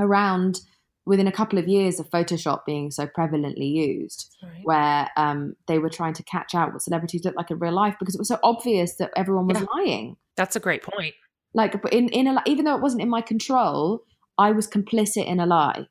around 0.00 0.60
within 1.06 1.26
a 1.26 1.32
couple 1.32 1.58
of 1.58 1.66
years 1.66 1.98
of 1.98 2.08
Photoshop 2.10 2.64
being 2.64 2.90
so 2.90 3.06
prevalently 3.06 3.70
used, 3.72 4.34
right. 4.42 4.60
where 4.64 5.08
um, 5.16 5.54
they 5.66 5.78
were 5.78 5.88
trying 5.88 6.14
to 6.14 6.22
catch 6.22 6.54
out 6.54 6.72
what 6.72 6.82
celebrities 6.82 7.24
look 7.24 7.34
like 7.36 7.50
in 7.50 7.58
real 7.58 7.72
life 7.72 7.96
because 7.98 8.14
it 8.14 8.20
was 8.20 8.28
so 8.28 8.38
obvious 8.42 8.96
that 8.96 9.10
everyone 9.16 9.46
was 9.46 9.58
yeah. 9.60 9.66
lying. 9.74 10.16
That's 10.36 10.56
a 10.56 10.60
great 10.60 10.82
point. 10.82 11.14
Like 11.52 11.74
in 11.90 12.08
in 12.10 12.26
a, 12.28 12.42
even 12.46 12.64
though 12.64 12.76
it 12.76 12.82
wasn't 12.82 13.02
in 13.02 13.08
my 13.08 13.22
control, 13.22 14.04
I 14.38 14.52
was 14.52 14.68
complicit 14.68 15.26
in 15.26 15.40
a 15.40 15.46
lie, 15.46 15.86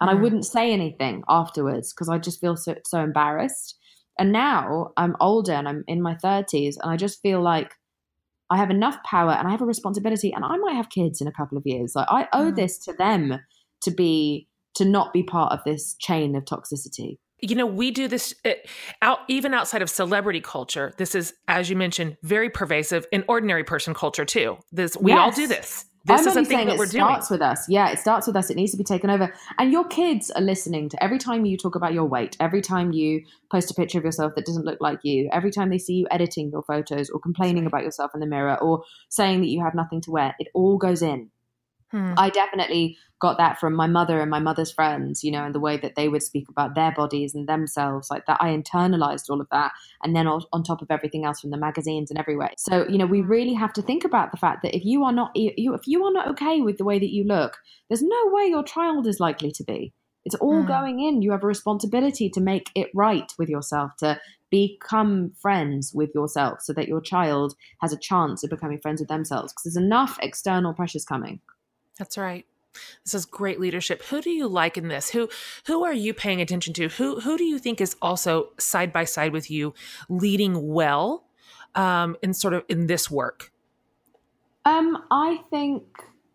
and 0.00 0.10
mm. 0.10 0.12
I 0.12 0.14
wouldn't 0.14 0.44
say 0.44 0.72
anything 0.72 1.22
afterwards 1.28 1.92
because 1.92 2.08
I 2.08 2.18
just 2.18 2.40
feel 2.40 2.56
so 2.56 2.74
so 2.84 3.00
embarrassed. 3.00 3.76
And 4.18 4.32
now 4.32 4.92
I'm 4.96 5.16
older 5.20 5.52
and 5.52 5.68
I'm 5.68 5.84
in 5.86 6.02
my 6.02 6.16
30s, 6.16 6.76
and 6.82 6.90
I 6.90 6.96
just 6.96 7.22
feel 7.22 7.40
like 7.40 7.72
I 8.52 8.56
have 8.58 8.70
enough 8.70 9.02
power 9.04 9.32
and 9.32 9.48
I 9.48 9.50
have 9.50 9.62
a 9.62 9.66
responsibility, 9.66 10.32
and 10.32 10.44
I 10.44 10.56
might 10.58 10.74
have 10.74 10.90
kids 10.90 11.20
in 11.20 11.26
a 11.26 11.32
couple 11.32 11.58
of 11.58 11.66
years. 11.66 11.94
Like 11.94 12.06
I 12.10 12.28
owe 12.32 12.52
mm. 12.52 12.56
this 12.56 12.78
to 12.80 12.92
them 12.92 13.40
to 13.82 13.90
be 13.90 14.48
to 14.74 14.84
not 14.84 15.12
be 15.12 15.22
part 15.22 15.52
of 15.52 15.60
this 15.64 15.94
chain 16.00 16.34
of 16.36 16.44
toxicity 16.44 17.18
you 17.42 17.56
know 17.56 17.66
we 17.66 17.90
do 17.90 18.08
this 18.08 18.34
uh, 18.44 18.50
out 19.02 19.18
even 19.28 19.52
outside 19.52 19.82
of 19.82 19.90
celebrity 19.90 20.40
culture 20.40 20.94
this 20.96 21.14
is 21.14 21.34
as 21.48 21.68
you 21.68 21.76
mentioned 21.76 22.16
very 22.22 22.48
pervasive 22.48 23.04
in 23.12 23.24
ordinary 23.28 23.64
person 23.64 23.92
culture 23.92 24.24
too 24.24 24.56
this 24.70 24.96
we 24.96 25.10
yes. 25.10 25.18
all 25.18 25.30
do 25.30 25.46
this 25.46 25.84
this 26.04 26.22
I'm 26.22 26.28
is 26.28 26.36
a 26.36 26.44
thing 26.44 26.66
that 26.66 26.78
we're 26.78 26.86
doing. 26.86 27.04
It 27.04 27.06
starts 27.06 27.30
with 27.30 27.42
us. 27.42 27.68
Yeah, 27.68 27.90
it 27.90 27.98
starts 27.98 28.26
with 28.26 28.36
us. 28.36 28.50
It 28.50 28.56
needs 28.56 28.72
to 28.72 28.76
be 28.76 28.84
taken 28.84 29.10
over. 29.10 29.32
And 29.58 29.72
your 29.72 29.86
kids 29.86 30.30
are 30.30 30.42
listening 30.42 30.88
to 30.90 31.02
every 31.02 31.18
time 31.18 31.44
you 31.44 31.56
talk 31.56 31.74
about 31.74 31.92
your 31.92 32.04
weight, 32.04 32.36
every 32.40 32.60
time 32.60 32.92
you 32.92 33.22
post 33.50 33.70
a 33.70 33.74
picture 33.74 33.98
of 33.98 34.04
yourself 34.04 34.34
that 34.34 34.46
doesn't 34.46 34.64
look 34.64 34.80
like 34.80 35.00
you, 35.04 35.28
every 35.32 35.50
time 35.50 35.70
they 35.70 35.78
see 35.78 35.94
you 35.94 36.06
editing 36.10 36.50
your 36.50 36.62
photos 36.62 37.10
or 37.10 37.20
complaining 37.20 37.66
about 37.66 37.84
yourself 37.84 38.12
in 38.14 38.20
the 38.20 38.26
mirror 38.26 38.56
or 38.60 38.82
saying 39.08 39.40
that 39.40 39.48
you 39.48 39.62
have 39.62 39.74
nothing 39.74 40.00
to 40.02 40.10
wear. 40.10 40.34
It 40.38 40.48
all 40.54 40.78
goes 40.78 41.02
in. 41.02 41.30
Hmm. 41.92 42.14
I 42.16 42.30
definitely 42.30 42.96
got 43.20 43.38
that 43.38 43.60
from 43.60 43.74
my 43.74 43.86
mother 43.86 44.20
and 44.20 44.30
my 44.30 44.40
mother's 44.40 44.72
friends, 44.72 45.22
you 45.22 45.30
know, 45.30 45.44
and 45.44 45.54
the 45.54 45.60
way 45.60 45.76
that 45.76 45.94
they 45.94 46.08
would 46.08 46.22
speak 46.22 46.48
about 46.48 46.74
their 46.74 46.90
bodies 46.90 47.34
and 47.34 47.48
themselves 47.48 48.10
like 48.10 48.26
that. 48.26 48.38
I 48.40 48.48
internalized 48.48 49.30
all 49.30 49.40
of 49.40 49.46
that. 49.52 49.70
And 50.02 50.16
then 50.16 50.26
on, 50.26 50.42
on 50.52 50.64
top 50.64 50.82
of 50.82 50.90
everything 50.90 51.24
else 51.24 51.40
from 51.40 51.50
the 51.50 51.56
magazines 51.56 52.10
and 52.10 52.18
everywhere. 52.18 52.50
So, 52.56 52.84
you 52.88 52.98
know, 52.98 53.06
we 53.06 53.20
really 53.20 53.54
have 53.54 53.72
to 53.74 53.82
think 53.82 54.04
about 54.04 54.32
the 54.32 54.38
fact 54.38 54.62
that 54.62 54.76
if 54.76 54.84
you 54.84 55.04
are 55.04 55.12
not, 55.12 55.30
you, 55.36 55.74
if 55.74 55.86
you 55.86 56.04
are 56.04 56.12
not 56.12 56.28
okay 56.30 56.60
with 56.60 56.78
the 56.78 56.84
way 56.84 56.98
that 56.98 57.12
you 57.12 57.22
look, 57.22 57.58
there's 57.88 58.02
no 58.02 58.22
way 58.26 58.46
your 58.46 58.64
child 58.64 59.06
is 59.06 59.20
likely 59.20 59.52
to 59.52 59.62
be. 59.62 59.92
It's 60.24 60.34
all 60.36 60.62
mm. 60.62 60.66
going 60.66 61.00
in. 61.00 61.22
You 61.22 61.30
have 61.32 61.44
a 61.44 61.48
responsibility 61.48 62.28
to 62.30 62.40
make 62.40 62.70
it 62.74 62.90
right 62.94 63.30
with 63.38 63.48
yourself, 63.48 63.92
to 63.98 64.18
become 64.50 65.32
friends 65.40 65.92
with 65.94 66.10
yourself 66.14 66.60
so 66.60 66.72
that 66.74 66.86
your 66.86 67.00
child 67.00 67.54
has 67.80 67.92
a 67.92 67.98
chance 67.98 68.44
of 68.44 68.50
becoming 68.50 68.78
friends 68.78 69.00
with 69.00 69.08
themselves 69.08 69.52
because 69.52 69.64
there's 69.64 69.84
enough 69.84 70.18
external 70.22 70.74
pressures 70.74 71.04
coming. 71.04 71.40
That's 72.02 72.18
right. 72.18 72.44
This 73.04 73.14
is 73.14 73.24
great 73.24 73.60
leadership. 73.60 74.02
Who 74.06 74.20
do 74.20 74.30
you 74.30 74.48
like 74.48 74.76
in 74.76 74.88
this? 74.88 75.10
Who 75.10 75.28
who 75.68 75.84
are 75.84 75.92
you 75.92 76.12
paying 76.12 76.40
attention 76.40 76.74
to? 76.74 76.88
Who 76.88 77.20
who 77.20 77.38
do 77.38 77.44
you 77.44 77.60
think 77.60 77.80
is 77.80 77.94
also 78.02 78.48
side 78.58 78.92
by 78.92 79.04
side 79.04 79.32
with 79.32 79.52
you, 79.52 79.72
leading 80.08 80.72
well, 80.72 81.22
um, 81.76 82.16
in 82.20 82.34
sort 82.34 82.54
of 82.54 82.64
in 82.68 82.88
this 82.88 83.08
work? 83.08 83.52
Um, 84.64 85.04
I 85.12 85.38
think 85.48 85.84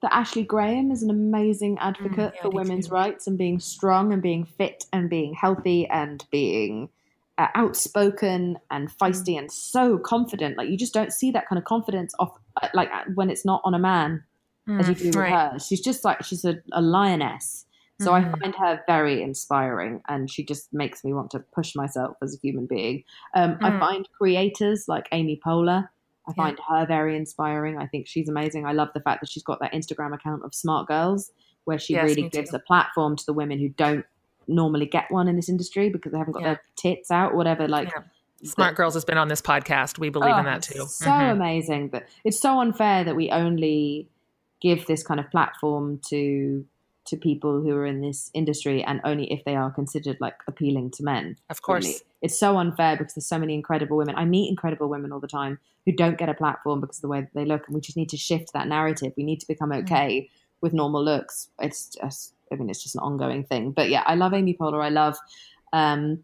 that 0.02 0.14
Ashley 0.14 0.44
Graham 0.44 0.90
is 0.90 1.04
an 1.04 1.10
amazing 1.10 1.78
advocate 1.80 2.32
mm, 2.32 2.36
yeah, 2.36 2.42
for 2.44 2.50
women's 2.50 2.88
too. 2.88 2.94
rights 2.94 3.28
and 3.28 3.38
being 3.38 3.60
strong 3.60 4.14
and 4.14 4.22
being 4.22 4.46
fit 4.46 4.86
and 4.94 5.10
being 5.10 5.34
healthy 5.34 5.86
and 5.88 6.24
being 6.32 6.88
uh, 7.38 7.48
outspoken 7.56 8.58
and 8.72 8.90
feisty 8.98 9.36
mm. 9.36 9.40
and 9.40 9.52
so 9.52 9.98
confident. 9.98 10.58
Like 10.58 10.70
you 10.70 10.78
just 10.78 10.94
don't 10.94 11.12
see 11.12 11.30
that 11.32 11.50
kind 11.50 11.60
of 11.60 11.66
confidence 11.66 12.14
off, 12.20 12.40
uh, 12.62 12.70
like 12.74 12.90
when 13.16 13.30
it's 13.30 13.44
not 13.44 13.60
on 13.66 13.74
a 13.74 13.80
man 13.80 14.12
mm, 14.12 14.24
as 14.68 14.90
you 14.90 14.96
do 14.96 15.06
with 15.08 15.16
right. 15.16 15.52
her. 15.52 15.60
She's 15.60 15.82
just 15.82 16.04
like 16.04 16.24
she's 16.24 16.46
a, 16.46 16.58
a 16.72 16.82
lioness. 16.82 17.66
So 18.00 18.12
mm-hmm. 18.12 18.36
I 18.36 18.40
find 18.40 18.56
her 18.56 18.84
very 18.86 19.24
inspiring, 19.24 20.02
and 20.08 20.30
she 20.30 20.46
just 20.46 20.72
makes 20.72 21.04
me 21.04 21.14
want 21.14 21.32
to 21.32 21.40
push 21.40 21.76
myself 21.76 22.16
as 22.22 22.36
a 22.36 22.38
human 22.38 22.68
being. 22.68 23.04
Um, 23.34 23.56
mm. 23.56 23.64
I 23.64 23.80
find 23.80 24.08
creators 24.16 24.86
like 24.88 25.08
Amy 25.12 25.40
Poehler. 25.44 25.90
I 26.28 26.34
yeah. 26.38 26.44
find 26.44 26.60
her 26.70 26.86
very 26.86 27.16
inspiring. 27.16 27.78
I 27.80 27.88
think 27.88 28.06
she's 28.06 28.30
amazing. 28.30 28.68
I 28.68 28.74
love 28.74 28.90
the 28.94 29.00
fact 29.00 29.22
that 29.22 29.32
she's 29.32 29.44
got 29.44 29.60
that 29.62 29.74
Instagram 29.74 30.14
account 30.14 30.44
of 30.44 30.54
Smart 30.54 30.88
Girls, 30.88 31.32
where 31.64 31.80
she 31.80 31.94
yes, 31.94 32.04
really 32.04 32.30
gives 32.30 32.52
too. 32.52 32.58
a 32.58 32.60
platform 32.60 33.16
to 33.16 33.26
the 33.26 33.34
women 33.34 33.58
who 33.58 33.70
don't 33.70 34.06
normally 34.48 34.86
get 34.86 35.06
one 35.10 35.28
in 35.28 35.36
this 35.36 35.50
industry 35.50 35.90
because 35.90 36.12
they 36.12 36.20
haven't 36.20 36.34
got 36.34 36.44
yeah. 36.44 36.50
their 36.50 36.62
tits 36.76 37.10
out, 37.10 37.32
or 37.32 37.36
whatever. 37.36 37.68
Like, 37.68 37.90
yeah. 37.90 38.04
Smart 38.44 38.76
Girls 38.76 38.94
has 38.94 39.06
been 39.06 39.18
on 39.18 39.28
this 39.28 39.42
podcast. 39.42 39.98
We 39.98 40.10
believe 40.10 40.36
oh, 40.36 40.38
in 40.38 40.46
that 40.46 40.62
too. 40.62 40.86
So 40.86 41.08
mm-hmm. 41.08 41.32
amazing, 41.32 41.88
but 41.88 42.08
it's 42.24 42.40
so 42.40 42.60
unfair 42.60 43.04
that 43.04 43.16
we 43.16 43.32
only 43.32 44.08
give 44.62 44.86
this 44.88 45.04
kind 45.04 45.20
of 45.20 45.30
platform 45.32 46.00
to 46.10 46.66
to 47.08 47.16
people 47.16 47.62
who 47.62 47.74
are 47.74 47.86
in 47.86 48.02
this 48.02 48.30
industry 48.34 48.84
and 48.84 49.00
only 49.06 49.32
if 49.32 49.44
they 49.46 49.56
are 49.56 49.72
considered 49.72 50.18
like 50.20 50.36
appealing 50.46 50.92
to 50.92 51.04
men. 51.04 51.38
Of 51.50 51.62
course. 51.62 51.86
Really. 51.86 52.00
It's 52.22 52.38
so 52.38 52.58
unfair 52.58 52.98
because 52.98 53.14
there's 53.14 53.26
so 53.26 53.40
many 53.40 53.54
incredible 53.54 53.96
women. 53.96 54.16
I 54.16 54.26
meet 54.26 54.50
incredible 54.50 54.90
women 54.90 55.14
all 55.14 55.22
the 55.22 55.28
time 55.28 55.58
who 55.86 55.94
don't 55.94 56.18
get 56.18 56.28
a 56.28 56.34
platform 56.34 56.82
because 56.82 56.98
of 56.98 57.04
the 57.04 57.08
way 57.08 57.22
that 57.22 57.34
they 57.34 57.46
look. 57.46 57.66
And 57.66 57.76
we 57.76 57.82
just 57.82 57.96
need 57.96 58.10
to 58.10 58.18
shift 58.18 58.52
that 58.54 58.68
narrative. 58.68 59.14
We 59.16 59.24
need 59.24 59.40
to 59.40 59.48
become 59.48 59.70
mm. 59.70 59.82
okay 59.84 60.22
mm. 60.22 60.30
with 60.60 60.74
normal 60.74 61.04
looks. 61.04 61.50
It's 61.60 61.88
just, 61.88 62.34
I 62.52 62.56
mean, 62.56 62.70
it's 62.70 62.84
just 62.84 62.96
an 62.96 63.02
ongoing 63.02 63.46
thing. 63.46 63.72
But 63.72 63.90
yeah, 63.90 64.04
I 64.06 64.16
love 64.16 64.34
Amy 64.34 64.54
Poehler. 64.54 64.84
I 64.84 64.90
love, 64.90 65.18
um, 65.72 66.24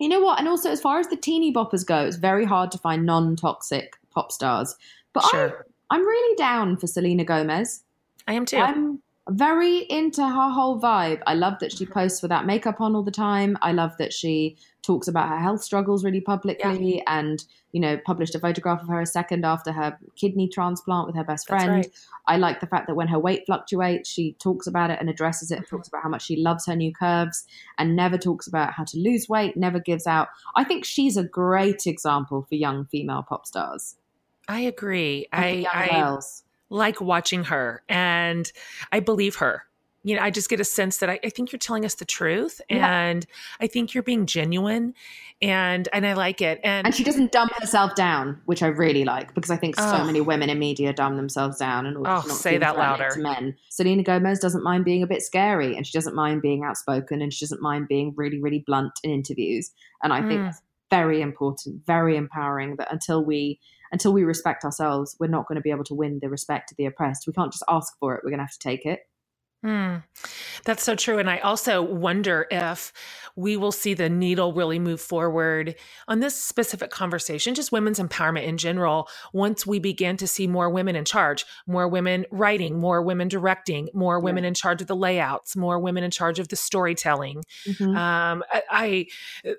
you 0.00 0.08
know 0.08 0.20
what? 0.20 0.40
And 0.40 0.48
also, 0.48 0.70
as 0.70 0.80
far 0.80 0.98
as 0.98 1.06
the 1.06 1.16
teeny 1.16 1.52
boppers 1.52 1.86
go, 1.86 2.04
it's 2.04 2.16
very 2.16 2.44
hard 2.44 2.72
to 2.72 2.78
find 2.78 3.06
non 3.06 3.36
toxic 3.36 3.92
pop 4.10 4.32
stars. 4.32 4.74
But 5.12 5.24
sure. 5.30 5.66
I'm 5.90 6.06
really 6.06 6.36
down 6.36 6.76
for 6.76 6.86
Selena 6.86 7.24
Gomez. 7.24 7.82
I 8.26 8.34
am 8.34 8.44
too. 8.44 8.58
I'm 8.58 9.02
very 9.28 9.78
into 9.90 10.22
her 10.22 10.50
whole 10.50 10.80
vibe. 10.80 11.20
I 11.26 11.34
love 11.34 11.54
that 11.60 11.72
she 11.72 11.84
posts 11.84 12.22
without 12.22 12.46
makeup 12.46 12.80
on 12.80 12.94
all 12.94 13.02
the 13.02 13.10
time. 13.10 13.58
I 13.60 13.72
love 13.72 13.96
that 13.98 14.12
she 14.12 14.56
talks 14.82 15.08
about 15.08 15.28
her 15.28 15.38
health 15.38 15.62
struggles 15.64 16.04
really 16.04 16.20
publicly 16.20 16.96
yeah. 16.96 17.02
and, 17.08 17.44
you 17.72 17.80
know, 17.80 17.98
published 18.06 18.36
a 18.36 18.38
photograph 18.38 18.82
of 18.82 18.88
her 18.88 19.00
a 19.00 19.06
second 19.06 19.44
after 19.44 19.72
her 19.72 19.98
kidney 20.14 20.48
transplant 20.48 21.08
with 21.08 21.16
her 21.16 21.24
best 21.24 21.48
friend. 21.48 21.68
Right. 21.68 21.90
I 22.28 22.36
like 22.36 22.60
the 22.60 22.68
fact 22.68 22.86
that 22.86 22.94
when 22.94 23.08
her 23.08 23.18
weight 23.18 23.42
fluctuates, 23.46 24.08
she 24.08 24.34
talks 24.34 24.68
about 24.68 24.90
it 24.90 25.00
and 25.00 25.10
addresses 25.10 25.50
it, 25.50 25.56
mm-hmm. 25.56 25.76
talks 25.76 25.88
about 25.88 26.04
how 26.04 26.08
much 26.08 26.24
she 26.24 26.36
loves 26.36 26.66
her 26.66 26.76
new 26.76 26.92
curves 26.92 27.44
and 27.78 27.96
never 27.96 28.18
talks 28.18 28.46
about 28.46 28.74
how 28.74 28.84
to 28.84 28.98
lose 28.98 29.28
weight, 29.28 29.56
never 29.56 29.80
gives 29.80 30.06
out. 30.06 30.28
I 30.54 30.62
think 30.62 30.84
she's 30.84 31.16
a 31.16 31.24
great 31.24 31.84
example 31.88 32.46
for 32.48 32.54
young 32.54 32.86
female 32.86 33.24
pop 33.28 33.44
stars. 33.44 33.96
I 34.48 34.60
agree. 34.60 35.26
I, 35.32 35.66
I 35.72 36.18
like 36.70 37.00
watching 37.00 37.44
her 37.44 37.82
and 37.88 38.50
I 38.92 39.00
believe 39.00 39.36
her. 39.36 39.64
You 40.02 40.14
know, 40.14 40.22
I 40.22 40.30
just 40.30 40.48
get 40.48 40.60
a 40.60 40.64
sense 40.64 40.98
that 40.98 41.10
I, 41.10 41.18
I 41.24 41.30
think 41.30 41.50
you're 41.50 41.58
telling 41.58 41.84
us 41.84 41.94
the 41.94 42.04
truth 42.04 42.60
yeah. 42.70 42.86
and 42.86 43.26
I 43.60 43.66
think 43.66 43.92
you're 43.92 44.04
being 44.04 44.26
genuine 44.26 44.94
and 45.42 45.88
and 45.92 46.06
I 46.06 46.12
like 46.12 46.40
it. 46.40 46.60
And 46.62 46.86
And 46.86 46.94
she 46.94 47.02
doesn't 47.02 47.32
dumb 47.32 47.50
herself 47.58 47.96
down, 47.96 48.40
which 48.44 48.62
I 48.62 48.68
really 48.68 49.04
like 49.04 49.34
because 49.34 49.50
I 49.50 49.56
think 49.56 49.74
so 49.74 50.04
many 50.04 50.20
women 50.20 50.48
in 50.48 50.60
media 50.60 50.92
dumb 50.92 51.16
themselves 51.16 51.58
down 51.58 51.86
and 51.86 51.96
oh, 52.06 52.20
say 52.20 52.56
that 52.56 52.76
louder 52.76 53.10
to 53.14 53.20
men. 53.20 53.56
Selena 53.68 54.04
Gomez 54.04 54.38
doesn't 54.38 54.62
mind 54.62 54.84
being 54.84 55.02
a 55.02 55.08
bit 55.08 55.22
scary 55.22 55.76
and 55.76 55.84
she 55.84 55.92
doesn't 55.92 56.14
mind 56.14 56.40
being 56.40 56.62
outspoken 56.62 57.20
and 57.20 57.34
she 57.34 57.44
doesn't 57.44 57.60
mind 57.60 57.88
being 57.88 58.14
really, 58.16 58.40
really 58.40 58.62
blunt 58.64 58.92
in 59.02 59.10
interviews. 59.10 59.72
And 60.04 60.12
I 60.12 60.20
mm. 60.20 60.28
think 60.28 60.42
that's 60.42 60.62
very 60.88 61.20
important, 61.20 61.84
very 61.84 62.16
empowering 62.16 62.76
that 62.76 62.92
until 62.92 63.24
we 63.24 63.58
until 63.96 64.12
we 64.12 64.24
respect 64.24 64.62
ourselves, 64.62 65.16
we're 65.18 65.26
not 65.26 65.48
going 65.48 65.56
to 65.56 65.62
be 65.62 65.70
able 65.70 65.82
to 65.82 65.94
win 65.94 66.18
the 66.20 66.28
respect 66.28 66.70
of 66.70 66.76
the 66.76 66.84
oppressed. 66.84 67.26
We 67.26 67.32
can't 67.32 67.50
just 67.50 67.64
ask 67.66 67.98
for 67.98 68.14
it, 68.14 68.20
we're 68.22 68.28
going 68.28 68.40
to 68.40 68.44
have 68.44 68.52
to 68.52 68.58
take 68.58 68.84
it. 68.84 69.00
Hmm. 69.62 69.96
That's 70.64 70.82
so 70.82 70.94
true. 70.94 71.18
And 71.18 71.30
I 71.30 71.38
also 71.38 71.82
wonder 71.82 72.46
if 72.50 72.92
we 73.36 73.56
will 73.56 73.72
see 73.72 73.94
the 73.94 74.08
needle 74.08 74.52
really 74.52 74.78
move 74.78 75.00
forward 75.00 75.74
on 76.08 76.20
this 76.20 76.34
specific 76.34 76.90
conversation, 76.90 77.54
just 77.54 77.72
women's 77.72 77.98
empowerment 77.98 78.44
in 78.44 78.56
general, 78.56 79.08
once 79.32 79.66
we 79.66 79.78
begin 79.78 80.16
to 80.16 80.26
see 80.26 80.46
more 80.46 80.70
women 80.70 80.96
in 80.96 81.04
charge, 81.04 81.44
more 81.66 81.86
women 81.86 82.24
writing, 82.30 82.78
more 82.78 83.02
women 83.02 83.28
directing, 83.28 83.88
more 83.92 84.18
women 84.20 84.44
yeah. 84.44 84.48
in 84.48 84.54
charge 84.54 84.80
of 84.80 84.86
the 84.86 84.96
layouts, 84.96 85.54
more 85.56 85.78
women 85.78 86.02
in 86.02 86.10
charge 86.10 86.38
of 86.38 86.48
the 86.48 86.56
storytelling. 86.56 87.42
Mm-hmm. 87.66 87.96
Um, 87.96 88.42
I, 88.50 88.62
I, 88.70 89.06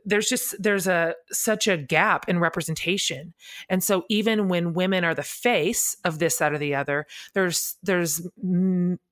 there's 0.06 0.28
just 0.28 0.62
there's 0.62 0.88
a 0.88 1.16
such 1.32 1.68
a 1.68 1.78
gap 1.78 2.28
in 2.28 2.40
representation, 2.40 3.34
and 3.70 3.84
so 3.84 4.06
even 4.10 4.48
when 4.48 4.74
women 4.74 5.04
are 5.04 5.16
the 5.16 5.24
face 5.24 5.98
of 6.04 6.20
this, 6.20 6.38
that, 6.38 6.54
or 6.54 6.58
the 6.58 6.76
other, 6.76 7.06
there's 7.34 7.78
there's 7.84 8.28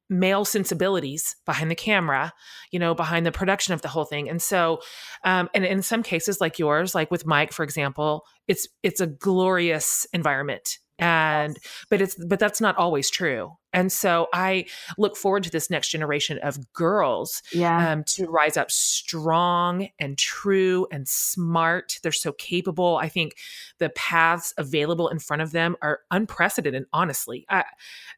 male 0.09 0.45
sensibilities 0.45 1.35
behind 1.45 1.71
the 1.71 1.75
camera, 1.75 2.33
you 2.71 2.79
know, 2.79 2.93
behind 2.93 3.25
the 3.25 3.31
production 3.31 3.73
of 3.73 3.81
the 3.81 3.87
whole 3.87 4.05
thing. 4.05 4.29
And 4.29 4.41
so, 4.41 4.81
um, 5.23 5.49
and 5.53 5.65
in 5.65 5.81
some 5.81 6.03
cases 6.03 6.39
like 6.39 6.59
yours, 6.59 6.93
like 6.93 7.11
with 7.11 7.25
Mike, 7.25 7.51
for 7.51 7.63
example, 7.63 8.23
it's, 8.47 8.67
it's 8.83 9.01
a 9.01 9.07
glorious 9.07 10.05
environment 10.13 10.77
and 10.99 11.57
but 11.89 12.01
it's 12.01 12.15
but 12.15 12.39
that's 12.39 12.61
not 12.61 12.77
always 12.77 13.09
true 13.09 13.51
and 13.73 13.91
so 13.91 14.27
i 14.33 14.65
look 14.97 15.17
forward 15.17 15.43
to 15.43 15.49
this 15.49 15.69
next 15.69 15.89
generation 15.89 16.39
of 16.39 16.71
girls 16.73 17.41
yeah. 17.51 17.91
um, 17.91 18.03
to 18.03 18.25
rise 18.27 18.55
up 18.55 18.71
strong 18.71 19.89
and 19.99 20.17
true 20.17 20.87
and 20.91 21.07
smart. 21.07 21.99
They're 22.01 22.11
so 22.11 22.31
capable. 22.33 22.97
I 22.97 23.09
think 23.09 23.35
the 23.79 23.89
paths 23.89 24.53
available 24.57 25.09
in 25.09 25.19
front 25.19 25.41
of 25.41 25.51
them 25.51 25.75
are 25.81 25.99
unprecedented 26.11 26.85
honestly. 26.93 27.45
I, 27.49 27.65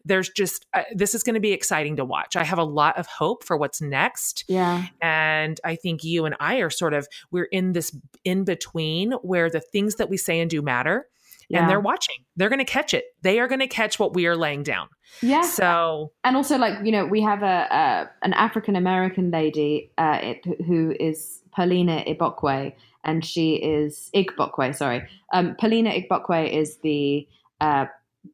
there's 0.05 0.29
just 0.29 0.65
uh, 0.73 0.83
this 0.93 1.15
is 1.15 1.23
going 1.23 1.33
to 1.33 1.39
be 1.39 1.51
exciting 1.51 1.95
to 1.97 2.05
watch. 2.05 2.35
I 2.35 2.43
have 2.43 2.59
a 2.59 2.63
lot 2.63 2.97
of 2.97 3.07
hope 3.07 3.43
for 3.43 3.57
what's 3.57 3.81
next 3.81 4.45
yeah. 4.47 4.85
and 5.01 5.59
i 5.63 5.75
think 5.75 6.03
you 6.03 6.25
and 6.25 6.35
i 6.39 6.57
are 6.57 6.69
sort 6.69 6.93
of 6.93 7.07
we're 7.31 7.45
in 7.45 7.73
this 7.73 7.95
in 8.23 8.43
between 8.43 9.11
where 9.23 9.49
the 9.49 9.59
things 9.59 9.95
that 9.95 10.09
we 10.09 10.17
say 10.17 10.39
and 10.39 10.49
do 10.49 10.61
matter 10.61 11.07
yeah. 11.49 11.61
and 11.61 11.69
they're 11.69 11.79
watching. 11.79 12.15
They're 12.35 12.49
going 12.49 12.59
to 12.59 12.65
catch 12.65 12.93
it. 12.93 13.05
They 13.21 13.39
are 13.39 13.47
going 13.47 13.59
to 13.59 13.67
catch 13.67 13.99
what 13.99 14.13
we 14.13 14.25
are 14.27 14.35
laying 14.35 14.63
down. 14.63 14.89
Yeah. 15.21 15.41
So 15.41 16.11
and 16.23 16.35
also 16.35 16.57
like 16.57 16.85
you 16.85 16.91
know 16.91 17.05
we 17.05 17.21
have 17.21 17.43
a, 17.43 17.67
a 17.71 18.09
an 18.23 18.33
African 18.33 18.75
American 18.75 19.31
lady 19.31 19.91
uh, 19.97 20.19
it, 20.21 20.45
who 20.65 20.95
is 20.99 21.41
Paulina 21.51 22.03
Ibokwe, 22.07 22.73
and 23.03 23.25
she 23.25 23.55
is 23.55 24.09
Igbokwe. 24.13 24.75
Sorry, 24.75 25.07
um, 25.33 25.55
Paulina 25.59 25.91
Igbokwe 25.91 26.51
is 26.51 26.77
the 26.77 27.27
uh, 27.61 27.85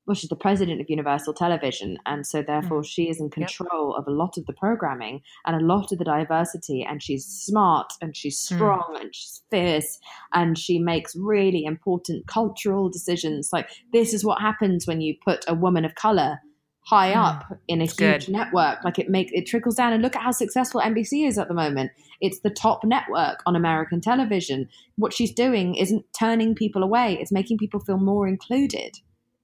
well, 0.06 0.16
she's 0.16 0.30
the 0.30 0.36
president 0.36 0.82
of 0.82 0.90
Universal 0.90 1.34
Television, 1.34 1.98
and 2.06 2.26
so 2.26 2.42
therefore 2.42 2.82
mm. 2.82 2.86
she 2.86 3.10
is 3.10 3.20
in 3.20 3.30
control 3.30 3.94
yep. 3.96 4.00
of 4.00 4.08
a 4.08 4.16
lot 4.16 4.38
of 4.38 4.46
the 4.46 4.54
programming 4.54 5.22
and 5.46 5.56
a 5.56 5.66
lot 5.66 5.92
of 5.92 5.98
the 5.98 6.06
diversity. 6.06 6.86
And 6.88 7.02
she's 7.02 7.26
smart 7.26 7.94
and 8.02 8.16
she's 8.16 8.38
mm. 8.40 8.56
strong 8.56 8.96
mm. 8.96 9.02
and 9.02 9.16
she's 9.16 9.42
fierce 9.50 10.00
and 10.34 10.58
she 10.58 10.80
makes 10.80 11.16
really 11.16 11.66
important 11.66 12.28
cultural 12.28 12.90
decisions. 12.90 13.50
Like 13.54 13.70
this 13.92 14.14
is 14.14 14.26
what 14.26 14.42
happens 14.42 14.88
when 14.88 15.02
you 15.02 15.16
put 15.24 15.46
a 15.48 15.54
woman 15.54 15.86
of 15.86 15.96
color 15.96 16.40
high 16.86 17.14
mm. 17.14 17.18
up 17.18 17.58
in 17.68 17.82
a 17.82 17.86
huge 17.86 17.98
good. 17.98 18.30
network. 18.30 18.84
Like 18.84 19.00
it 19.00 19.10
make 19.10 19.32
it 19.32 19.46
trickles 19.46 19.76
down. 19.76 19.94
And 19.94 20.02
look 20.02 20.16
at 20.16 20.22
how 20.22 20.32
successful 20.32 20.82
NBC 20.82 21.28
is 21.28 21.38
at 21.38 21.48
the 21.48 21.54
moment. 21.54 21.92
It's 22.20 22.40
the 22.40 22.50
top 22.50 22.84
network 22.84 23.42
on 23.46 23.56
American 23.56 24.02
television. 24.02 24.70
What 24.96 25.14
she's 25.14 25.34
doing 25.34 25.76
isn't 25.76 26.06
turning 26.18 26.56
people 26.56 26.84
away. 26.84 27.18
It's 27.20 27.32
making 27.32 27.58
people 27.58 27.80
feel 27.80 27.98
more 27.98 28.28
included. 28.28 28.98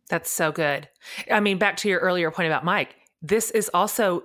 That's 0.10 0.30
so 0.30 0.52
good. 0.52 0.90
I 1.32 1.40
mean, 1.40 1.58
back 1.58 1.78
to 1.78 1.90
your 1.90 2.00
earlier 2.00 2.32
point 2.32 2.48
about 2.48 2.66
Mike, 2.66 2.96
this 3.22 3.52
is 3.52 3.70
also 3.74 4.24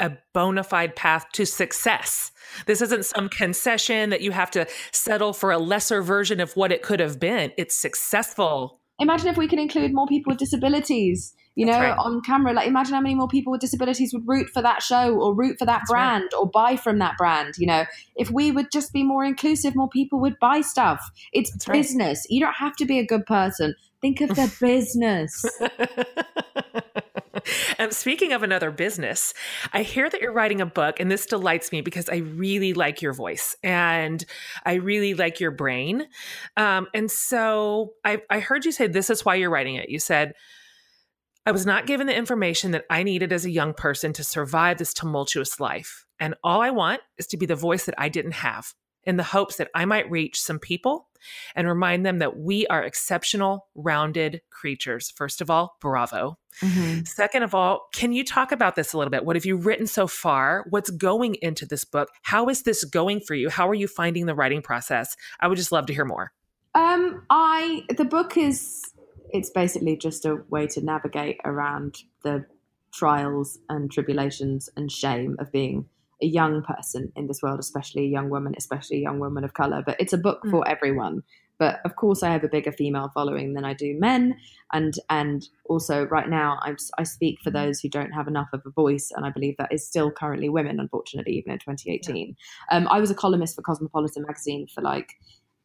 a 0.00 0.12
bona 0.32 0.64
fide 0.64 0.96
path 0.96 1.26
to 1.32 1.44
success. 1.44 2.32
This 2.64 2.80
isn't 2.80 3.04
some 3.04 3.28
concession 3.28 4.10
that 4.10 4.22
you 4.22 4.30
have 4.32 4.50
to 4.52 4.66
settle 4.92 5.32
for 5.32 5.50
a 5.50 5.58
lesser 5.58 6.00
version 6.02 6.40
of 6.40 6.52
what 6.56 6.72
it 6.72 6.82
could 6.82 7.00
have 7.00 7.20
been. 7.20 7.52
It's 7.58 7.76
successful. 7.76 8.80
Imagine 8.98 9.28
if 9.28 9.36
we 9.36 9.46
could 9.46 9.58
include 9.58 9.92
more 9.92 10.06
people 10.06 10.30
with 10.30 10.38
disabilities, 10.38 11.34
you 11.54 11.66
That's 11.66 11.76
know, 11.76 11.84
right. 11.90 11.98
on 11.98 12.22
camera. 12.22 12.54
Like, 12.54 12.66
imagine 12.66 12.94
how 12.94 13.02
many 13.02 13.14
more 13.14 13.28
people 13.28 13.50
with 13.50 13.60
disabilities 13.60 14.14
would 14.14 14.26
root 14.26 14.48
for 14.48 14.62
that 14.62 14.82
show 14.82 15.14
or 15.14 15.34
root 15.34 15.58
for 15.58 15.66
that 15.66 15.80
That's 15.80 15.90
brand 15.90 16.22
right. 16.32 16.38
or 16.40 16.48
buy 16.48 16.76
from 16.76 16.98
that 17.00 17.18
brand. 17.18 17.56
You 17.58 17.66
know, 17.66 17.84
if 18.14 18.30
we 18.30 18.50
would 18.50 18.70
just 18.72 18.94
be 18.94 19.02
more 19.02 19.22
inclusive, 19.22 19.76
more 19.76 19.90
people 19.90 20.18
would 20.20 20.38
buy 20.40 20.62
stuff. 20.62 21.10
It's 21.34 21.50
That's 21.50 21.66
business. 21.66 22.20
Right. 22.20 22.34
You 22.34 22.40
don't 22.40 22.54
have 22.54 22.74
to 22.76 22.86
be 22.86 22.98
a 22.98 23.04
good 23.04 23.26
person. 23.26 23.74
Think 24.06 24.20
of 24.20 24.36
the 24.36 24.56
business. 24.60 25.44
um, 27.80 27.90
speaking 27.90 28.32
of 28.32 28.44
another 28.44 28.70
business, 28.70 29.34
I 29.72 29.82
hear 29.82 30.08
that 30.08 30.20
you're 30.20 30.30
writing 30.30 30.60
a 30.60 30.66
book, 30.66 31.00
and 31.00 31.10
this 31.10 31.26
delights 31.26 31.72
me 31.72 31.80
because 31.80 32.08
I 32.08 32.18
really 32.18 32.72
like 32.72 33.02
your 33.02 33.12
voice 33.12 33.56
and 33.64 34.24
I 34.64 34.74
really 34.74 35.14
like 35.14 35.40
your 35.40 35.50
brain. 35.50 36.06
Um, 36.56 36.86
and 36.94 37.10
so 37.10 37.94
I, 38.04 38.22
I 38.30 38.38
heard 38.38 38.64
you 38.64 38.70
say 38.70 38.86
this 38.86 39.10
is 39.10 39.24
why 39.24 39.34
you're 39.34 39.50
writing 39.50 39.74
it. 39.74 39.88
You 39.88 39.98
said, 39.98 40.34
I 41.44 41.50
was 41.50 41.66
not 41.66 41.86
given 41.86 42.06
the 42.06 42.14
information 42.14 42.70
that 42.70 42.84
I 42.88 43.02
needed 43.02 43.32
as 43.32 43.44
a 43.44 43.50
young 43.50 43.74
person 43.74 44.12
to 44.12 44.22
survive 44.22 44.78
this 44.78 44.94
tumultuous 44.94 45.58
life. 45.58 46.06
And 46.20 46.36
all 46.44 46.62
I 46.62 46.70
want 46.70 47.00
is 47.18 47.26
to 47.26 47.36
be 47.36 47.46
the 47.46 47.56
voice 47.56 47.86
that 47.86 47.96
I 47.98 48.08
didn't 48.08 48.34
have 48.34 48.72
in 49.02 49.16
the 49.16 49.24
hopes 49.24 49.56
that 49.56 49.70
I 49.74 49.84
might 49.84 50.08
reach 50.08 50.40
some 50.40 50.60
people 50.60 51.08
and 51.54 51.68
remind 51.68 52.04
them 52.04 52.18
that 52.18 52.38
we 52.38 52.66
are 52.68 52.82
exceptional, 52.82 53.66
rounded 53.74 54.40
creatures. 54.50 55.10
First 55.10 55.40
of 55.40 55.50
all, 55.50 55.76
bravo. 55.80 56.38
Mm-hmm. 56.62 57.04
Second 57.04 57.42
of 57.42 57.54
all, 57.54 57.86
can 57.92 58.12
you 58.12 58.24
talk 58.24 58.52
about 58.52 58.76
this 58.76 58.92
a 58.92 58.98
little 58.98 59.10
bit? 59.10 59.24
What 59.24 59.36
have 59.36 59.44
you 59.44 59.56
written 59.56 59.86
so 59.86 60.06
far? 60.06 60.64
What's 60.70 60.90
going 60.90 61.36
into 61.42 61.66
this 61.66 61.84
book? 61.84 62.08
How 62.22 62.48
is 62.48 62.62
this 62.62 62.84
going 62.84 63.20
for 63.20 63.34
you? 63.34 63.50
How 63.50 63.68
are 63.68 63.74
you 63.74 63.88
finding 63.88 64.26
the 64.26 64.34
writing 64.34 64.62
process? 64.62 65.16
I 65.40 65.48
would 65.48 65.58
just 65.58 65.72
love 65.72 65.86
to 65.86 65.94
hear 65.94 66.04
more. 66.04 66.32
Um, 66.74 67.24
I 67.30 67.84
the 67.96 68.04
book 68.04 68.36
is 68.36 68.82
it's 69.30 69.50
basically 69.50 69.96
just 69.96 70.24
a 70.24 70.42
way 70.50 70.66
to 70.68 70.84
navigate 70.84 71.40
around 71.44 72.02
the 72.22 72.44
trials 72.92 73.58
and 73.68 73.90
tribulations 73.90 74.68
and 74.76 74.90
shame 74.90 75.36
of 75.38 75.50
being 75.52 75.86
a 76.22 76.26
young 76.26 76.62
person 76.62 77.12
in 77.16 77.26
this 77.26 77.42
world, 77.42 77.60
especially 77.60 78.04
a 78.04 78.08
young 78.08 78.30
woman, 78.30 78.54
especially 78.56 78.98
a 78.98 79.02
young 79.02 79.18
woman 79.18 79.44
of 79.44 79.54
color. 79.54 79.82
But 79.84 79.96
it's 80.00 80.12
a 80.12 80.18
book 80.18 80.42
mm. 80.44 80.50
for 80.50 80.66
everyone. 80.68 81.22
But 81.58 81.80
of 81.84 81.96
course, 81.96 82.22
I 82.22 82.30
have 82.30 82.44
a 82.44 82.48
bigger 82.48 82.72
female 82.72 83.10
following 83.14 83.54
than 83.54 83.64
I 83.64 83.72
do 83.72 83.96
men, 83.98 84.36
and 84.72 84.94
and 85.08 85.46
also 85.64 86.04
right 86.04 86.28
now 86.28 86.58
I'm, 86.62 86.76
I 86.98 87.02
speak 87.02 87.38
for 87.42 87.50
those 87.50 87.80
who 87.80 87.88
don't 87.88 88.12
have 88.12 88.28
enough 88.28 88.48
of 88.52 88.62
a 88.66 88.70
voice, 88.70 89.10
and 89.14 89.24
I 89.24 89.30
believe 89.30 89.56
that 89.56 89.72
is 89.72 89.86
still 89.86 90.10
currently 90.10 90.50
women, 90.50 90.80
unfortunately, 90.80 91.32
even 91.34 91.52
in 91.52 91.58
2018. 91.58 92.36
Yeah. 92.70 92.76
Um, 92.76 92.86
I 92.88 93.00
was 93.00 93.10
a 93.10 93.14
columnist 93.14 93.56
for 93.56 93.62
Cosmopolitan 93.62 94.24
magazine 94.26 94.66
for 94.74 94.82
like 94.82 95.14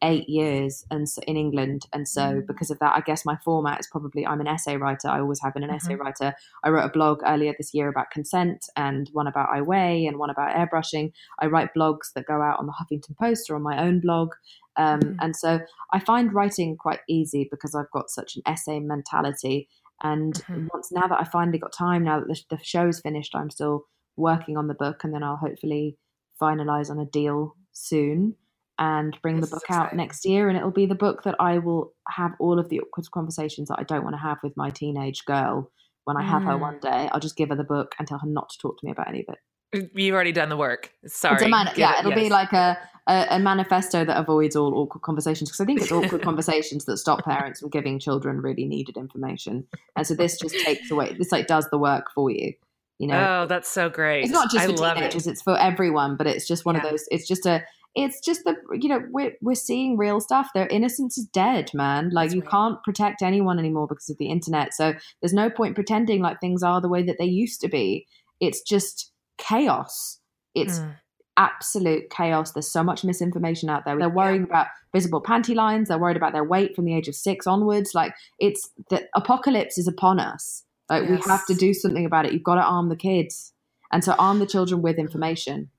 eight 0.04 0.28
years 0.28 0.86
and 0.90 1.08
so 1.08 1.22
in 1.28 1.38
England. 1.38 1.86
And 1.94 2.08
so 2.08 2.22
mm. 2.22 2.48
because 2.48 2.72
of 2.72 2.80
that, 2.80 2.96
I 2.96 3.02
guess 3.02 3.26
my 3.26 3.38
format 3.44 3.80
is 3.80 3.88
probably 3.92 4.26
I'm 4.26 4.42
an 4.42 4.48
essay 4.48 4.78
writer. 4.78 5.08
I 5.08 5.20
always 5.20 5.42
have 5.42 5.54
been 5.54 5.64
an 5.64 5.70
mm-hmm. 5.70 5.76
essay 5.76 5.96
writer. 5.96 6.34
I 6.64 6.70
wrote 6.70 6.86
a 6.86 6.90
blog 6.90 7.22
earlier 7.26 7.54
this 7.58 7.74
year 7.74 7.88
about 7.88 8.12
consent 8.12 8.66
and 8.76 9.10
one 9.14 9.28
about 9.28 9.50
I 9.52 9.62
Weigh 9.62 10.06
and 10.06 10.18
one 10.18 10.30
about 10.30 10.56
airbrushing. 10.56 11.12
I 11.40 11.48
write 11.48 11.74
blogs 11.76 12.14
that 12.16 12.26
go 12.26 12.42
out 12.42 12.60
on 12.60 12.66
the 12.66 12.74
Huffington 12.74 13.18
Post 13.18 13.50
or 13.50 13.56
on 13.56 13.62
my 13.62 13.82
own 13.82 14.00
blog. 14.00 14.34
Um, 14.76 15.00
mm-hmm. 15.00 15.16
And 15.20 15.36
so 15.36 15.60
I 15.92 16.00
find 16.00 16.34
writing 16.34 16.78
quite 16.78 17.00
easy 17.08 17.48
because 17.50 17.76
I've 17.76 17.92
got 17.92 18.10
such 18.10 18.36
an 18.36 18.42
essay 18.46 18.80
mentality. 18.80 19.70
And 20.04 20.34
mm-hmm. 20.34 20.68
once 20.74 20.92
now 20.92 21.08
that 21.08 21.20
I 21.20 21.26
finally 21.26 21.60
got 21.60 21.74
time, 21.74 22.04
now 22.04 22.20
that 22.20 22.28
the, 22.28 22.58
the 22.58 22.64
show's 22.64 23.02
finished, 23.02 23.36
I'm 23.36 23.52
still 23.52 23.86
working 24.18 24.58
on 24.58 24.68
the 24.68 24.74
book 24.74 25.04
and 25.04 25.14
then 25.14 25.24
I'll 25.24 25.38
hopefully 25.38 25.98
finalize 26.42 26.90
on 26.90 27.00
a 27.00 27.06
deal 27.06 27.56
soon 27.72 28.36
and 28.82 29.16
bring 29.22 29.40
this 29.40 29.52
the 29.52 29.58
book 29.58 29.64
out 29.70 29.96
next 29.96 30.26
year. 30.26 30.50
And 30.50 30.58
it'll 30.58 30.72
be 30.72 30.88
the 30.88 30.96
book 30.96 31.22
that 31.24 31.36
I 31.40 31.60
will 31.60 31.94
have 32.10 32.32
all 32.40 32.60
of 32.60 32.70
the 32.70 32.82
awkward 32.82 33.06
conversations 33.12 33.70
that 33.70 33.78
I 33.78 33.84
don't 33.84 34.04
want 34.04 34.16
to 34.16 34.22
have 34.22 34.40
with 34.44 34.58
my 34.58 34.72
teenage 34.72 35.24
girl 35.26 35.72
when 36.06 36.18
I 36.18 36.24
have 36.24 36.42
mm. 36.42 36.48
her 36.48 36.58
one 36.58 36.78
mm. 36.78 36.82
day. 36.82 37.08
I'll 37.12 37.20
just 37.20 37.38
give 37.38 37.50
her 37.50 37.56
the 37.56 37.64
book 37.64 37.94
and 38.00 38.08
tell 38.08 38.18
her 38.18 38.28
not 38.28 38.50
to 38.50 38.58
talk 38.58 38.80
to 38.80 38.86
me 38.86 38.92
about 38.92 39.08
any 39.08 39.20
of 39.20 39.36
it. 39.36 39.92
You've 39.94 40.16
already 40.16 40.32
done 40.32 40.50
the 40.50 40.58
work. 40.58 40.92
Sorry. 41.06 41.48
Man- 41.48 41.70
yeah, 41.76 42.00
it'll 42.00 42.12
yes. 42.12 42.20
be 42.20 42.30
like 42.30 42.52
a, 42.54 42.76
a, 43.08 43.28
a, 43.30 43.40
manifesto 43.40 44.04
that 44.04 44.18
avoids 44.18 44.56
all 44.56 44.76
awkward 44.76 45.02
conversations 45.02 45.50
because 45.50 45.62
I 45.62 45.66
think 45.66 45.80
it's 45.80 45.92
awkward 45.92 46.22
conversations 46.24 46.86
that 46.86 46.98
stop 46.98 47.24
parents 47.24 47.60
from 47.60 47.70
giving 47.70 48.00
children 48.00 48.42
really 48.42 48.66
needed 48.66 48.98
information. 48.98 49.68
And 49.96 50.06
so 50.08 50.16
this 50.16 50.40
just 50.40 50.56
takes 50.66 50.90
away, 50.90 51.14
this 51.18 51.32
like 51.32 51.46
does 51.46 51.70
the 51.70 51.78
work 51.78 52.08
for 52.14 52.32
you. 52.32 52.54
You 52.98 53.08
know, 53.08 53.42
oh, 53.44 53.46
that's 53.48 53.70
so 53.70 53.90
great. 53.90 54.24
It's 54.24 54.32
not 54.32 54.52
just 54.52 54.68
I 54.68 54.68
for 54.68 54.94
teenagers; 54.94 55.26
it. 55.26 55.32
it's 55.32 55.42
for 55.42 55.58
everyone. 55.58 56.18
But 56.18 56.28
it's 56.28 56.48
just 56.48 56.66
one 56.66 56.76
yeah. 56.76 56.84
of 56.84 56.90
those. 56.92 57.06
It's 57.10 57.28
just 57.28 57.48
a 57.48 57.64
it's 57.94 58.22
just 58.22 58.44
the 58.46 58.56
you 58.74 58.88
know 58.88 59.02
we're 59.12 59.34
we're 59.42 59.56
seeing 59.56 59.98
real 59.98 60.22
stuff. 60.22 60.50
Their 60.54 60.68
innocence 60.68 61.18
is 61.18 61.26
dead, 61.26 61.72
man. 61.74 62.10
Like 62.12 62.30
That's 62.30 62.36
you 62.36 62.42
right. 62.42 62.52
can't 62.52 62.84
protect 62.84 63.22
anyone 63.22 63.60
anymore 63.60 63.88
because 63.88 64.10
of 64.10 64.18
the 64.18 64.30
internet. 64.30 64.74
So 64.74 64.94
there's 65.22 65.34
no 65.34 65.50
point 65.50 65.76
pretending 65.76 66.22
like 66.22 66.40
things 66.40 66.64
are 66.64 66.80
the 66.80 66.90
way 66.90 67.04
that 67.04 67.18
they 67.20 67.26
used 67.26 67.60
to 67.62 67.68
be. 67.68 68.08
It's 68.40 68.62
just 68.62 69.12
chaos. 69.38 70.20
It's 70.56 70.80
mm. 70.80 70.96
absolute 71.36 72.10
chaos. 72.10 72.54
There's 72.54 72.72
so 72.72 72.84
much 72.84 73.04
misinformation 73.04 73.70
out 73.70 73.84
there. 73.84 73.98
They're 73.98 74.10
worrying 74.10 74.44
yeah. 74.44 74.48
about 74.48 74.68
visible 74.94 75.22
panty 75.22 75.54
lines. 75.54 75.90
They're 75.90 76.00
worried 76.00 76.18
about 76.18 76.34
their 76.34 76.46
weight 76.46 76.76
from 76.76 76.86
the 76.86 76.96
age 76.96 77.10
of 77.10 77.16
six 77.16 77.46
onwards. 77.46 77.94
Like 77.94 78.14
it's 78.40 78.70
the 78.90 79.06
apocalypse 79.16 79.78
is 79.78 79.88
upon 79.88 80.20
us. 80.20 80.64
Like 80.90 81.04
yes. 81.04 81.26
we 81.26 81.30
have 81.30 81.46
to 81.48 81.54
do 81.56 81.74
something 81.74 82.06
about 82.06 82.26
it. 82.26 82.32
You've 82.32 82.44
got 82.44 82.56
to 82.56 82.64
arm 82.64 82.88
the 82.88 82.96
kids. 82.96 83.54
And 83.92 84.02
so 84.02 84.14
arm 84.14 84.40
the 84.40 84.46
children 84.46 84.82
with 84.82 84.98
information 84.98 85.70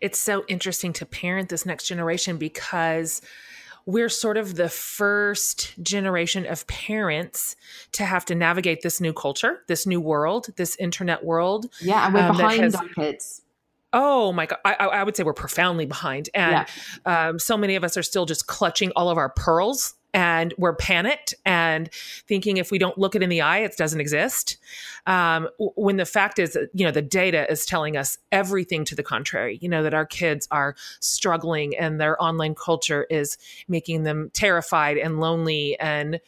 it's 0.00 0.18
so 0.18 0.44
interesting 0.48 0.92
to 0.94 1.06
parent 1.06 1.48
this 1.48 1.66
next 1.66 1.86
generation 1.86 2.36
because 2.36 3.22
we're 3.86 4.08
sort 4.08 4.36
of 4.36 4.56
the 4.56 4.68
first 4.68 5.74
generation 5.82 6.46
of 6.46 6.66
parents 6.66 7.56
to 7.92 8.04
have 8.04 8.24
to 8.26 8.34
navigate 8.34 8.82
this 8.82 9.00
new 9.00 9.12
culture, 9.12 9.62
this 9.66 9.86
new 9.86 10.00
world, 10.00 10.48
this 10.56 10.76
internet 10.76 11.24
world. 11.24 11.66
Yeah, 11.80 12.06
and 12.06 12.14
we're 12.14 12.20
um, 12.20 12.36
behind 12.36 12.62
has, 12.62 12.74
our 12.74 12.88
kids. 12.88 13.42
Oh 13.92 14.32
my 14.32 14.46
God. 14.46 14.58
I, 14.64 14.74
I, 14.74 15.02
would 15.02 15.16
say 15.16 15.24
we're 15.24 15.32
profoundly 15.32 15.86
behind. 15.86 16.28
And 16.34 16.66
yeah. 17.06 17.28
um, 17.28 17.38
so 17.40 17.56
many 17.56 17.74
of 17.74 17.82
us 17.82 17.96
are 17.96 18.02
still 18.02 18.24
just 18.24 18.46
clutching 18.46 18.92
all 18.94 19.10
of 19.10 19.18
our 19.18 19.30
pearls 19.30 19.94
and 20.12 20.54
we're 20.58 20.74
panicked 20.74 21.34
and 21.44 21.88
thinking 22.26 22.56
if 22.56 22.70
we 22.70 22.78
don't 22.78 22.98
look 22.98 23.14
it 23.14 23.22
in 23.22 23.28
the 23.28 23.40
eye, 23.40 23.58
it 23.58 23.76
doesn't 23.76 24.00
exist. 24.00 24.56
Um, 25.06 25.48
when 25.58 25.96
the 25.96 26.06
fact 26.06 26.38
is, 26.38 26.56
you 26.74 26.84
know, 26.84 26.90
the 26.90 27.02
data 27.02 27.50
is 27.50 27.64
telling 27.66 27.96
us 27.96 28.18
everything 28.32 28.84
to 28.86 28.94
the 28.94 29.02
contrary. 29.02 29.58
You 29.60 29.68
know 29.68 29.82
that 29.82 29.94
our 29.94 30.06
kids 30.06 30.46
are 30.50 30.74
struggling 31.00 31.76
and 31.76 32.00
their 32.00 32.20
online 32.22 32.54
culture 32.54 33.06
is 33.10 33.38
making 33.68 34.04
them 34.04 34.30
terrified 34.32 34.98
and 34.98 35.20
lonely 35.20 35.78
and 35.78 36.20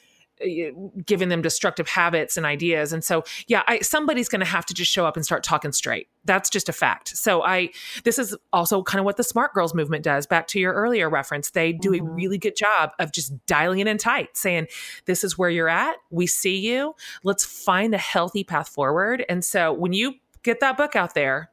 giving 1.04 1.28
them 1.28 1.42
destructive 1.42 1.88
habits 1.88 2.36
and 2.36 2.44
ideas. 2.44 2.92
And 2.92 3.02
so, 3.04 3.24
yeah, 3.46 3.62
I, 3.66 3.80
somebody's 3.80 4.28
going 4.28 4.40
to 4.40 4.46
have 4.46 4.66
to 4.66 4.74
just 4.74 4.90
show 4.90 5.06
up 5.06 5.16
and 5.16 5.24
start 5.24 5.42
talking 5.42 5.72
straight. 5.72 6.08
That's 6.24 6.48
just 6.50 6.68
a 6.68 6.72
fact. 6.72 7.16
So 7.16 7.42
I, 7.42 7.70
this 8.04 8.18
is 8.18 8.36
also 8.52 8.82
kind 8.82 9.00
of 9.00 9.04
what 9.04 9.16
the 9.16 9.24
smart 9.24 9.54
girls 9.54 9.74
movement 9.74 10.04
does. 10.04 10.26
Back 10.26 10.46
to 10.48 10.60
your 10.60 10.72
earlier 10.72 11.10
reference, 11.10 11.50
they 11.50 11.72
do 11.72 11.90
mm-hmm. 11.90 12.06
a 12.06 12.10
really 12.10 12.38
good 12.38 12.56
job 12.56 12.92
of 12.98 13.12
just 13.12 13.34
dialing 13.46 13.80
it 13.80 13.86
in 13.86 13.98
tight, 13.98 14.36
saying, 14.36 14.68
this 15.06 15.24
is 15.24 15.36
where 15.36 15.50
you're 15.50 15.68
at. 15.68 15.96
We 16.10 16.26
see 16.26 16.56
you. 16.56 16.94
Let's 17.24 17.44
find 17.44 17.94
a 17.94 17.98
healthy 17.98 18.44
path 18.44 18.68
forward. 18.68 19.24
And 19.28 19.44
so 19.44 19.72
when 19.72 19.92
you 19.92 20.14
get 20.42 20.60
that 20.60 20.76
book 20.76 20.96
out 20.96 21.14
there, 21.14 21.50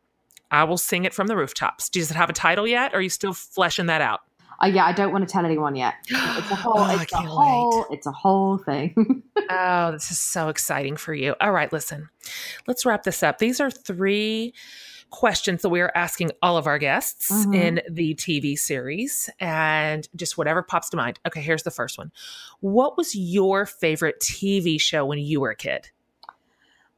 I 0.51 0.63
will 0.63 0.77
sing 0.77 1.05
it 1.05 1.13
from 1.13 1.27
the 1.27 1.37
rooftops. 1.37 1.89
Does 1.89 2.09
it 2.09 2.17
have 2.17 2.29
a 2.29 2.33
title 2.33 2.67
yet? 2.67 2.93
Or 2.93 2.97
are 2.97 3.01
you 3.01 3.09
still 3.09 3.33
fleshing 3.33 3.85
that 3.85 4.01
out? 4.01 4.21
Uh, 4.62 4.68
yeah, 4.68 4.86
I 4.86 4.91
don't 4.91 5.12
want 5.12 5.28
to 5.28 5.32
tell 5.32 5.45
anyone 5.45 5.76
yet. 5.76 5.95
It's 6.39 6.51
a 6.51 6.55
whole. 6.55 6.74
oh, 6.78 6.99
it's 6.99 7.14
a 7.14 7.18
whole. 7.18 7.86
Wait. 7.89 7.97
It's 7.97 8.07
a 8.07 8.12
whole 8.12 8.57
thing. 8.57 9.24
oh, 9.49 9.91
this 9.91 10.10
is 10.12 10.20
so 10.20 10.49
exciting 10.49 10.95
for 10.95 11.14
you. 11.14 11.36
All 11.41 11.51
right, 11.51 11.72
listen, 11.72 12.10
let's 12.68 12.86
wrap 12.86 13.03
this 13.03 13.24
up. 13.24 13.39
These 13.39 13.60
are 13.60 13.70
three 13.70 14.53
questions 15.10 15.62
that 15.62 15.70
we 15.70 15.82
are 15.82 15.91
asking 15.95 16.32
all 16.41 16.57
of 16.57 16.68
our 16.68 16.78
guests 16.78 17.32
mm-hmm. 17.32 17.53
in 17.53 17.82
the 17.89 18.16
TV 18.16 18.57
series 18.57 19.30
and 19.39 20.07
just 20.16 20.38
whatever 20.38 20.62
pops 20.62 20.89
to 20.89 20.97
mind. 20.97 21.20
Okay, 21.28 21.41
here's 21.41 21.64
the 21.64 21.72
first 21.72 21.97
one. 21.97 22.12
What 22.60 22.97
was 22.97 23.16
your 23.16 23.66
favorite 23.66 24.20
TV 24.22 24.80
show 24.80 25.05
when 25.05 25.20
you 25.20 25.41
were 25.41 25.49
a 25.49 25.55
kid? 25.55 25.89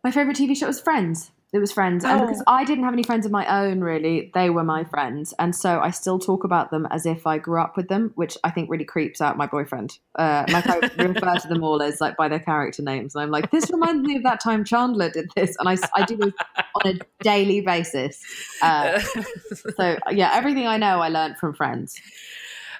My 0.04 0.12
favorite 0.12 0.38
TV 0.38 0.58
show 0.58 0.68
was 0.68 0.82
Friends. 0.82 1.32
It 1.54 1.60
was 1.60 1.72
friends. 1.72 2.06
And 2.06 2.22
because 2.22 2.42
oh. 2.48 2.54
I 2.54 2.64
didn't 2.64 2.86
have 2.86 2.94
any 2.94 3.04
friends 3.04 3.26
of 3.26 3.32
my 3.32 3.46
own, 3.46 3.82
really, 3.82 4.32
they 4.34 4.50
were 4.50 4.64
my 4.64 4.86
friends. 4.86 5.34
And 5.38 5.54
so 5.54 5.82
I 5.82 5.92
still 5.92 6.18
talk 6.18 6.46
about 6.46 6.72
them 6.72 6.88
as 6.92 7.06
if 7.06 7.28
I 7.28 7.40
grew 7.40 7.60
up 7.60 7.76
with 7.76 7.90
them, 7.90 8.14
which 8.16 8.38
I 8.46 8.52
think 8.52 8.70
really 8.70 8.86
creeps 8.86 9.20
out 9.20 9.38
my 9.38 9.48
boyfriend. 9.48 10.00
Uh, 10.18 10.46
like 10.50 10.66
I 10.70 10.78
refer 10.98 11.36
to 11.40 11.48
them 11.50 11.62
all 11.62 11.82
as 11.82 12.00
like 12.00 12.16
by 12.16 12.30
their 12.30 12.40
character 12.40 12.82
names. 12.82 13.16
And 13.16 13.24
I'm 13.24 13.32
like, 13.32 13.52
this 13.52 13.70
reminds 13.70 14.08
me 14.08 14.16
of 14.16 14.24
that 14.24 14.40
time 14.40 14.64
Chandler 14.64 15.10
did 15.10 15.30
this. 15.36 15.58
And 15.60 15.68
I, 15.68 15.78
I 15.94 16.06
do 16.06 16.16
this 16.16 16.34
on 16.82 16.96
a 16.96 17.00
daily 17.22 17.60
basis. 17.60 18.24
Uh, 18.62 19.00
so 19.76 19.98
yeah, 20.10 20.32
everything 20.34 20.68
I 20.68 20.78
know 20.78 21.02
I 21.02 21.10
learned 21.10 21.38
from 21.38 21.54
friends. 21.54 22.00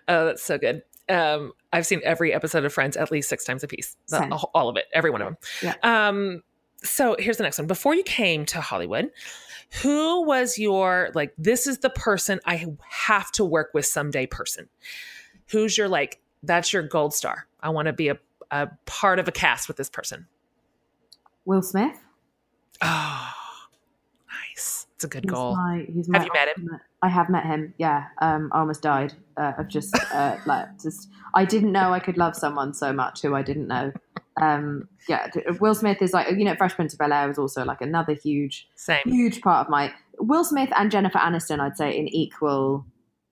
Oh, 0.08 0.26
that's 0.26 0.44
so 0.44 0.58
good. 0.58 0.84
Um, 1.10 1.52
I've 1.74 1.86
seen 1.86 2.00
every 2.06 2.34
episode 2.34 2.64
of 2.64 2.72
Friends 2.72 2.96
at 2.96 3.12
least 3.12 3.28
six 3.28 3.44
times 3.44 3.64
a 3.64 3.68
piece. 3.68 3.98
All 4.54 4.70
of 4.70 4.78
it, 4.78 4.86
every 4.94 5.10
one 5.10 5.22
of 5.22 5.28
them. 5.28 5.38
Yeah. 5.62 6.08
Um, 6.08 6.44
so 6.84 7.16
here's 7.20 7.38
the 7.38 7.44
next 7.44 7.58
one. 7.58 7.68
Before 7.68 7.96
you 7.96 8.04
came 8.04 8.46
to 8.48 8.62
Hollywood, 8.62 9.12
who 9.82 10.26
was 10.26 10.58
your 10.58 11.12
like 11.14 11.34
this 11.38 11.68
is 11.68 11.80
the 11.80 11.90
person 11.90 12.40
I 12.46 12.66
have 12.90 13.32
to 13.34 13.46
work 13.46 13.72
with 13.74 13.86
someday 13.86 14.26
person? 14.26 14.68
Who's 15.50 15.78
your 15.78 15.88
like 15.88 16.22
that's 16.44 16.74
your 16.74 16.84
gold 16.84 17.14
star. 17.14 17.48
I 17.62 17.70
want 17.70 17.86
to 17.88 17.94
be 17.94 18.10
a, 18.10 18.18
a 18.50 18.70
part 18.86 19.20
of 19.20 19.28
a 19.28 19.32
cast 19.32 19.68
with 19.68 19.78
this 19.78 19.90
person. 19.90 20.28
Will 21.46 21.62
Smith. 21.62 21.96
Oh, 22.82 23.34
nice. 24.50 24.88
It's 24.96 25.04
a 25.04 25.08
good 25.08 25.26
he's 25.26 25.32
goal. 25.32 25.56
My, 25.56 25.86
my 26.08 26.18
have 26.18 26.26
you 26.26 26.34
met 26.34 26.58
him? 26.58 26.80
I 27.04 27.10
have 27.10 27.30
met 27.30 27.46
him. 27.46 27.74
Yeah. 27.78 28.06
Um, 28.20 28.50
I 28.54 28.60
almost 28.60 28.82
died 28.82 29.14
uh, 29.38 29.54
of 29.58 29.68
just 29.68 29.96
uh, 30.14 30.38
like 30.46 30.68
just. 30.82 31.10
I 31.34 31.46
didn't 31.46 31.72
know 31.72 31.94
I 31.94 32.00
could 32.00 32.18
love 32.18 32.36
someone 32.36 32.74
so 32.74 32.92
much 32.92 33.22
who 33.22 33.36
I 33.36 33.42
didn't 33.42 33.68
know 33.68 33.92
um 34.40 34.88
yeah 35.10 35.28
will 35.60 35.76
smith 35.76 36.02
is 36.02 36.14
like 36.14 36.28
you 36.30 36.46
know 36.46 36.56
fresh 36.56 36.74
prince 36.74 36.94
of 36.94 37.00
bel 37.00 37.12
air 37.12 37.28
was 37.28 37.38
also 37.38 37.66
like 37.66 37.82
another 37.82 38.14
huge 38.14 38.68
Same. 38.76 39.02
huge 39.06 39.42
part 39.42 39.66
of 39.66 39.70
my 39.70 39.92
will 40.20 40.46
smith 40.46 40.70
and 40.78 40.90
jennifer 40.90 41.18
aniston 41.18 41.60
i'd 41.60 41.76
say 41.76 41.92
in 41.92 42.08
equal 42.08 42.86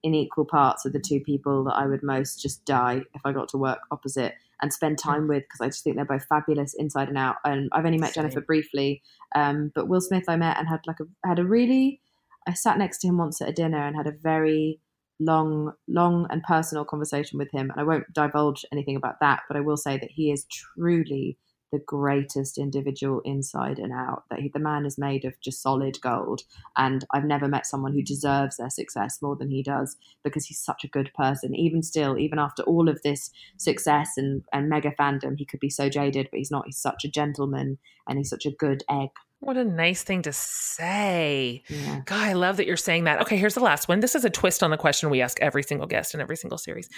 in 0.04 0.14
equal 0.14 0.46
parts 0.46 0.86
are 0.86 0.90
the 0.90 1.00
two 1.00 1.22
people 1.22 1.64
that 1.64 1.76
i 1.76 1.86
would 1.86 2.04
most 2.04 2.42
just 2.42 2.66
die 2.66 3.02
if 3.14 3.22
i 3.24 3.32
got 3.32 3.48
to 3.48 3.58
work 3.58 3.80
opposite 3.92 4.34
and 4.62 4.74
spend 4.74 4.98
time 4.98 5.28
with 5.28 5.44
because 5.44 5.62
i 5.62 5.68
just 5.68 5.84
think 5.84 5.96
they're 5.96 6.06
both 6.06 6.26
fabulous 6.26 6.74
inside 6.74 7.08
and 7.08 7.18
out 7.18 7.38
and 7.46 7.70
i've 7.72 7.86
only 7.86 7.98
met 7.98 8.14
Same. 8.14 8.24
jennifer 8.24 8.42
briefly 8.42 9.02
um 9.36 9.72
but 9.76 9.88
will 9.88 10.02
smith 10.02 10.26
i 10.28 10.36
met 10.36 10.58
and 10.58 10.68
had 10.68 10.82
like 10.86 11.00
a 11.00 11.28
had 11.28 11.40
a 11.40 11.46
really 11.46 12.02
i 12.46 12.54
sat 12.54 12.78
next 12.78 12.98
to 13.00 13.08
him 13.08 13.18
once 13.18 13.42
at 13.42 13.50
a 13.50 13.54
dinner 13.54 13.86
and 13.86 13.96
had 13.96 14.08
a 14.08 14.12
very 14.12 14.80
long, 15.20 15.74
long 15.88 16.28
and 16.30 16.44
personal 16.44 16.86
conversation 16.86 17.38
with 17.38 17.52
him. 17.52 17.70
And 17.72 17.80
I 17.80 17.84
won't 17.84 18.14
divulge 18.14 18.66
anything 18.72 18.96
about 18.96 19.20
that, 19.22 19.42
but 19.48 19.58
I 19.58 19.62
will 19.62 19.78
say 19.78 19.98
that 19.98 20.12
he 20.12 20.32
is 20.32 20.46
truly 20.46 21.38
the 21.72 21.80
greatest 21.80 22.58
individual 22.58 23.22
inside 23.26 23.78
and 23.78 23.94
out. 23.94 24.24
That 24.30 24.40
he, 24.40 24.50
the 24.50 24.60
man 24.60 24.86
is 24.86 24.98
made 24.98 25.26
of 25.26 25.40
just 25.42 25.62
solid 25.62 26.00
gold, 26.02 26.42
and 26.78 27.06
I've 27.14 27.26
never 27.26 27.48
met 27.48 27.68
someone 27.68 27.94
who 27.94 28.02
deserves 28.02 28.58
their 28.58 28.70
success 28.70 29.22
more 29.22 29.36
than 29.36 29.50
he 29.50 29.62
does 29.62 29.96
because 30.24 30.46
he's 30.46 30.60
such 30.60 30.84
a 30.84 30.90
good 30.90 31.12
person. 31.14 31.54
Even 31.56 31.84
still, 31.84 32.18
even 32.18 32.40
after 32.40 32.64
all 32.64 32.90
of 32.90 33.02
this 33.04 33.32
success 33.58 34.12
and 34.18 34.44
and 34.52 34.70
mega 34.70 34.92
fandom, 35.00 35.38
he 35.38 35.46
could 35.46 35.60
be 35.60 35.70
so 35.70 35.90
jaded, 35.90 36.28
but 36.32 36.38
he's 36.40 36.52
not. 36.52 36.66
He's 36.66 36.82
such 36.82 37.06
a 37.06 37.12
gentleman, 37.12 37.78
and 38.08 38.18
he's 38.18 38.30
such 38.30 38.46
a 38.46 38.52
good 38.52 38.84
egg. 38.90 39.10
What 39.42 39.56
a 39.56 39.64
nice 39.64 40.04
thing 40.04 40.22
to 40.24 40.34
say. 40.34 41.64
Yeah. 41.70 42.02
God, 42.06 42.20
I 42.20 42.34
love 42.34 42.58
that 42.58 42.68
you're 42.68 42.76
saying 42.76 43.06
that. 43.06 43.22
Okay, 43.22 43.38
here's 43.38 43.54
the 43.54 43.62
last 43.62 43.88
one. 43.88 44.02
This 44.02 44.14
is 44.14 44.26
a 44.26 44.30
twist 44.30 44.62
on 44.64 44.70
the 44.70 44.78
question 44.78 45.10
we 45.10 45.22
ask 45.22 45.40
every 45.42 45.64
single 45.64 45.88
guest 45.88 46.14
in 46.14 46.20
every 46.20 46.36
single 46.36 46.58
series. 46.58 46.90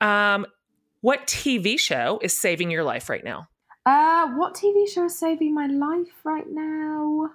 Um, 0.00 0.46
what 1.00 1.26
TV 1.26 1.78
show 1.78 2.20
is 2.22 2.38
saving 2.38 2.70
your 2.70 2.84
life 2.84 3.10
right 3.10 3.24
now? 3.24 3.48
Uh, 3.86 4.28
what 4.36 4.54
TV 4.54 4.88
show 4.88 5.06
is 5.06 5.18
saving 5.18 5.52
my 5.52 5.66
life 5.66 6.24
right 6.24 6.48
now? 6.48 7.30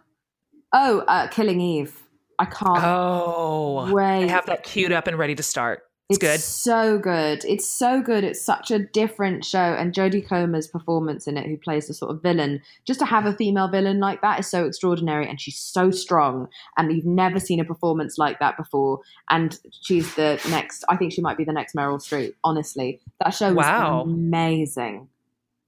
Oh, 0.73 0.99
uh, 1.07 1.27
Killing 1.27 1.59
Eve. 1.59 1.95
I 2.39 2.45
can't. 2.45 2.79
Oh, 2.81 3.91
wait. 3.91 4.23
I 4.23 4.27
have 4.27 4.45
that 4.45 4.63
queued 4.63 4.93
up 4.93 5.07
and 5.07 5.17
ready 5.17 5.35
to 5.35 5.43
start. 5.43 5.83
It's, 6.09 6.17
it's 6.17 6.17
good. 6.17 6.39
so 6.39 6.97
good. 6.97 7.45
It's 7.45 7.69
so 7.69 8.01
good. 8.01 8.23
It's 8.23 8.41
such 8.41 8.71
a 8.71 8.79
different 8.79 9.45
show. 9.45 9.59
And 9.59 9.93
Jodie 9.93 10.27
Comer's 10.27 10.67
performance 10.67 11.27
in 11.27 11.37
it, 11.37 11.45
who 11.45 11.55
plays 11.55 11.87
the 11.87 11.93
sort 11.93 12.09
of 12.11 12.23
villain, 12.23 12.61
just 12.83 12.99
to 12.99 13.05
have 13.05 13.27
a 13.27 13.33
female 13.33 13.67
villain 13.67 13.99
like 13.99 14.21
that 14.21 14.39
is 14.39 14.47
so 14.47 14.65
extraordinary. 14.65 15.29
And 15.29 15.39
she's 15.39 15.59
so 15.59 15.91
strong. 15.91 16.47
And 16.77 16.91
you've 16.91 17.05
never 17.05 17.39
seen 17.39 17.59
a 17.59 17.65
performance 17.65 18.17
like 18.17 18.39
that 18.39 18.57
before. 18.57 19.01
And 19.29 19.59
she's 19.81 20.15
the 20.15 20.41
next, 20.49 20.83
I 20.89 20.97
think 20.97 21.13
she 21.13 21.21
might 21.21 21.37
be 21.37 21.43
the 21.43 21.53
next 21.53 21.75
Meryl 21.75 21.99
Streep, 21.99 22.33
honestly. 22.43 22.99
That 23.23 23.29
show 23.29 23.53
was 23.53 23.65
wow. 23.65 24.01
amazing. 24.01 25.09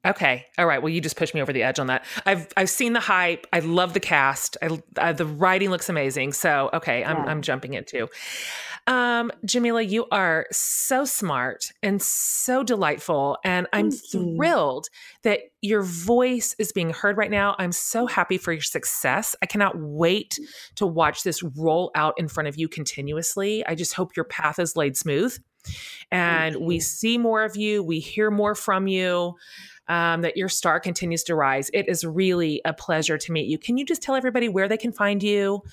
Okay. 0.05 0.47
All 0.57 0.65
right. 0.65 0.81
Well, 0.81 0.89
you 0.89 0.99
just 0.99 1.15
pushed 1.15 1.35
me 1.35 1.41
over 1.41 1.53
the 1.53 1.61
edge 1.61 1.77
on 1.77 1.87
that. 1.87 2.05
I've 2.25 2.47
I've 2.57 2.69
seen 2.69 2.93
the 2.93 2.99
hype. 2.99 3.45
I 3.53 3.59
love 3.59 3.93
the 3.93 3.99
cast. 3.99 4.57
I, 4.61 4.81
I 4.97 5.11
the 5.13 5.25
writing 5.25 5.69
looks 5.69 5.89
amazing. 5.89 6.33
So 6.33 6.69
okay, 6.73 7.03
I'm 7.03 7.17
yeah. 7.17 7.25
I'm 7.25 7.41
jumping 7.41 7.75
it 7.75 7.87
too. 7.87 8.09
Um, 8.87 9.31
Jameela, 9.45 9.87
you 9.87 10.07
are 10.11 10.47
so 10.51 11.05
smart 11.05 11.71
and 11.83 12.01
so 12.01 12.63
delightful. 12.63 13.37
And 13.43 13.67
I'm 13.73 13.91
thrilled 13.91 14.87
that 15.21 15.41
your 15.61 15.83
voice 15.83 16.55
is 16.57 16.71
being 16.71 16.89
heard 16.89 17.15
right 17.15 17.29
now. 17.29 17.55
I'm 17.59 17.71
so 17.71 18.07
happy 18.07 18.39
for 18.39 18.51
your 18.51 18.63
success. 18.63 19.35
I 19.43 19.45
cannot 19.45 19.77
wait 19.77 20.39
to 20.75 20.87
watch 20.87 21.21
this 21.21 21.43
roll 21.43 21.91
out 21.93 22.15
in 22.17 22.27
front 22.27 22.47
of 22.47 22.57
you 22.57 22.67
continuously. 22.67 23.63
I 23.67 23.75
just 23.75 23.93
hope 23.93 24.15
your 24.15 24.25
path 24.25 24.57
is 24.57 24.75
laid 24.75 24.97
smooth 24.97 25.37
and 26.11 26.55
we 26.55 26.79
see 26.79 27.17
more 27.17 27.43
of 27.43 27.55
you, 27.55 27.83
we 27.83 27.99
hear 27.99 28.31
more 28.31 28.55
from 28.55 28.87
you. 28.87 29.35
Um, 29.87 30.21
that 30.21 30.37
your 30.37 30.47
star 30.47 30.79
continues 30.79 31.23
to 31.23 31.35
rise. 31.35 31.69
It 31.73 31.89
is 31.89 32.05
really 32.05 32.61
a 32.63 32.71
pleasure 32.71 33.17
to 33.17 33.31
meet 33.33 33.47
you. 33.47 33.57
Can 33.57 33.77
you 33.77 33.85
just 33.85 34.01
tell 34.01 34.15
everybody 34.15 34.47
where 34.47 34.69
they 34.69 34.77
can 34.77 34.93
find 34.93 35.21
you 35.21 35.63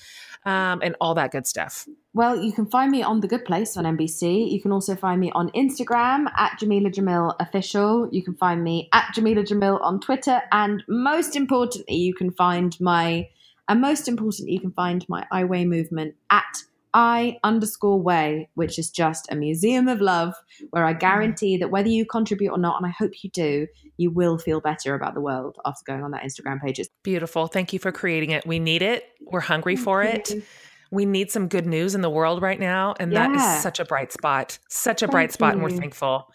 um, 0.45 0.81
and 0.83 0.95
all 0.99 1.13
that 1.13 1.31
good 1.31 1.47
stuff? 1.47 1.87
Well, 2.13 2.41
you 2.41 2.51
can 2.51 2.65
find 2.65 2.91
me 2.91 3.03
on 3.03 3.19
The 3.19 3.27
Good 3.27 3.45
Place 3.45 3.77
on 3.77 3.85
NBC. 3.85 4.51
You 4.51 4.61
can 4.61 4.71
also 4.71 4.95
find 4.95 5.21
me 5.21 5.31
on 5.35 5.49
Instagram 5.51 6.25
at 6.37 6.59
Jameela 6.59 6.91
Jamil 6.91 7.35
Official. 7.39 8.09
You 8.11 8.23
can 8.23 8.35
find 8.35 8.63
me 8.63 8.89
at 8.93 9.13
Jameela 9.15 9.45
Jamil 9.47 9.79
on 9.81 9.99
Twitter. 9.99 10.41
And 10.51 10.83
most 10.87 11.35
importantly, 11.35 11.95
you 11.95 12.15
can 12.15 12.31
find 12.31 12.79
my, 12.81 13.29
and 13.67 13.79
most 13.79 14.07
importantly, 14.07 14.53
you 14.53 14.59
can 14.59 14.71
find 14.71 15.05
my 15.07 15.25
I 15.31 15.43
Weigh 15.43 15.65
movement 15.65 16.15
at 16.31 16.63
I 16.93 17.37
underscore 17.43 18.01
weigh, 18.01 18.49
which 18.55 18.79
is 18.79 18.89
just 18.89 19.31
a 19.31 19.35
museum 19.35 19.87
of 19.87 20.01
love 20.01 20.33
where 20.71 20.85
I 20.85 20.93
guarantee 20.93 21.57
that 21.57 21.69
whether 21.69 21.89
you 21.89 22.05
contribute 22.05 22.51
or 22.51 22.57
not, 22.57 22.77
and 22.77 22.85
I 22.85 22.93
hope 22.97 23.23
you 23.23 23.29
do, 23.29 23.67
you 23.97 24.11
will 24.11 24.37
feel 24.37 24.59
better 24.61 24.95
about 24.95 25.13
the 25.13 25.21
world 25.21 25.57
after 25.65 25.83
going 25.85 26.03
on 26.03 26.11
that 26.11 26.23
Instagram 26.23 26.61
page. 26.61 26.79
It's 26.79 26.89
Beautiful. 27.03 27.47
Thank 27.47 27.73
you 27.73 27.79
for 27.79 27.91
creating 27.91 28.31
it. 28.31 28.45
We 28.47 28.59
need 28.59 28.81
it. 28.81 29.05
We're 29.21 29.39
hungry 29.39 29.75
Thank 29.75 29.85
for 29.85 30.03
you. 30.03 30.09
it 30.09 30.43
we 30.91 31.05
need 31.05 31.31
some 31.31 31.47
good 31.47 31.67
news 31.67 31.95
in 31.95 32.01
the 32.01 32.09
world 32.09 32.41
right 32.41 32.59
now. 32.59 32.95
And 32.99 33.11
yeah. 33.11 33.27
that 33.27 33.35
is 33.35 33.61
such 33.61 33.79
a 33.79 33.85
bright 33.85 34.11
spot, 34.11 34.57
such 34.69 35.01
a 35.01 35.05
Thank 35.05 35.11
bright 35.11 35.31
spot. 35.31 35.55
You. 35.55 35.61
And 35.61 35.63
we're 35.63 35.79
thankful. 35.79 36.31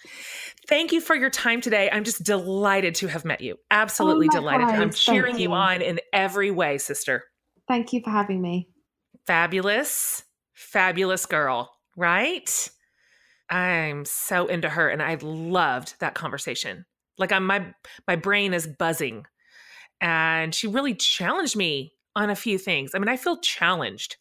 Thank 0.68 0.92
you 0.92 1.00
for 1.00 1.16
your 1.16 1.30
time 1.30 1.61
today. 1.61 1.90
I'm 1.92 2.05
just 2.05 2.22
delighted 2.22 2.94
to 2.96 3.09
have 3.09 3.24
met 3.24 3.40
you. 3.40 3.55
Oh, 3.55 3.64
Absolutely 3.70 4.28
oh 4.30 4.36
delighted. 4.36 4.68
I'm 4.68 4.90
cheering 4.90 5.36
you. 5.36 5.48
you 5.48 5.52
on 5.52 5.82
in 5.82 6.00
every 6.12 6.50
way, 6.50 6.78
sister. 6.78 7.24
Thank 7.68 7.92
you 7.92 8.00
for 8.02 8.11
having 8.11 8.40
me. 8.40 8.68
Fabulous, 9.26 10.22
fabulous 10.64 11.26
girl, 11.26 11.72
right? 11.96 12.70
I'm 13.50 14.04
so 14.04 14.46
into 14.46 14.68
her 14.68 14.88
and 14.88 15.02
I 15.02 15.18
loved 15.20 15.94
that 16.00 16.14
conversation. 16.14 16.86
Like 17.18 17.32
I'm 17.32 17.46
my 17.46 17.74
my 18.08 18.16
brain 18.16 18.54
is 18.54 18.66
buzzing. 18.66 19.26
And 20.00 20.54
she 20.54 20.66
really 20.66 20.94
challenged 20.94 21.56
me 21.56 21.92
on 22.16 22.30
a 22.30 22.36
few 22.36 22.58
things. 22.58 22.92
I 22.94 22.98
mean, 22.98 23.08
I 23.08 23.16
feel 23.16 23.38
challenged 23.38 24.16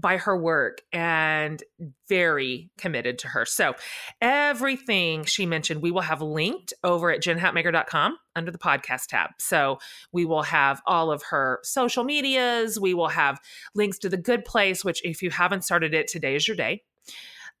by 0.00 0.16
her 0.16 0.36
work 0.36 0.82
and 0.92 1.62
very 2.08 2.70
committed 2.78 3.18
to 3.20 3.28
her. 3.28 3.44
So, 3.44 3.74
everything 4.20 5.24
she 5.24 5.46
mentioned, 5.46 5.82
we 5.82 5.90
will 5.90 6.02
have 6.02 6.22
linked 6.22 6.72
over 6.84 7.10
at 7.10 7.22
jenhatmaker.com 7.22 8.16
under 8.34 8.50
the 8.50 8.58
podcast 8.58 9.06
tab. 9.08 9.30
So, 9.38 9.78
we 10.12 10.24
will 10.24 10.42
have 10.42 10.82
all 10.86 11.10
of 11.10 11.22
her 11.30 11.60
social 11.62 12.04
medias. 12.04 12.78
We 12.78 12.94
will 12.94 13.08
have 13.08 13.40
links 13.74 13.98
to 13.98 14.08
the 14.08 14.16
good 14.16 14.44
place, 14.44 14.84
which, 14.84 15.04
if 15.04 15.22
you 15.22 15.30
haven't 15.30 15.64
started 15.64 15.94
it, 15.94 16.08
today 16.08 16.34
is 16.34 16.46
your 16.46 16.56
day. 16.56 16.82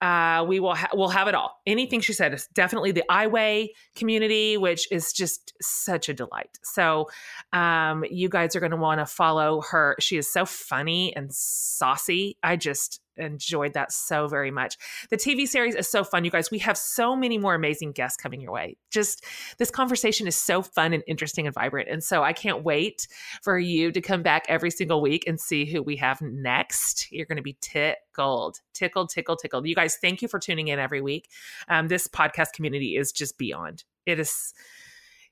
Uh, 0.02 0.44
we 0.48 0.58
will 0.58 0.74
ha- 0.74 0.90
we'll 0.92 1.08
have 1.08 1.28
it 1.28 1.34
all. 1.34 1.60
Anything 1.64 2.00
she 2.00 2.12
said 2.12 2.34
is 2.34 2.48
definitely 2.48 2.90
the 2.90 3.04
I 3.08 3.28
Weigh 3.28 3.72
community, 3.94 4.56
which 4.56 4.90
is 4.90 5.12
just 5.12 5.52
such 5.62 6.08
a 6.08 6.14
delight. 6.14 6.58
So, 6.64 7.08
um, 7.52 8.04
you 8.10 8.28
guys 8.28 8.56
are 8.56 8.60
going 8.60 8.72
to 8.72 8.76
want 8.76 8.98
to 8.98 9.06
follow 9.06 9.60
her. 9.70 9.94
She 10.00 10.16
is 10.16 10.30
so 10.30 10.44
funny 10.44 11.14
and 11.14 11.32
saucy. 11.32 12.36
I 12.42 12.56
just 12.56 13.00
enjoyed 13.16 13.74
that 13.74 13.92
so 13.92 14.28
very 14.28 14.50
much. 14.50 14.76
The 15.10 15.16
TV 15.16 15.46
series 15.46 15.74
is 15.74 15.88
so 15.88 16.04
fun, 16.04 16.24
you 16.24 16.30
guys. 16.30 16.50
We 16.50 16.58
have 16.60 16.76
so 16.76 17.14
many 17.14 17.38
more 17.38 17.54
amazing 17.54 17.92
guests 17.92 18.16
coming 18.16 18.40
your 18.40 18.52
way. 18.52 18.76
Just 18.90 19.24
this 19.58 19.70
conversation 19.70 20.26
is 20.26 20.36
so 20.36 20.62
fun 20.62 20.92
and 20.92 21.02
interesting 21.06 21.46
and 21.46 21.54
vibrant. 21.54 21.88
And 21.88 22.02
so 22.02 22.22
I 22.22 22.32
can't 22.32 22.62
wait 22.62 23.06
for 23.42 23.58
you 23.58 23.92
to 23.92 24.00
come 24.00 24.22
back 24.22 24.44
every 24.48 24.70
single 24.70 25.00
week 25.00 25.24
and 25.26 25.40
see 25.40 25.64
who 25.64 25.82
we 25.82 25.96
have 25.96 26.20
next. 26.20 27.10
You're 27.10 27.26
going 27.26 27.36
to 27.36 27.42
be 27.42 27.56
tickled, 27.60 28.60
tickled, 28.74 29.10
tickled, 29.10 29.38
tickled. 29.40 29.66
You 29.66 29.74
guys, 29.74 29.96
thank 29.96 30.22
you 30.22 30.28
for 30.28 30.38
tuning 30.38 30.68
in 30.68 30.78
every 30.78 31.00
week. 31.00 31.28
Um, 31.68 31.88
this 31.88 32.08
podcast 32.08 32.52
community 32.52 32.96
is 32.96 33.12
just 33.12 33.38
beyond. 33.38 33.84
It 34.06 34.18
is, 34.18 34.52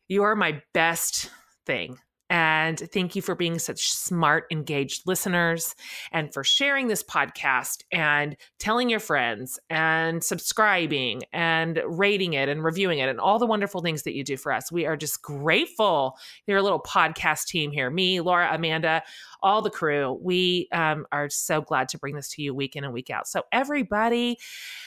you 0.08 0.22
are 0.22 0.36
my 0.36 0.62
best 0.72 1.30
thing 1.66 1.98
and 2.30 2.78
thank 2.78 3.14
you 3.14 3.20
for 3.20 3.34
being 3.34 3.58
such 3.58 3.92
smart, 3.92 4.46
engaged 4.50 5.02
listeners 5.06 5.74
and 6.12 6.32
for 6.32 6.42
sharing 6.42 6.88
this 6.88 7.02
podcast 7.02 7.82
and 7.92 8.36
telling 8.58 8.88
your 8.88 9.00
friends 9.00 9.58
and 9.68 10.24
subscribing 10.24 11.24
and 11.32 11.82
rating 11.84 12.32
it 12.32 12.48
and 12.48 12.64
reviewing 12.64 13.00
it 13.00 13.08
and 13.08 13.20
all 13.20 13.38
the 13.38 13.46
wonderful 13.46 13.82
things 13.82 14.04
that 14.04 14.14
you 14.14 14.24
do 14.24 14.38
for 14.38 14.52
us. 14.52 14.72
We 14.72 14.86
are 14.86 14.96
just 14.96 15.20
grateful. 15.20 16.16
You're 16.46 16.58
a 16.58 16.62
little 16.62 16.80
podcast 16.80 17.46
team 17.46 17.72
here 17.72 17.90
me, 17.90 18.20
Laura, 18.20 18.48
Amanda, 18.52 19.02
all 19.42 19.62
the 19.62 19.70
crew. 19.70 20.18
We 20.22 20.68
um, 20.72 21.06
are 21.12 21.28
so 21.28 21.60
glad 21.60 21.88
to 21.90 21.98
bring 21.98 22.14
this 22.14 22.28
to 22.30 22.42
you 22.42 22.54
week 22.54 22.76
in 22.76 22.84
and 22.84 22.92
week 22.92 23.10
out. 23.10 23.26
So, 23.26 23.42
everybody, 23.52 24.38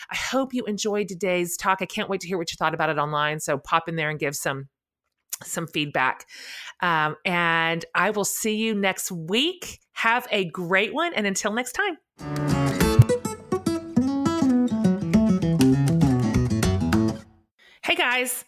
I 0.09 0.15
hope 0.15 0.53
you 0.53 0.63
enjoyed 0.65 1.07
today's 1.07 1.57
talk. 1.57 1.79
I 1.81 1.85
can't 1.85 2.09
wait 2.09 2.21
to 2.21 2.27
hear 2.27 2.37
what 2.37 2.51
you 2.51 2.55
thought 2.57 2.73
about 2.73 2.89
it 2.89 2.97
online. 2.97 3.39
So, 3.39 3.57
pop 3.57 3.89
in 3.89 3.95
there 3.95 4.09
and 4.09 4.19
give 4.19 4.35
some 4.35 4.69
some 5.43 5.67
feedback. 5.67 6.27
Um, 6.81 7.15
and 7.25 7.85
I 7.95 8.09
will 8.11 8.25
see 8.25 8.55
you 8.55 8.73
next 8.73 9.11
week. 9.11 9.79
Have 9.93 10.27
a 10.31 10.45
great 10.45 10.93
one. 10.93 11.13
And 11.13 11.27
until 11.27 11.53
next 11.53 11.73
time. 11.73 11.97
Hey 17.83 17.95
guys. 17.95 18.45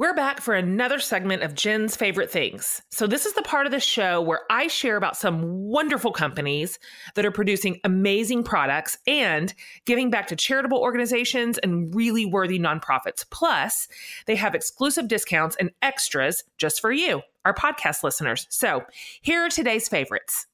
We're 0.00 0.14
back 0.14 0.40
for 0.40 0.54
another 0.54 0.98
segment 0.98 1.42
of 1.42 1.54
Jen's 1.54 1.94
favorite 1.94 2.30
things. 2.30 2.80
So, 2.90 3.06
this 3.06 3.26
is 3.26 3.34
the 3.34 3.42
part 3.42 3.66
of 3.66 3.70
the 3.70 3.80
show 3.80 4.22
where 4.22 4.40
I 4.48 4.66
share 4.66 4.96
about 4.96 5.14
some 5.14 5.42
wonderful 5.42 6.10
companies 6.10 6.78
that 7.16 7.26
are 7.26 7.30
producing 7.30 7.80
amazing 7.84 8.44
products 8.44 8.96
and 9.06 9.52
giving 9.84 10.08
back 10.08 10.26
to 10.28 10.36
charitable 10.36 10.78
organizations 10.78 11.58
and 11.58 11.94
really 11.94 12.24
worthy 12.24 12.58
nonprofits. 12.58 13.26
Plus, 13.30 13.88
they 14.24 14.36
have 14.36 14.54
exclusive 14.54 15.06
discounts 15.06 15.54
and 15.56 15.70
extras 15.82 16.44
just 16.56 16.80
for 16.80 16.90
you, 16.90 17.20
our 17.44 17.52
podcast 17.52 18.02
listeners. 18.02 18.46
So, 18.48 18.86
here 19.20 19.44
are 19.44 19.50
today's 19.50 19.86
favorites. 19.86 20.46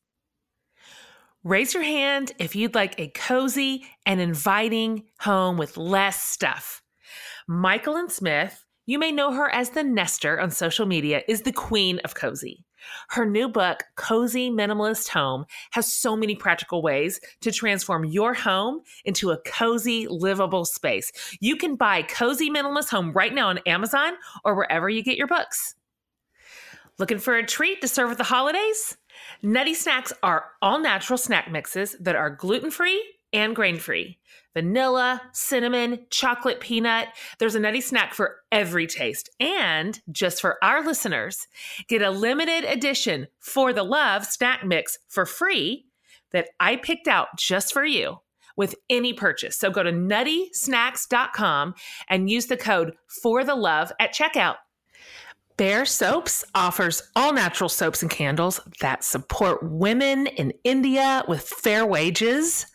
Raise 1.45 1.73
your 1.73 1.85
hand 1.85 2.33
if 2.41 2.57
you'd 2.57 2.75
like 2.75 2.99
a 2.99 3.13
cozy 3.15 3.87
and 4.05 4.21
inviting 4.21 5.05
home 5.21 5.57
with 5.57 5.77
less 5.77 6.21
stuff. 6.21 6.83
Michael 7.47 7.95
and 7.95 8.11
Smith 8.11 8.66
you 8.87 8.99
may 8.99 9.13
know 9.13 9.33
her 9.33 9.53
as 9.53 9.71
the 9.71 9.85
Nester 9.85 10.41
on 10.41 10.51
social 10.51 10.87
media, 10.87 11.23
is 11.29 11.43
the 11.43 11.53
queen 11.53 11.99
of 12.05 12.15
cozy. 12.15 12.65
Her 13.09 13.27
new 13.27 13.49
book, 13.49 13.83
Cozy 13.97 14.51
Minimalist 14.51 15.09
Home, 15.09 15.45
has 15.73 15.93
so 15.93 16.17
many 16.17 16.37
practical 16.37 16.83
ways 16.83 17.21
to 17.41 17.51
transform 17.51 18.05
your 18.05 18.33
home 18.33 18.81
into 19.05 19.31
a 19.33 19.39
cozy, 19.43 20.07
livable 20.09 20.65
space. 20.65 21.11
You 21.41 21.57
can 21.57 21.77
buy 21.77 22.03
Cozy 22.03 22.49
Minimalist 22.49 22.91
Home 22.91 23.13
right 23.13 23.35
now 23.35 23.49
on 23.49 23.59
Amazon 23.67 24.15
or 24.45 24.55
wherever 24.55 24.89
you 24.89 25.03
get 25.03 25.19
your 25.19 25.27
books. 25.27 25.75
Looking 26.99 27.19
for 27.19 27.37
a 27.37 27.45
treat 27.45 27.81
to 27.83 27.89
serve 27.89 28.13
at 28.13 28.19
the 28.19 28.25
holidays? 28.25 28.97
Nutty 29.43 29.75
Snacks 29.75 30.13
are 30.23 30.47
all 30.63 30.79
natural 30.79 31.19
snack 31.19 31.51
mixes 31.51 31.97
that 32.01 32.17
are 32.17 32.31
gluten 32.31 32.71
free 32.71 33.03
and 33.33 33.55
grain 33.55 33.79
free 33.79 34.19
vanilla, 34.55 35.21
cinnamon, 35.33 36.07
chocolate, 36.09 36.61
peanut. 36.61 37.09
There's 37.39 37.55
a 37.55 37.61
nutty 37.61 37.83
snack 37.83 38.15
for 38.15 38.37
every 38.51 38.87
taste. 38.87 39.29
And 39.39 40.01
just 40.11 40.41
for 40.41 40.57
our 40.65 40.83
listeners, 40.83 41.47
get 41.89 42.01
a 42.01 42.11
limited 42.11 42.65
edition 42.65 43.27
for 43.39 43.75
the 43.75 43.83
Love 43.83 44.25
snack 44.25 44.65
mix 44.65 44.99
for 45.09 45.27
free 45.27 45.85
that 46.33 46.49
I 46.59 46.77
picked 46.77 47.07
out 47.07 47.29
just 47.37 47.75
for 47.75 47.85
you 47.85 48.21
with 48.57 48.75
any 48.89 49.13
purchase. 49.13 49.57
So 49.57 49.71
go 49.71 49.83
to 49.83 49.93
nuttysnacks.com 49.93 51.75
and 52.09 52.31
use 52.31 52.47
the 52.47 52.57
code 52.57 52.95
for 53.23 53.45
the 53.45 53.55
love 53.55 53.93
at 54.01 54.15
checkout. 54.15 54.57
Bare 55.57 55.87
Soaps 55.87 56.45
offers 56.55 57.03
all 57.17 57.33
natural 57.33 57.71
soaps 57.71 58.03
and 58.03 58.11
candles 58.11 58.61
that 58.81 59.03
support 59.03 59.63
women 59.63 60.27
in 60.27 60.53
India 60.65 61.25
with 61.29 61.49
fair 61.49 61.87
wages. 61.87 62.67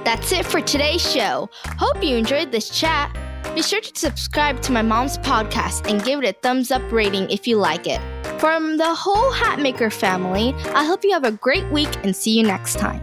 That's 0.09 0.33
it 0.33 0.47
for 0.47 0.63
today's 0.63 1.03
show. 1.03 1.51
Hope 1.67 2.03
you 2.03 2.17
enjoyed 2.17 2.51
this 2.51 2.71
chat. 2.71 3.15
Be 3.55 3.61
sure 3.61 3.83
to 3.83 3.95
subscribe 3.95 4.63
to 4.63 4.73
my 4.73 4.81
mom's 4.81 5.19
podcast 5.19 5.87
and 5.87 6.03
give 6.03 6.23
it 6.23 6.27
a 6.27 6.33
thumbs 6.33 6.71
up 6.71 6.81
rating 6.91 7.29
if 7.29 7.47
you 7.47 7.59
like 7.59 7.87
it. 7.87 8.01
From 8.41 8.79
the 8.79 8.95
whole 8.95 9.31
Hatmaker 9.31 9.93
family, 9.93 10.55
I 10.75 10.87
hope 10.87 11.05
you 11.05 11.13
have 11.13 11.25
a 11.25 11.33
great 11.33 11.71
week 11.71 11.95
and 12.05 12.17
see 12.17 12.31
you 12.31 12.43
next 12.43 12.79
time. 12.79 13.03